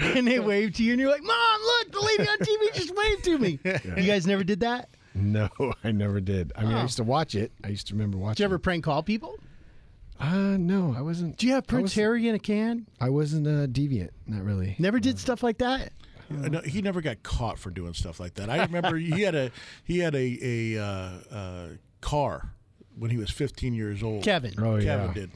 and 0.01 0.27
they 0.27 0.39
wave 0.41 0.75
to 0.75 0.83
you, 0.85 0.93
and 0.93 1.01
you're 1.01 1.11
like, 1.11 1.23
"Mom, 1.23 1.61
look, 1.61 1.93
the 1.93 2.01
lady 2.01 2.29
on 2.29 2.39
TV 2.39 2.75
just 2.75 2.95
waved 2.97 3.25
to 3.25 3.39
me." 3.39 3.59
You 3.97 4.03
guys 4.07 4.27
never 4.27 4.45
did 4.45 4.61
that? 4.61 4.89
No, 5.15 5.49
I 5.85 5.91
never 5.93 6.21
did. 6.21 6.53
I 6.57 6.63
mean, 6.65 6.73
I 6.75 6.79
Oh. 6.81 6.83
used 6.83 6.97
to 6.99 7.05
watch 7.05 7.35
it. 7.35 7.51
I 7.65 7.69
used 7.69 7.87
to 7.89 7.95
remember 7.95 8.19
watching. 8.19 8.35
Did 8.35 8.41
you 8.41 8.45
ever 8.45 8.59
prank 8.59 8.85
call 8.85 9.03
people? 9.03 9.37
Uh, 10.21 10.57
no, 10.59 10.95
I 10.97 11.01
wasn't. 11.03 11.37
Do 11.37 11.47
you 11.47 11.55
have 11.55 11.65
I 11.65 11.67
Prince 11.67 11.83
wasn't- 11.91 12.03
Harry 12.05 12.29
in 12.29 12.35
a 12.35 12.39
can? 12.39 12.87
I 13.01 13.11
wasn't 13.11 13.47
uh, 13.47 13.67
deviant. 13.67 14.11
Not 14.27 14.43
really. 14.43 14.75
Never 14.79 14.99
did 14.99 15.19
stuff 15.19 15.43
like 15.43 15.59
that. 15.59 15.93
Uh, 16.31 16.49
no, 16.49 16.61
he 16.61 16.83
never 16.83 17.01
got 17.01 17.23
caught 17.23 17.59
for 17.59 17.71
doing 17.71 17.95
stuff 17.95 18.21
like 18.21 18.35
that. 18.35 18.51
I 18.51 18.63
remember 18.65 18.97
he 18.97 19.23
had 19.23 19.35
a 19.35 19.51
he 19.85 19.99
had 20.01 20.15
a 20.15 20.75
a 20.77 20.83
uh, 20.83 21.35
uh, 21.35 21.69
car 22.01 22.53
when 22.99 23.11
he 23.11 23.17
was 23.17 23.31
15 23.31 23.75
years 23.75 24.03
old. 24.03 24.25
Kevin. 24.25 24.53
Oh, 24.59 24.81
Kevin 24.81 25.07
yeah. 25.07 25.13
did. 25.15 25.31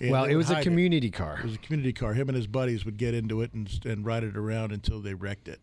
And 0.00 0.10
well, 0.10 0.24
they 0.24 0.32
it 0.32 0.34
would 0.34 0.38
was 0.38 0.50
a 0.50 0.56
hide 0.56 0.62
community 0.64 1.10
car. 1.10 1.38
It 1.40 1.44
was 1.46 1.54
a 1.54 1.58
community 1.58 1.92
car. 1.92 2.14
Him 2.14 2.28
and 2.28 2.36
his 2.36 2.46
buddies 2.46 2.84
would 2.84 2.96
get 2.96 3.14
into 3.14 3.42
it 3.42 3.52
and, 3.54 3.68
and 3.84 4.06
ride 4.06 4.22
it 4.22 4.36
around 4.36 4.72
until 4.72 5.00
they 5.00 5.14
wrecked 5.14 5.48
it. 5.48 5.60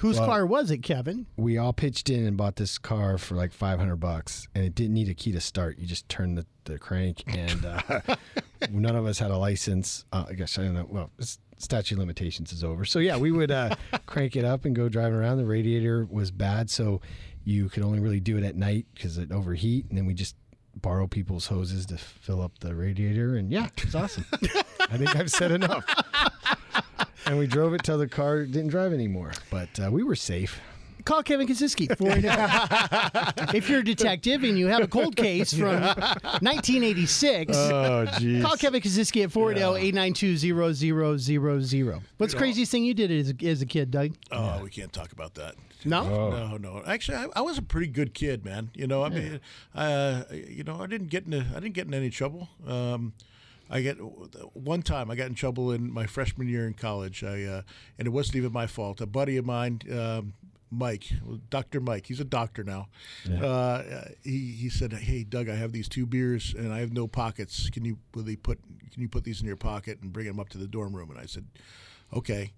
Whose 0.00 0.18
Well- 0.18 0.28
car 0.28 0.46
was 0.46 0.70
it, 0.70 0.78
Kevin? 0.78 1.26
we 1.36 1.58
all 1.58 1.72
pitched 1.74 2.08
in 2.08 2.26
and 2.26 2.36
bought 2.36 2.56
this 2.56 2.78
car 2.78 3.18
for 3.18 3.34
like 3.34 3.52
500 3.52 3.96
bucks 3.96 4.48
and 4.54 4.64
it 4.64 4.74
didn't 4.74 4.94
need 4.94 5.08
a 5.10 5.14
key 5.14 5.30
to 5.32 5.40
start. 5.40 5.78
You 5.78 5.86
just 5.86 6.08
turn 6.08 6.36
the, 6.36 6.46
the 6.64 6.78
crank 6.78 7.22
and 7.26 7.64
uh, 7.66 8.00
none 8.70 8.96
of 8.96 9.04
us 9.04 9.18
had 9.18 9.30
a 9.30 9.36
license. 9.36 10.04
Uh, 10.12 10.24
i 10.28 10.32
guess 10.32 10.58
i 10.58 10.62
don't 10.62 10.74
know. 10.74 10.86
Well 10.88 11.10
statute 11.58 11.94
of 11.96 11.98
limitations 11.98 12.50
is 12.52 12.64
over. 12.64 12.86
So 12.86 12.98
yeah 12.98 13.18
we 13.18 13.30
would 13.30 13.50
uh, 13.50 13.74
crank 14.06 14.36
it 14.36 14.44
up 14.44 14.64
and 14.64 14.74
go 14.74 14.88
driving 14.88 15.18
around. 15.18 15.36
The 15.36 15.44
radiator 15.44 16.06
was 16.10 16.30
bad 16.30 16.70
so 16.70 17.02
you 17.44 17.68
could 17.68 17.82
only 17.82 18.00
really 18.00 18.20
do 18.20 18.38
it 18.38 18.44
at 18.44 18.56
night 18.56 18.86
because 18.94 19.18
it 19.18 19.30
overheat 19.32 19.84
and 19.90 19.98
then 19.98 20.06
we 20.06 20.14
just 20.14 20.34
borrow 20.76 21.06
people's 21.06 21.46
hoses 21.48 21.84
to 21.86 21.98
fill 21.98 22.40
up 22.40 22.58
the 22.60 22.74
radiator 22.74 23.36
and 23.36 23.50
yeah 23.52 23.66
it 23.76 23.84
was 23.84 23.94
awesome. 23.94 24.24
I 24.88 24.96
think 24.96 25.14
i've 25.16 25.30
said 25.30 25.50
enough 25.52 25.84
and 27.30 27.38
we 27.38 27.46
drove 27.46 27.74
it 27.74 27.82
till 27.84 27.96
the 27.96 28.08
car 28.08 28.44
didn't 28.44 28.68
drive 28.68 28.92
anymore 28.92 29.32
but 29.50 29.68
uh, 29.80 29.88
we 29.90 30.02
were 30.02 30.16
safe 30.16 30.60
Call 31.04 31.22
Kevin 31.22 31.46
Kaczynski. 31.46 31.96
480. 31.96 33.52
if 33.56 33.68
you're 33.68 33.80
a 33.80 33.84
detective 33.84 34.42
and 34.44 34.58
you 34.58 34.66
have 34.66 34.82
a 34.82 34.88
cold 34.88 35.16
case 35.16 35.52
from 35.52 35.82
1986, 35.82 37.56
oh 37.56 38.06
geez 38.18 38.42
call 38.44 38.56
Kevin 38.56 38.80
Kaczynski 38.80 39.24
at 39.24 39.30
480-892-0000. 39.30 42.02
What's 42.18 42.32
the 42.32 42.38
craziest 42.38 42.70
thing 42.70 42.84
you 42.84 42.94
did 42.94 43.10
as 43.10 43.30
a, 43.30 43.34
as 43.46 43.60
a 43.62 43.66
kid, 43.66 43.90
Doug? 43.90 44.12
Oh, 44.30 44.60
we 44.62 44.70
can't 44.70 44.92
talk 44.92 45.10
about 45.12 45.34
that. 45.34 45.56
No? 45.84 46.30
No, 46.30 46.56
no. 46.58 46.82
Actually, 46.86 47.18
I, 47.18 47.26
I 47.36 47.40
was 47.40 47.58
a 47.58 47.62
pretty 47.62 47.86
good 47.86 48.12
kid, 48.14 48.44
man. 48.44 48.70
You 48.74 48.86
know, 48.86 49.02
I 49.02 49.08
mean, 49.08 49.40
uh, 49.74 50.24
you 50.30 50.64
know, 50.64 50.80
I 50.80 50.86
didn't 50.86 51.08
get 51.08 51.24
into 51.24 51.46
I 51.50 51.60
didn't 51.60 51.74
get 51.74 51.86
in 51.86 51.94
any 51.94 52.10
trouble. 52.10 52.48
Um, 52.66 53.14
I 53.70 53.82
get 53.82 53.94
one 53.96 54.82
time 54.82 55.10
I 55.10 55.14
got 55.14 55.28
in 55.28 55.34
trouble 55.34 55.70
in 55.70 55.92
my 55.92 56.06
freshman 56.06 56.48
year 56.48 56.66
in 56.66 56.74
college. 56.74 57.22
I 57.22 57.44
uh, 57.44 57.62
and 57.98 58.06
it 58.06 58.10
wasn't 58.10 58.36
even 58.36 58.52
my 58.52 58.66
fault. 58.66 59.00
A 59.00 59.06
buddy 59.06 59.36
of 59.36 59.46
mine. 59.46 59.80
Um, 59.92 60.34
Mike, 60.72 61.10
Dr. 61.50 61.80
Mike, 61.80 62.06
he's 62.06 62.20
a 62.20 62.24
doctor 62.24 62.62
now. 62.62 62.86
Uh, 63.44 63.82
he, 64.22 64.52
he 64.52 64.68
said, 64.68 64.92
"Hey, 64.92 65.24
Doug, 65.24 65.48
I 65.48 65.56
have 65.56 65.72
these 65.72 65.88
two 65.88 66.06
beers 66.06 66.54
and 66.56 66.72
I 66.72 66.78
have 66.78 66.92
no 66.92 67.08
pockets. 67.08 67.68
Can 67.70 67.84
you 67.84 67.98
will 68.14 68.22
they 68.22 68.36
put 68.36 68.60
can 68.92 69.02
you 69.02 69.08
put 69.08 69.24
these 69.24 69.40
in 69.40 69.46
your 69.46 69.56
pocket 69.56 69.98
and 70.02 70.12
bring 70.12 70.26
them 70.26 70.38
up 70.38 70.48
to 70.50 70.58
the 70.58 70.68
dorm 70.68 70.94
room?" 70.94 71.10
And 71.10 71.18
I 71.18 71.26
said, 71.26 71.46
"Okay." 72.12 72.52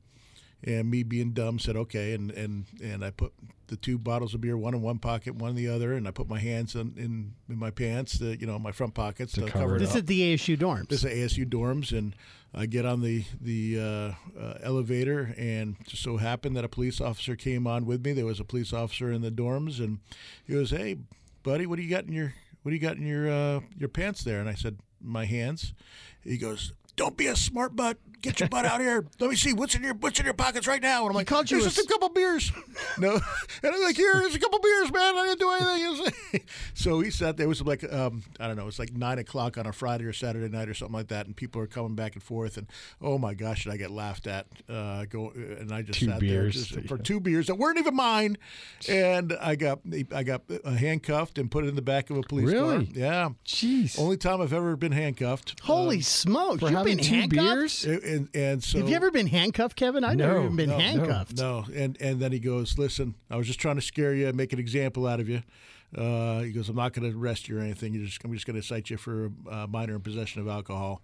And 0.65 0.91
me 0.91 1.03
being 1.03 1.33
dumb 1.33 1.59
said 1.59 1.77
okay, 1.77 2.13
and, 2.15 2.31
and, 2.31 2.67
and 2.83 3.05
I 3.05 3.11
put 3.11 3.33
the 3.67 3.75
two 3.77 3.99
bottles 3.99 4.33
of 4.33 4.41
beer, 4.41 4.57
one 4.57 4.75
in 4.75 4.83
one 4.83 4.99
pocket, 4.99 5.35
one 5.35 5.51
in 5.51 5.57
the 5.57 5.67
other, 5.67 5.95
and 5.95 6.07
I 6.07 6.13
put 6.13 6.29
my 6.29 6.39
hands 6.39 6.75
in, 6.77 6.95
in, 6.97 7.33
in 7.49 7.59
my 7.59 7.71
pants, 7.71 8.19
the, 8.19 8.37
you 8.39 8.47
know, 8.47 8.59
my 8.61 8.71
front 8.71 8.95
pockets 8.95 9.33
to, 9.33 9.41
cover 9.41 9.51
cover 9.51 9.73
it 9.75 9.77
it 9.77 9.81
This 9.81 9.91
up. 9.91 9.97
is 9.97 10.05
the 10.05 10.35
ASU 10.35 10.57
dorms. 10.57 10.89
This 10.89 11.05
is 11.05 11.33
ASU 11.33 11.47
dorms, 11.49 11.97
and 11.97 12.15
I 12.55 12.67
get 12.67 12.85
on 12.87 13.01
the 13.01 13.25
the 13.41 13.79
uh, 13.81 14.39
uh, 14.41 14.59
elevator, 14.63 15.35
and 15.37 15.75
just 15.89 16.03
so 16.03 16.19
happened 16.19 16.55
that 16.57 16.65
a 16.65 16.69
police 16.69 17.01
officer 17.01 17.35
came 17.35 17.67
on 17.67 17.85
with 17.87 18.05
me. 18.05 18.13
There 18.13 18.27
was 18.27 18.39
a 18.41 18.45
police 18.45 18.73
officer 18.73 19.11
in 19.11 19.23
the 19.23 19.31
dorms, 19.31 19.81
and 19.81 19.99
he 20.47 20.53
goes, 20.53 20.71
"Hey, 20.71 20.99
buddy, 21.43 21.67
what 21.67 21.77
do 21.77 21.83
you 21.83 21.91
got 21.91 22.05
in 22.05 22.13
your 22.13 22.35
what 22.63 22.71
do 22.71 22.77
you 22.77 22.81
got 22.81 22.99
in 22.99 23.07
your 23.07 23.29
uh, 23.29 23.61
your 23.77 23.89
pants 23.89 24.23
there?" 24.23 24.39
And 24.39 24.49
I 24.49 24.55
said, 24.55 24.79
"My 25.01 25.25
hands." 25.25 25.73
He 26.23 26.37
goes, 26.37 26.73
"Don't 26.95 27.17
be 27.17 27.27
a 27.27 27.35
smart 27.37 27.75
butt. 27.75 27.97
Get 28.23 28.39
your 28.41 28.49
butt 28.49 28.65
out 28.65 28.81
here. 28.81 29.05
Let 29.21 29.31
me 29.31 29.37
see 29.37 29.53
what's 29.53 29.75
in 29.75 29.83
your 29.83 29.95
what's 29.95 30.19
in 30.19 30.25
your 30.25 30.35
pockets 30.35 30.67
right 30.67 30.81
now." 30.81 31.01
And 31.03 31.11
I'm 31.11 31.15
like, 31.15 31.27
called 31.27 31.51
you 31.51 31.61
just 31.61 31.79
a 31.79 31.87
couple 31.87 32.09
beers." 32.11 32.53
no, 32.99 33.13
and 33.63 33.75
I'm 33.75 33.83
like, 33.83 33.97
"Here, 33.97 34.13
there's 34.15 34.35
a 34.35 34.39
couple 34.39 34.61
beers, 34.61 34.93
man. 34.93 35.17
I 35.17 35.27
didn't 35.35 35.41
do 35.41 35.51
anything." 35.51 36.41
so 36.75 37.01
he 37.01 37.11
sat 37.11 37.37
there. 37.37 37.47
It 37.47 37.49
was 37.49 37.63
like 37.63 37.85
um, 37.93 38.23
I 38.39 38.47
don't 38.47 38.57
know. 38.57 38.63
It 38.63 38.67
was 38.67 38.79
like 38.79 38.93
nine 38.97 39.19
o'clock 39.19 39.59
on 39.59 39.67
a 39.67 39.73
Friday 39.73 40.05
or 40.05 40.13
Saturday 40.13 40.49
night 40.49 40.69
or 40.69 40.75
something 40.75 40.95
like 40.95 41.09
that, 41.09 41.27
and 41.27 41.35
people 41.37 41.61
are 41.61 41.67
coming 41.67 41.95
back 41.95 42.15
and 42.15 42.23
forth. 42.23 42.57
And 42.57 42.67
oh 43.01 43.19
my 43.19 43.35
gosh, 43.35 43.65
did 43.65 43.73
I 43.73 43.77
get 43.77 43.91
laughed 43.91 44.27
at? 44.29 44.47
Uh, 44.69 45.05
go 45.07 45.31
and 45.35 45.73
I 45.73 45.83
just 45.83 45.99
Two 45.99 46.07
sat 46.07 46.21
beers. 46.21 46.55
there 46.71 46.79
just 46.81 46.89
for 46.89 46.99
two 46.99 47.19
beers 47.21 47.49
that 47.49 47.57
weren't 47.57 47.79
even 47.79 47.97
mine, 47.97 48.39
and 48.89 49.33
I 49.41 49.57
got 49.57 49.81
I 50.15 50.23
got 50.23 50.43
uh, 50.65 50.71
handcuffed 50.71 51.39
and 51.39 51.51
put 51.51 51.65
in 51.65 51.75
the 51.75 51.83
back 51.83 52.09
of 52.11 52.17
a 52.19 52.23
police 52.23 52.47
Really? 52.53 52.87
car. 52.87 52.95
Yeah, 52.95 53.29
Jeez. 53.45 53.99
only 53.99 54.17
time 54.17 54.41
I've 54.41 54.53
ever 54.53 54.77
been 54.77 54.93
handcuffed. 54.93 55.61
Holy 55.63 56.01
smokes. 56.01 56.61
for 56.61 56.67
You've 56.69 56.79
having 56.79 56.97
been 56.99 57.05
two 57.05 57.15
handcuffed? 57.15 57.47
beers? 57.49 57.85
And, 57.85 58.03
and, 58.13 58.29
and 58.35 58.63
so 58.65 58.79
Have 58.79 58.89
you 58.89 58.97
ever 58.97 59.11
been 59.11 59.27
handcuffed, 59.27 59.77
Kevin? 59.77 60.05
I've 60.05 60.17
No, 60.17 60.27
never 60.27 60.45
even 60.45 60.57
been 60.57 60.69
no, 60.71 60.77
no. 60.79 60.83
handcuffed. 60.85 61.37
No, 61.39 61.65
and 61.75 61.97
and 62.01 62.21
then 62.21 62.33
he 62.33 62.39
goes, 62.39 62.79
"Listen, 62.79 63.15
I 63.31 63.37
was 63.37 63.47
just 63.47 63.61
trying 63.61 63.77
to 63.77 63.83
scare 63.83 64.15
you, 64.15 64.29
and 64.29 64.37
make 64.37 64.53
an 64.53 64.59
example 64.59 65.07
out 65.07 65.21
of 65.21 65.29
you." 65.29 65.43
Uh, 65.97 66.41
he 66.41 66.53
goes, 66.53 66.69
"I'm 66.69 66.77
not 66.77 66.93
going 66.93 67.11
to 67.11 67.19
arrest 67.19 67.49
you 67.49 67.59
or 67.59 67.61
anything. 67.61 67.95
You're 67.95 68.07
just, 68.07 68.23
I'm 68.25 68.33
just 68.33 68.47
going 68.47 68.61
to 68.61 68.67
cite 68.67 68.91
you 68.91 68.97
for 68.97 69.31
uh, 69.51 69.67
minor 69.69 69.95
in 69.95 70.01
possession 70.01 70.41
of 70.41 70.49
alcohol." 70.49 71.03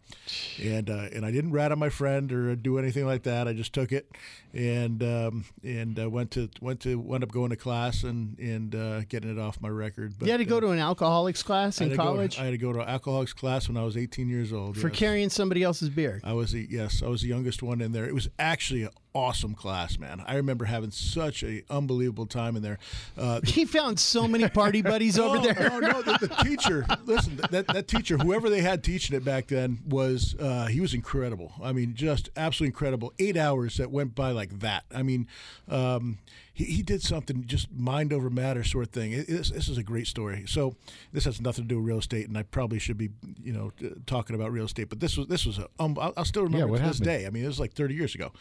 And 0.62 0.88
uh, 0.88 1.08
and 1.12 1.26
I 1.26 1.30
didn't 1.30 1.52
rat 1.52 1.72
on 1.72 1.78
my 1.78 1.90
friend 1.90 2.32
or 2.32 2.56
do 2.56 2.78
anything 2.78 3.06
like 3.06 3.24
that. 3.24 3.46
I 3.48 3.52
just 3.52 3.72
took 3.72 3.92
it 3.92 4.10
and 4.54 5.02
um, 5.02 5.44
and 5.62 5.98
uh, 5.98 6.08
went 6.08 6.30
to 6.32 6.48
went 6.60 6.80
to 6.80 6.98
wound 6.98 7.22
up 7.22 7.30
going 7.30 7.50
to 7.50 7.56
class 7.56 8.02
and 8.02 8.38
and 8.38 8.74
uh, 8.74 9.02
getting 9.04 9.30
it 9.30 9.38
off 9.38 9.60
my 9.60 9.68
record. 9.68 10.14
But, 10.18 10.26
you 10.26 10.32
had 10.32 10.38
to 10.38 10.44
go 10.44 10.58
uh, 10.58 10.60
to 10.60 10.68
an 10.68 10.78
alcoholics 10.78 11.42
class 11.42 11.80
I 11.80 11.84
in 11.84 11.90
go- 11.90 11.96
college 11.96 12.38
I 12.38 12.44
had 12.44 12.50
to 12.52 12.58
go 12.58 12.72
to 12.72 12.80
alcoholics 12.80 13.32
class 13.32 13.68
when 13.68 13.76
I 13.76 13.84
was 13.84 13.96
18 13.96 14.28
years 14.28 14.52
old. 14.52 14.76
for 14.76 14.88
yes. 14.88 14.98
carrying 14.98 15.28
somebody 15.28 15.62
else's 15.62 15.90
beer. 15.90 16.20
I 16.24 16.32
was 16.32 16.52
the 16.52 16.66
yes, 16.68 17.02
I 17.02 17.08
was 17.08 17.22
the 17.22 17.28
youngest 17.28 17.62
one 17.62 17.80
in 17.80 17.92
there. 17.92 18.06
It 18.06 18.14
was 18.14 18.28
actually 18.38 18.88
awesome 19.18 19.52
class, 19.52 19.98
man. 19.98 20.22
I 20.24 20.36
remember 20.36 20.64
having 20.64 20.92
such 20.92 21.42
a 21.42 21.64
unbelievable 21.68 22.26
time 22.26 22.54
in 22.54 22.62
there. 22.62 22.78
Uh, 23.16 23.40
He 23.58 23.64
found 23.64 23.98
so 23.98 24.28
many 24.28 24.48
party 24.48 24.82
buddies 24.82 25.18
over 25.18 25.38
no, 25.38 25.42
there. 25.42 25.68
No, 25.68 25.78
no, 25.80 26.02
the, 26.02 26.28
the 26.28 26.44
teacher. 26.44 26.86
Listen, 27.04 27.40
that, 27.50 27.66
that 27.66 27.88
teacher, 27.88 28.16
whoever 28.16 28.48
they 28.48 28.60
had 28.60 28.84
teaching 28.84 29.16
it 29.16 29.24
back 29.24 29.48
then, 29.48 29.78
was 29.88 30.36
uh, 30.38 30.66
he 30.66 30.80
was 30.80 30.94
incredible. 30.94 31.52
I 31.60 31.72
mean, 31.72 31.94
just 31.94 32.30
absolutely 32.36 32.68
incredible. 32.68 33.12
Eight 33.18 33.36
hours 33.36 33.78
that 33.78 33.90
went 33.90 34.14
by 34.14 34.30
like 34.30 34.60
that. 34.60 34.84
I 34.94 35.02
mean, 35.02 35.26
um, 35.68 36.18
he, 36.58 36.64
he 36.64 36.82
did 36.82 37.02
something 37.02 37.44
just 37.46 37.70
mind 37.72 38.12
over 38.12 38.28
matter 38.28 38.64
sort 38.64 38.86
of 38.86 38.90
thing. 38.90 39.12
It, 39.12 39.28
this, 39.28 39.50
this 39.50 39.68
is 39.68 39.78
a 39.78 39.82
great 39.84 40.08
story. 40.08 40.44
So 40.48 40.74
this 41.12 41.24
has 41.24 41.40
nothing 41.40 41.64
to 41.64 41.68
do 41.68 41.76
with 41.78 41.86
real 41.86 41.98
estate, 41.98 42.26
and 42.26 42.36
I 42.36 42.42
probably 42.42 42.80
should 42.80 42.98
be, 42.98 43.10
you 43.40 43.52
know, 43.52 43.70
t- 43.78 43.92
talking 44.06 44.34
about 44.34 44.50
real 44.50 44.64
estate. 44.64 44.88
But 44.88 44.98
this 44.98 45.16
was 45.16 45.28
this 45.28 45.46
was 45.46 45.58
a, 45.58 45.68
um, 45.78 45.96
I'll, 46.00 46.12
I'll 46.16 46.24
still 46.24 46.42
remember 46.42 46.74
Yeah, 46.74 46.82
to 46.82 46.88
this 46.88 46.98
day. 46.98 47.26
I 47.26 47.30
mean, 47.30 47.44
it 47.44 47.46
was 47.46 47.60
like 47.60 47.74
30 47.74 47.94
years 47.94 48.14
ago. 48.16 48.32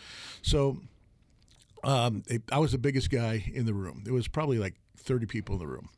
So 0.41 0.79
um, 1.83 2.23
it- 2.27 2.43
I 2.51 2.57
was 2.59 2.71
the 2.71 2.77
biggest 2.79 3.09
guy 3.11 3.43
in 3.53 3.65
the 3.65 3.73
room. 3.73 4.01
There 4.03 4.13
was 4.13 4.27
probably 4.27 4.57
like 4.57 4.73
30 4.97 5.27
people 5.27 5.53
in 5.55 5.59
the 5.59 5.67
room, 5.67 5.89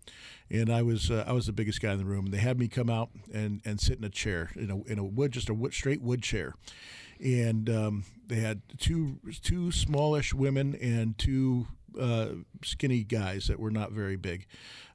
and 0.52 0.70
I 0.70 0.82
was 0.82 1.10
uh, 1.10 1.24
I 1.26 1.32
was 1.32 1.46
the 1.46 1.54
biggest 1.54 1.82
guy 1.82 1.94
in 1.94 2.00
the 2.00 2.06
room. 2.06 2.26
And 2.26 2.34
they 2.34 2.40
had 2.40 2.60
me 2.60 2.68
come 2.68 2.90
out 2.90 3.10
and, 3.34 3.62
and 3.66 3.80
sit 3.80 3.98
in 3.98 4.04
a 4.04 4.10
chair 4.10 4.52
in 4.56 4.70
a 4.70 4.84
in 4.92 5.00
a 5.00 5.04
wood 5.06 5.32
just 5.32 5.50
a 5.50 5.54
wood, 5.54 5.74
straight 5.74 6.02
wood 6.02 6.22
chair, 6.22 6.54
and 7.24 7.70
um, 7.70 8.04
they 8.28 8.42
had 8.42 8.62
two 8.78 9.20
two 9.42 9.72
smallish 9.72 10.34
women 10.34 10.76
and 10.76 11.18
two 11.18 11.68
uh, 12.00 12.30
skinny 12.64 13.04
guys 13.04 13.48
that 13.48 13.60
were 13.60 13.72
not 13.72 13.92
very 13.92 14.16
big, 14.16 14.46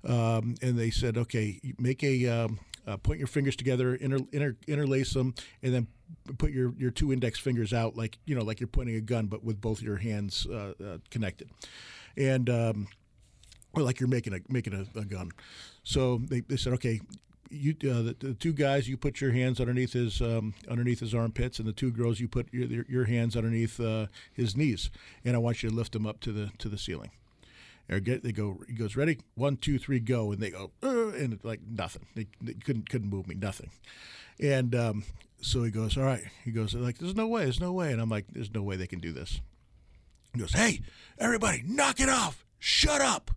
um, 0.05 0.55
and 0.63 0.79
they 0.79 0.91
said, 0.91 1.17
okay, 1.17 1.61
make 1.79 2.03
a 2.03 2.27
um, 2.27 2.59
uh, 2.87 2.97
point 2.97 3.19
your 3.19 3.29
fingers 3.29 3.57
together, 3.57 3.95
inter, 3.95 4.19
inter, 4.33 4.57
interlace 4.67 5.13
them, 5.13 5.35
and 5.63 5.75
then 5.75 5.87
put 6.39 6.51
your, 6.51 6.75
your 6.77 6.91
two 6.91 7.13
index 7.13 7.39
fingers 7.39 7.73
out 7.73 7.97
like 7.97 8.19
you 8.27 8.35
know 8.35 8.43
like 8.43 8.61
you're 8.61 8.67
pointing 8.67 8.97
a 8.97 9.01
gun, 9.01 9.27
but 9.27 9.43
with 9.43 9.61
both 9.61 9.83
your 9.83 9.97
hands 9.97 10.47
uh, 10.47 10.73
uh, 10.85 10.99
connected, 11.11 11.51
and 12.17 12.51
um, 12.51 12.87
or 13.75 13.83
like 13.83 14.01
you're 14.01 14.09
making 14.09 14.35
a 14.35 14.39
making 14.49 14.75
a, 14.75 14.99
a 14.99 15.05
gun. 15.05 15.31
So 15.83 16.19
they, 16.19 16.41
they 16.41 16.57
said, 16.57 16.73
okay. 16.75 17.01
You, 17.55 17.73
uh, 17.91 18.03
the, 18.03 18.17
the 18.19 18.35
two 18.35 18.53
guys, 18.53 18.89
you 18.89 18.97
put 18.97 19.21
your 19.21 19.33
hands 19.33 19.61
underneath 19.61 19.93
his 19.93 20.21
um, 20.21 20.55
underneath 20.69 21.01
his 21.01 21.15
armpits, 21.15 21.59
and 21.59 21.69
the 21.69 21.73
two 21.73 21.91
girls, 21.91 22.21
you 22.21 22.29
put 22.29 22.53
your, 22.53 22.85
your, 22.89 23.05
hands 23.05 23.37
underneath 23.37 23.79
uh, 23.81 24.07
his 24.33 24.57
knees, 24.57 24.91
and 25.25 25.35
I 25.35 25.39
want 25.39 25.63
you 25.63 25.71
to 25.71 25.75
lift 25.75 25.95
him 25.95 26.07
up 26.07 26.21
to 26.21 26.33
the 26.33 26.51
to 26.59 26.69
the 26.69 26.79
ceiling. 26.79 27.11
Get 28.03 28.23
they 28.23 28.33
go. 28.33 28.61
He 28.67 28.73
goes 28.73 28.97
ready. 28.97 29.19
One, 29.35 29.57
two, 29.57 29.79
three, 29.79 30.01
go, 30.01 30.33
and 30.33 30.41
they 30.41 30.51
go, 30.51 30.71
"Uh," 30.83 31.09
and 31.09 31.35
it's 31.35 31.45
like 31.45 31.61
nothing. 31.69 32.07
They, 32.15 32.27
they 32.41 32.55
couldn't 32.55 32.89
couldn't 32.89 33.11
move 33.11 33.29
me, 33.29 33.35
nothing. 33.35 33.71
And 34.41 34.75
um, 34.75 35.05
so 35.45 35.63
he 35.63 35.71
goes, 35.71 35.97
all 35.97 36.05
right. 36.05 36.25
He 36.45 36.51
goes 36.51 36.75
like, 36.75 36.99
there's 36.99 37.15
no 37.15 37.27
way, 37.27 37.45
there's 37.45 37.61
no 37.61 37.73
way, 37.73 37.93
and 37.93 38.01
I'm 38.01 38.09
like, 38.09 38.27
there's 38.33 38.53
no 38.53 38.63
way 38.63 38.77
they 38.77 38.87
can 38.87 39.01
do 39.01 39.13
this. 39.13 39.41
He 40.33 40.41
goes, 40.41 40.53
hey, 40.53 40.81
everybody, 41.19 41.63
knock 41.65 42.01
it 42.01 42.09
off. 42.09 42.45
Shut 42.59 43.01
up. 43.01 43.31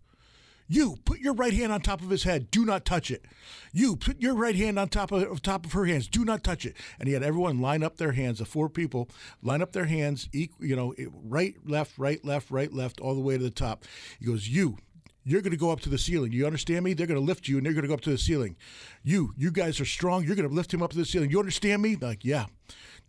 You 0.67 0.97
put 1.05 1.19
your 1.19 1.33
right 1.33 1.53
hand 1.53 1.71
on 1.71 1.81
top 1.81 2.01
of 2.01 2.09
his 2.09 2.23
head. 2.23 2.51
Do 2.51 2.65
not 2.65 2.83
touch 2.83 3.09
it. 3.09 3.23
You 3.71 3.95
put 3.95 4.21
your 4.21 4.35
right 4.35 4.55
hand 4.55 4.77
on 4.77 4.89
top 4.89 5.11
of, 5.11 5.41
top 5.41 5.65
of 5.65 5.73
her 5.73 5.85
hands. 5.85 6.07
Do 6.07 6.25
not 6.25 6.43
touch 6.43 6.65
it. 6.65 6.75
And 6.99 7.07
he 7.07 7.13
had 7.13 7.23
everyone 7.23 7.61
line 7.61 7.83
up 7.83 7.97
their 7.97 8.11
hands. 8.11 8.39
The 8.39 8.45
four 8.45 8.67
people 8.69 9.09
line 9.41 9.61
up 9.61 9.71
their 9.71 9.85
hands. 9.85 10.29
You 10.33 10.75
know, 10.75 10.93
right, 11.23 11.55
left, 11.65 11.97
right, 11.97 12.23
left, 12.25 12.51
right, 12.51 12.73
left, 12.73 12.99
all 12.99 13.15
the 13.15 13.21
way 13.21 13.37
to 13.37 13.43
the 13.43 13.49
top. 13.49 13.85
He 14.19 14.25
goes, 14.25 14.49
you. 14.49 14.77
You're 15.23 15.41
going 15.41 15.51
to 15.51 15.57
go 15.57 15.71
up 15.71 15.81
to 15.81 15.89
the 15.89 15.97
ceiling. 15.97 16.31
You 16.31 16.45
understand 16.45 16.85
me? 16.85 16.93
They're 16.93 17.05
going 17.05 17.19
to 17.19 17.25
lift 17.25 17.49
you, 17.49 17.57
and 17.57 17.65
they're 17.65 17.73
going 17.73 17.81
to 17.81 17.89
go 17.89 17.93
up 17.93 18.01
to 18.01 18.09
the 18.09 18.17
ceiling. 18.17 18.55
You, 19.03 19.33
you 19.35 19.51
guys 19.51 19.81
are 19.81 19.85
strong. 19.85 20.23
You're 20.23 20.37
going 20.37 20.47
to 20.47 20.55
lift 20.55 20.73
him 20.73 20.81
up 20.81 20.91
to 20.91 20.97
the 20.97 21.03
ceiling. 21.03 21.31
You 21.31 21.39
understand 21.39 21.81
me? 21.81 21.97
Like, 21.97 22.23
yeah. 22.23 22.45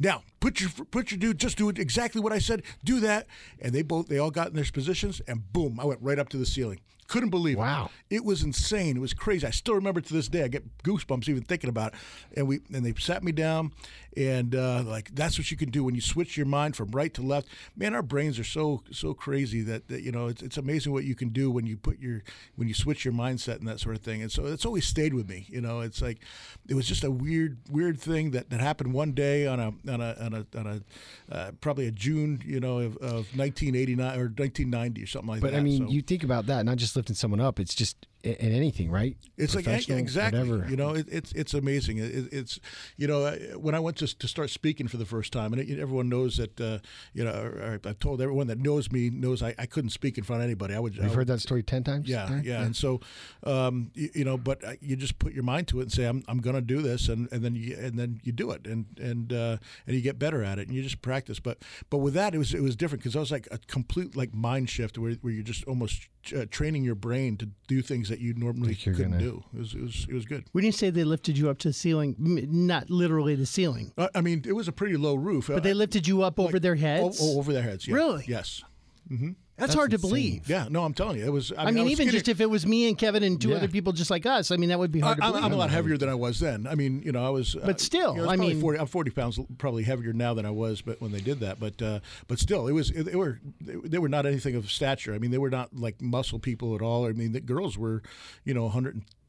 Now 0.01 0.23
put 0.41 0.61
your 0.61 0.71
put 0.91 1.11
your 1.11 1.19
dude. 1.19 1.39
Just 1.39 1.59
do 1.59 1.69
exactly 1.69 2.21
what 2.21 2.33
I 2.33 2.39
said. 2.39 2.63
Do 2.85 3.01
that, 3.01 3.27
and 3.61 3.73
they 3.73 3.83
both 3.83 4.09
they 4.09 4.19
all 4.19 4.31
got 4.31 4.49
in 4.49 4.55
their 4.55 4.65
positions, 4.65 5.21
and 5.27 5.53
boom, 5.53 5.79
I 5.81 5.85
went 5.85 6.03
right 6.03 6.19
up 6.19 6.29
to 6.31 6.37
the 6.37 6.47
ceiling. 6.47 6.81
Couldn't 7.09 7.31
believe 7.31 7.57
it. 7.57 7.61
Wow. 7.61 7.91
It 8.11 8.23
was 8.25 8.43
insane. 8.43 8.97
It 8.97 9.01
was 9.01 9.15
crazy. 9.15 9.47
I 9.47 9.51
still 9.51 9.75
remember 9.75 10.01
to 10.01 10.13
this 10.13 10.29
day. 10.29 10.43
I 10.45 10.49
get 10.49 10.65
goosebumps 10.83 11.29
even 11.29 11.43
thinking 11.43 11.71
about 11.71 11.95
it. 11.95 11.99
And 12.37 12.47
we 12.47 12.61
and 12.73 12.85
they 12.85 12.93
sat 12.99 13.23
me 13.25 13.33
down, 13.33 13.73
and 14.17 14.55
uh, 14.55 14.83
like 14.87 15.15
that's 15.15 15.39
what 15.39 15.51
you 15.51 15.57
can 15.57 15.71
do 15.71 15.85
when 15.85 15.95
you 15.95 16.01
switch 16.03 16.37
your 16.37 16.45
mind 16.47 16.77
from 16.77 16.91
right 16.91 17.13
to 17.15 17.23
left. 17.23 17.49
Man, 17.77 17.95
our 17.95 18.03
brains 18.03 18.39
are 18.39 18.45
so 18.45 18.83
so 18.91 19.15
crazy 19.15 19.63
that, 19.63 19.89
that 19.89 20.03
you 20.03 20.13
know 20.13 20.27
it's, 20.27 20.43
it's 20.43 20.57
amazing 20.59 20.93
what 20.93 21.05
you 21.05 21.15
can 21.15 21.31
do 21.31 21.51
when 21.51 21.67
you 21.67 21.77
put 21.79 21.99
your 21.99 22.23
when 22.57 22.69
you 22.69 22.75
switch 22.75 23.05
your 23.07 23.15
mindset 23.15 23.59
and 23.59 23.69
that 23.69 23.81
sort 23.81 23.97
of 23.97 24.03
thing. 24.03 24.21
And 24.23 24.31
so 24.31 24.45
it's 24.47 24.67
always 24.67 24.87
stayed 24.87 25.15
with 25.15 25.29
me. 25.29 25.47
You 25.49 25.63
know, 25.63 25.81
it's 25.81 26.03
like 26.03 26.19
it 26.69 26.75
was 26.75 26.87
just 26.87 27.05
a 27.05 27.11
weird 27.11 27.59
weird 27.71 27.99
thing 27.99 28.33
that, 28.33 28.51
that 28.51 28.61
happened 28.61 28.93
one 28.93 29.13
day 29.13 29.47
on 29.47 29.61
a 29.61 29.69
on 29.91 30.01
a 30.03 30.15
on 30.21 30.35
a, 30.35 30.59
on 30.59 30.67
a 31.31 31.35
uh, 31.35 31.51
probably 31.63 31.87
a 31.87 31.91
June 31.91 32.43
you 32.45 32.61
know 32.61 32.79
of, 32.79 32.97
of 32.99 33.37
1989 33.37 34.07
or 34.19 34.25
1990 34.25 35.03
or 35.03 35.07
something 35.07 35.29
like 35.29 35.41
But 35.41 35.53
that. 35.53 35.57
But 35.57 35.61
I 35.61 35.63
mean, 35.63 35.87
So- 35.87 35.91
you 35.93 36.03
think 36.03 36.23
about 36.23 36.47
that, 36.47 36.65
not 36.67 36.77
just 36.77 36.98
lifting 36.99 37.17
someone 37.17 37.41
up. 37.41 37.59
It's 37.59 37.75
just 37.75 38.07
in 38.25 38.53
anything, 38.53 38.91
right? 38.91 39.16
It's 39.37 39.55
like 39.55 39.66
yeah, 39.66 39.97
exactly. 39.97 40.41
Whatever. 40.41 40.69
You 40.69 40.77
know, 40.77 40.95
it, 40.95 41.07
it's 41.11 41.33
it's 41.33 41.55
amazing. 41.55 41.99
It, 41.99 42.33
it's 42.33 42.59
you 42.97 43.07
know 43.07 43.31
when 43.57 43.75
I 43.75 43.81
went 43.81 43.97
to 43.99 44.19
to 44.19 44.29
start 44.29 44.51
speaking 44.51 44.89
for 44.89 44.97
the 44.97 45.05
first 45.05 45.33
time, 45.33 45.53
and 45.53 45.62
it, 45.62 45.79
everyone 45.79 46.09
knows 46.09 46.37
that 46.39 46.61
uh, 46.61 46.79
you 47.14 47.25
know 47.25 47.79
I've 47.85 47.99
told 47.99 48.21
everyone 48.21 48.49
that 48.49 48.59
knows 48.59 48.91
me 48.91 49.11
knows 49.11 49.43
I, 49.43 49.55
I 49.59 49.66
couldn't 49.66 49.91
speak 49.91 50.19
in 50.19 50.25
front 50.25 50.43
of 50.43 50.45
anybody. 50.47 50.75
I 50.75 50.81
would. 50.81 50.97
You've 50.97 51.07
would- 51.07 51.14
heard 51.14 51.27
that 51.29 51.41
story 51.41 51.62
ten 51.62 51.85
times. 51.85 52.09
yeah, 52.09 52.27
Darren? 52.27 52.45
yeah, 52.45 52.62
and 52.62 52.75
so 52.75 53.01
um, 53.45 53.91
you, 53.95 54.11
you 54.14 54.25
know, 54.25 54.37
but 54.37 54.64
uh, 54.64 54.73
you 54.81 54.97
just 54.97 55.19
put 55.19 55.33
your 55.33 55.45
mind 55.45 55.69
to 55.69 55.79
it 55.81 55.83
and 55.85 55.93
say, 55.93 56.05
"I'm, 56.05 56.25
I'm 56.29 56.39
going 56.39 56.57
to 56.57 56.62
do 56.62 56.83
this," 56.83 57.09
and, 57.09 57.29
and 57.33 57.45
then 57.45 57.55
you 57.55 57.77
and 57.79 57.99
then 57.99 58.21
you 58.25 58.33
do 58.33 58.51
it, 58.51 58.66
and 58.66 58.87
and 59.01 59.33
uh, 59.33 59.57
and 59.87 59.95
you 59.97 60.03
get 60.03 60.19
better 60.19 60.43
at 60.43 60.59
it, 60.59 60.66
and 60.66 60.77
you 60.77 60.83
just 60.83 61.03
practice. 61.03 61.39
But 61.39 61.59
but 61.91 61.99
with 61.99 62.14
that, 62.14 62.35
it 62.35 62.39
was 62.39 62.55
it 62.55 62.62
was 62.62 62.75
different 62.75 63.03
because 63.03 63.16
I 63.16 63.21
was 63.21 63.31
like 63.31 63.47
a 63.51 63.59
complete 63.59 64.16
like 64.16 64.35
mind 64.35 64.71
shift 64.71 64.99
where, 64.99 65.12
where 65.21 65.33
you're 65.33 65.43
just 65.43 65.64
almost 65.64 66.09
uh, 66.37 66.47
training 66.51 66.85
your 66.85 66.95
brain 66.95 67.37
to 67.39 67.49
do 67.66 67.83
things 67.83 68.08
that 68.09 68.21
you 68.21 68.35
normally 68.35 68.69
Like 68.71 68.83
couldn't 68.83 69.11
gonna- 69.11 69.19
do. 69.19 69.45
It 69.55 69.59
was, 69.59 69.75
it 69.75 69.81
was 69.83 70.07
it 70.09 70.15
was 70.15 70.25
good. 70.25 70.45
When 70.53 70.65
you 70.65 70.73
say 70.73 70.91
they 70.91 71.05
lifted 71.05 71.37
you 71.39 71.49
up 71.51 71.59
to 71.59 71.69
the 71.69 71.73
ceiling, 71.75 72.17
m- 72.19 72.67
not 72.67 72.91
literally 72.91 73.35
the 73.35 73.47
ceiling, 73.47 73.93
I 73.97 74.09
I 74.17 74.21
mean, 74.21 74.43
it 74.47 74.53
was 74.53 74.69
a 74.69 74.73
pretty 74.73 74.97
low 74.97 75.15
roof, 75.15 75.47
but 75.49 75.63
they 75.63 75.75
lifted 75.75 76.07
you 76.07 76.23
up 76.23 76.39
over 76.41 76.59
their 76.59 76.75
heads. 76.75 77.19
Oh, 77.21 77.37
oh, 77.37 77.39
over 77.39 77.53
their 77.53 77.63
heads. 77.63 77.87
Yeah. 77.87 77.95
Really? 77.95 78.25
Yes. 78.29 78.63
Mm-hmm. 79.11 79.31
That's, 79.59 79.75
hard 79.75 79.91
to 79.91 79.99
believe. 79.99 80.49
Yeah. 80.49 80.69
No, 80.71 80.85
I'm 80.85 80.95
telling 80.95 81.19
you, 81.19 81.27
it 81.27 81.33
was. 81.33 81.53
I 81.53 81.63
I 81.63 81.65
mean, 81.67 81.75
mean, 81.75 81.85
was 81.85 81.93
even 81.93 82.07
skinny- 82.07 82.13
just 82.19 82.29
if 82.29 82.41
it 82.41 82.49
was 82.49 82.67
me 82.67 82.89
and 82.89 82.97
Kevin 82.97 83.23
and 83.23 83.41
two 83.41 83.51
Yeah. 83.51 83.57
other 83.57 83.69
people 83.69 83.93
just 83.93 84.11
like 84.11 84.25
us, 84.25 84.51
I 84.51 84.57
mean, 84.57 84.69
that 84.69 84.79
would 84.79 84.93
be 84.93 85.03
I, 85.03 85.07
hard 85.07 85.21
I'm, 85.21 85.33
believe. 85.33 85.45
I'm 85.45 85.53
a 85.53 85.57
lot 85.57 85.71
heavier 85.71 85.97
than 85.99 86.09
I 86.09 86.15
was 86.15 86.39
then. 86.41 86.67
I 86.67 86.75
mean, 86.75 87.03
you 87.05 87.13
know, 87.13 87.27
I 87.27 87.31
was. 87.31 87.55
But 87.55 87.77
uh, 87.77 87.79
still, 87.79 88.13
you 88.15 88.23
know, 88.23 88.29
I, 88.29 88.37
was 88.37 88.41
I 88.41 88.45
mean- 88.55 88.61
40, 88.61 88.79
I'm 88.79 88.87
40 88.87 89.11
pounds 89.11 89.39
probably 89.59 89.83
heavier 89.83 90.13
now 90.13 90.33
than 90.35 90.47
I 90.47 90.51
was, 90.51 90.81
but 90.81 91.01
when 91.01 91.13
they 91.13 91.21
did 91.21 91.41
that, 91.41 91.59
but 91.61 91.81
uh, 91.83 92.01
but 92.29 92.39
still, 92.39 92.67
it 92.69 92.73
was. 92.73 92.91
They 92.91 93.17
were 93.17 93.41
they, 93.61 93.75
they 93.75 93.99
were 93.99 94.09
not 94.09 94.27
anything 94.27 94.55
of 94.55 94.71
stature. 94.71 95.15
I 95.15 95.19
mean, 95.19 95.31
they 95.33 95.39
were 95.39 95.51
not 95.51 95.75
like 95.77 96.01
muscle 96.01 96.39
people 96.39 96.75
at 96.75 96.81
all. 96.83 97.07
I 97.07 97.13
mean, 97.13 97.33
the 97.33 97.41
girls 97.41 97.77
were, 97.77 98.03
you 98.45 98.55
know, 98.55 98.69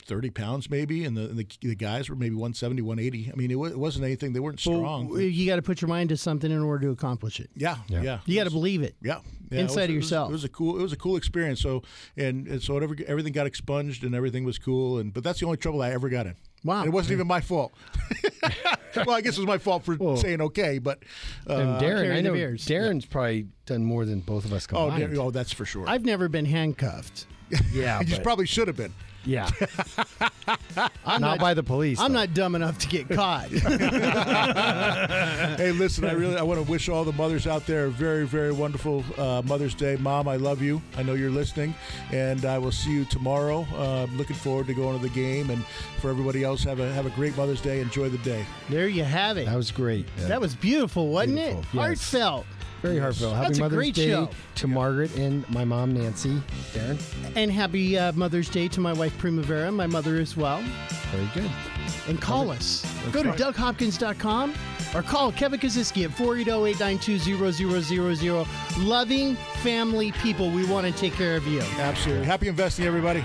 130 0.10 0.30
pounds 0.32 0.70
maybe, 0.70 1.05
and 1.05 1.16
the 1.16 1.30
and 1.30 1.38
the, 1.38 1.47
the 1.62 1.76
guys 1.76 2.10
were 2.10 2.16
maybe 2.16 2.36
170, 2.36 2.82
180. 2.82 3.32
I 3.32 3.36
mean, 3.36 3.51
it, 3.51 3.55
wa- 3.55 3.68
it 3.68 3.78
wasn't 3.78 4.05
anything. 4.05 4.34
They 4.34 4.39
weren't 4.39 4.60
strong. 4.60 5.07
Well, 5.10 5.22
you 5.22 5.45
got 5.45 5.57
to 5.57 5.62
put 5.62 5.82
your 5.82 5.89
mind 5.89 6.10
to 6.10 6.18
something 6.18 6.51
in 6.51 6.62
order 6.62 6.88
to 6.88 6.91
accomplish 6.91 7.39
it. 7.39 7.49
yeah, 7.55 7.78
Yeah. 7.88 8.01
yeah. 8.01 8.20
You 8.26 8.36
got 8.36 8.45
to 8.45 8.51
believe 8.51 8.82
it. 8.82 8.95
Yeah, 9.01 9.20
yeah, 9.51 9.62
Inside 9.62 9.84
it 9.84 9.89
of 9.89 9.95
yourself. 9.95 10.30
It 10.30 10.34
was, 10.34 10.43
it 10.43 10.49
was 10.49 10.49
a 10.49 10.49
cool. 10.49 10.80
It 10.80 10.82
was 10.82 10.93
a 10.93 10.97
cool 10.97 11.16
experience. 11.16 11.62
So 11.62 11.84
and, 12.18 12.47
and 12.47 12.62
so 12.62 12.74
whatever, 12.74 12.95
everything 13.07 13.34
got 13.34 13.45
expunged 13.47 14.03
and 14.03 14.16
everything 14.16 14.43
was 14.43 14.57
cool. 14.57 14.97
And 14.97 15.14
but 15.14 15.24
that's 15.24 15.39
the 15.39 15.45
only 15.45 15.57
trouble 15.57 15.82
I 15.82 15.91
ever 15.91 16.10
got 16.10 16.26
in. 16.26 16.36
Wow. 16.64 16.80
And 16.82 16.88
it 16.88 16.91
wasn't 16.91 17.14
even 17.14 17.28
my 17.28 17.39
fault. 17.39 17.72
well, 18.95 19.12
I 19.12 19.22
guess 19.22 19.38
it 19.38 19.39
was 19.41 19.47
my 19.47 19.57
fault 19.60 19.86
for 19.86 19.95
Well, 19.95 20.18
saying 20.18 20.41
okay, 20.41 20.78
but 20.80 20.99
uh, 21.49 21.53
And 21.55 21.82
Darren, 21.82 22.14
I 22.14 22.20
know 22.20 22.34
beers. 22.34 22.66
Darren's 22.66 23.05
probably 23.05 23.47
done 23.66 23.86
more 23.86 24.03
than 24.03 24.20
both 24.20 24.43
of 24.43 24.51
us 24.51 24.68
oh, 24.72 24.89
combined. 24.89 25.14
Dar- 25.16 25.24
oh, 25.24 25.32
that's 25.32 25.53
for 25.53 25.64
sure. 25.66 25.86
I've 25.88 26.03
never 26.03 26.28
been 26.28 26.43
handcuffed. 26.45 27.28
yeah, 27.72 28.01
you 28.01 28.16
but- 28.16 28.24
probably 28.24 28.45
should 28.45 28.68
have 28.68 28.76
been. 28.76 28.93
Yeah. 29.26 29.50
I'm 31.06 31.22
not, 31.22 31.40
by 31.40 31.54
the 31.54 31.64
police. 31.64 32.00
I'm 32.00 32.14
though. 32.14 32.20
not 32.20 32.34
dumb 32.34 32.56
enough 32.56 32.78
to 32.80 32.88
get 32.88 33.10
caught. 33.10 33.50
hey, 35.58 35.72
listen, 35.72 36.06
I 36.06 36.14
really 36.14 36.38
I 36.38 36.44
want 36.44 36.64
to 36.64 36.70
wish 36.70 36.90
all 36.90 37.04
the 37.04 37.14
mothers 37.14 37.48
out 37.48 37.66
there 37.66 37.86
a 37.86 37.90
very 37.90 38.26
very 38.26 38.52
wonderful 38.52 39.04
uh, 39.18 39.42
Mother's 39.46 39.76
Day. 39.76 39.98
Mom, 39.98 40.28
I 40.28 40.36
love 40.38 40.62
you. 40.62 40.82
I 40.98 41.04
know 41.04 41.14
you're 41.14 41.32
listening, 41.32 41.74
and 42.12 42.46
I 42.46 42.58
will 42.58 42.72
see 42.72 42.92
you 42.92 43.06
tomorrow. 43.06 43.66
Uh, 43.74 44.04
I'm 44.04 44.18
looking 44.18 44.36
forward 44.36 44.68
to 44.68 44.74
going 44.74 44.98
to 44.98 45.04
the 45.04 45.14
game, 45.14 45.50
and 45.50 45.64
for 46.00 46.10
everybody 46.10 46.44
else, 46.44 46.64
have 46.64 46.80
a 46.80 46.92
have 46.94 47.06
a 47.06 47.12
great 47.12 47.36
Mother's 47.38 47.62
Day. 47.62 47.82
Enjoy 47.82 48.10
the 48.10 48.18
day. 48.20 48.46
there 48.70 48.88
you 48.88 49.04
have 49.04 49.38
it. 49.38 49.46
That 49.46 49.56
was 49.56 49.72
great. 49.72 50.08
That 50.18 50.42
was 50.42 50.56
beautiful, 50.56 51.10
wasn't 51.10 51.40
it? 51.40 51.56
Yes. 51.56 51.66
Heartfelt. 51.74 52.46
Very 52.82 53.00
heartfelt. 53.00 53.36
Happy 53.36 53.48
That's 53.48 53.60
a 53.60 53.62
Mother's 53.62 53.78
great 53.78 53.96
Day 53.96 54.10
show. 54.10 54.30
to 54.56 54.68
Margaret 54.68 55.16
and 55.18 55.48
my 55.50 55.64
mom 55.66 55.94
Nancy. 55.94 56.42
Darren, 56.74 56.98
And 57.36 57.52
happy 57.52 57.98
uh, 57.98 58.12
Mother's 58.14 58.50
Day 58.50 58.68
to 58.70 58.80
my 58.80 58.94
wife 58.94 59.18
Primavera, 59.18 59.70
my 59.72 59.88
mother 59.88 60.18
as 60.18 60.38
well. 60.38 60.62
very 61.12 61.28
good. 61.34 61.50
And 62.08 62.22
call 62.22 62.52
us. 62.52 62.86
Go 63.12 63.24
to 63.24 63.32
DougHopkins.com 63.32 64.54
or 64.96 65.02
call 65.04 65.32
Kevin 65.32 65.60
Kaczynski 65.60 66.06
at 66.06 66.12
480-892-0000. 66.12 68.48
Loving 68.88 69.36
family 69.62 70.12
people, 70.14 70.50
we 70.52 70.66
want 70.66 70.86
to 70.88 70.94
take 70.94 71.14
care 71.14 71.36
of 71.36 71.46
you. 71.48 71.62
Absolutely. 71.78 72.26
Happy 72.26 72.48
investing, 72.48 72.86
everybody. 72.86 73.24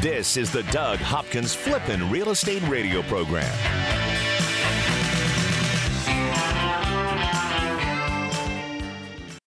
This 0.00 0.36
is 0.36 0.50
the 0.52 0.62
Doug 0.64 0.98
Hopkins 0.98 1.54
Flippin' 1.54 2.10
Real 2.10 2.30
Estate 2.30 2.62
Radio 2.68 3.02
Program. 3.02 3.44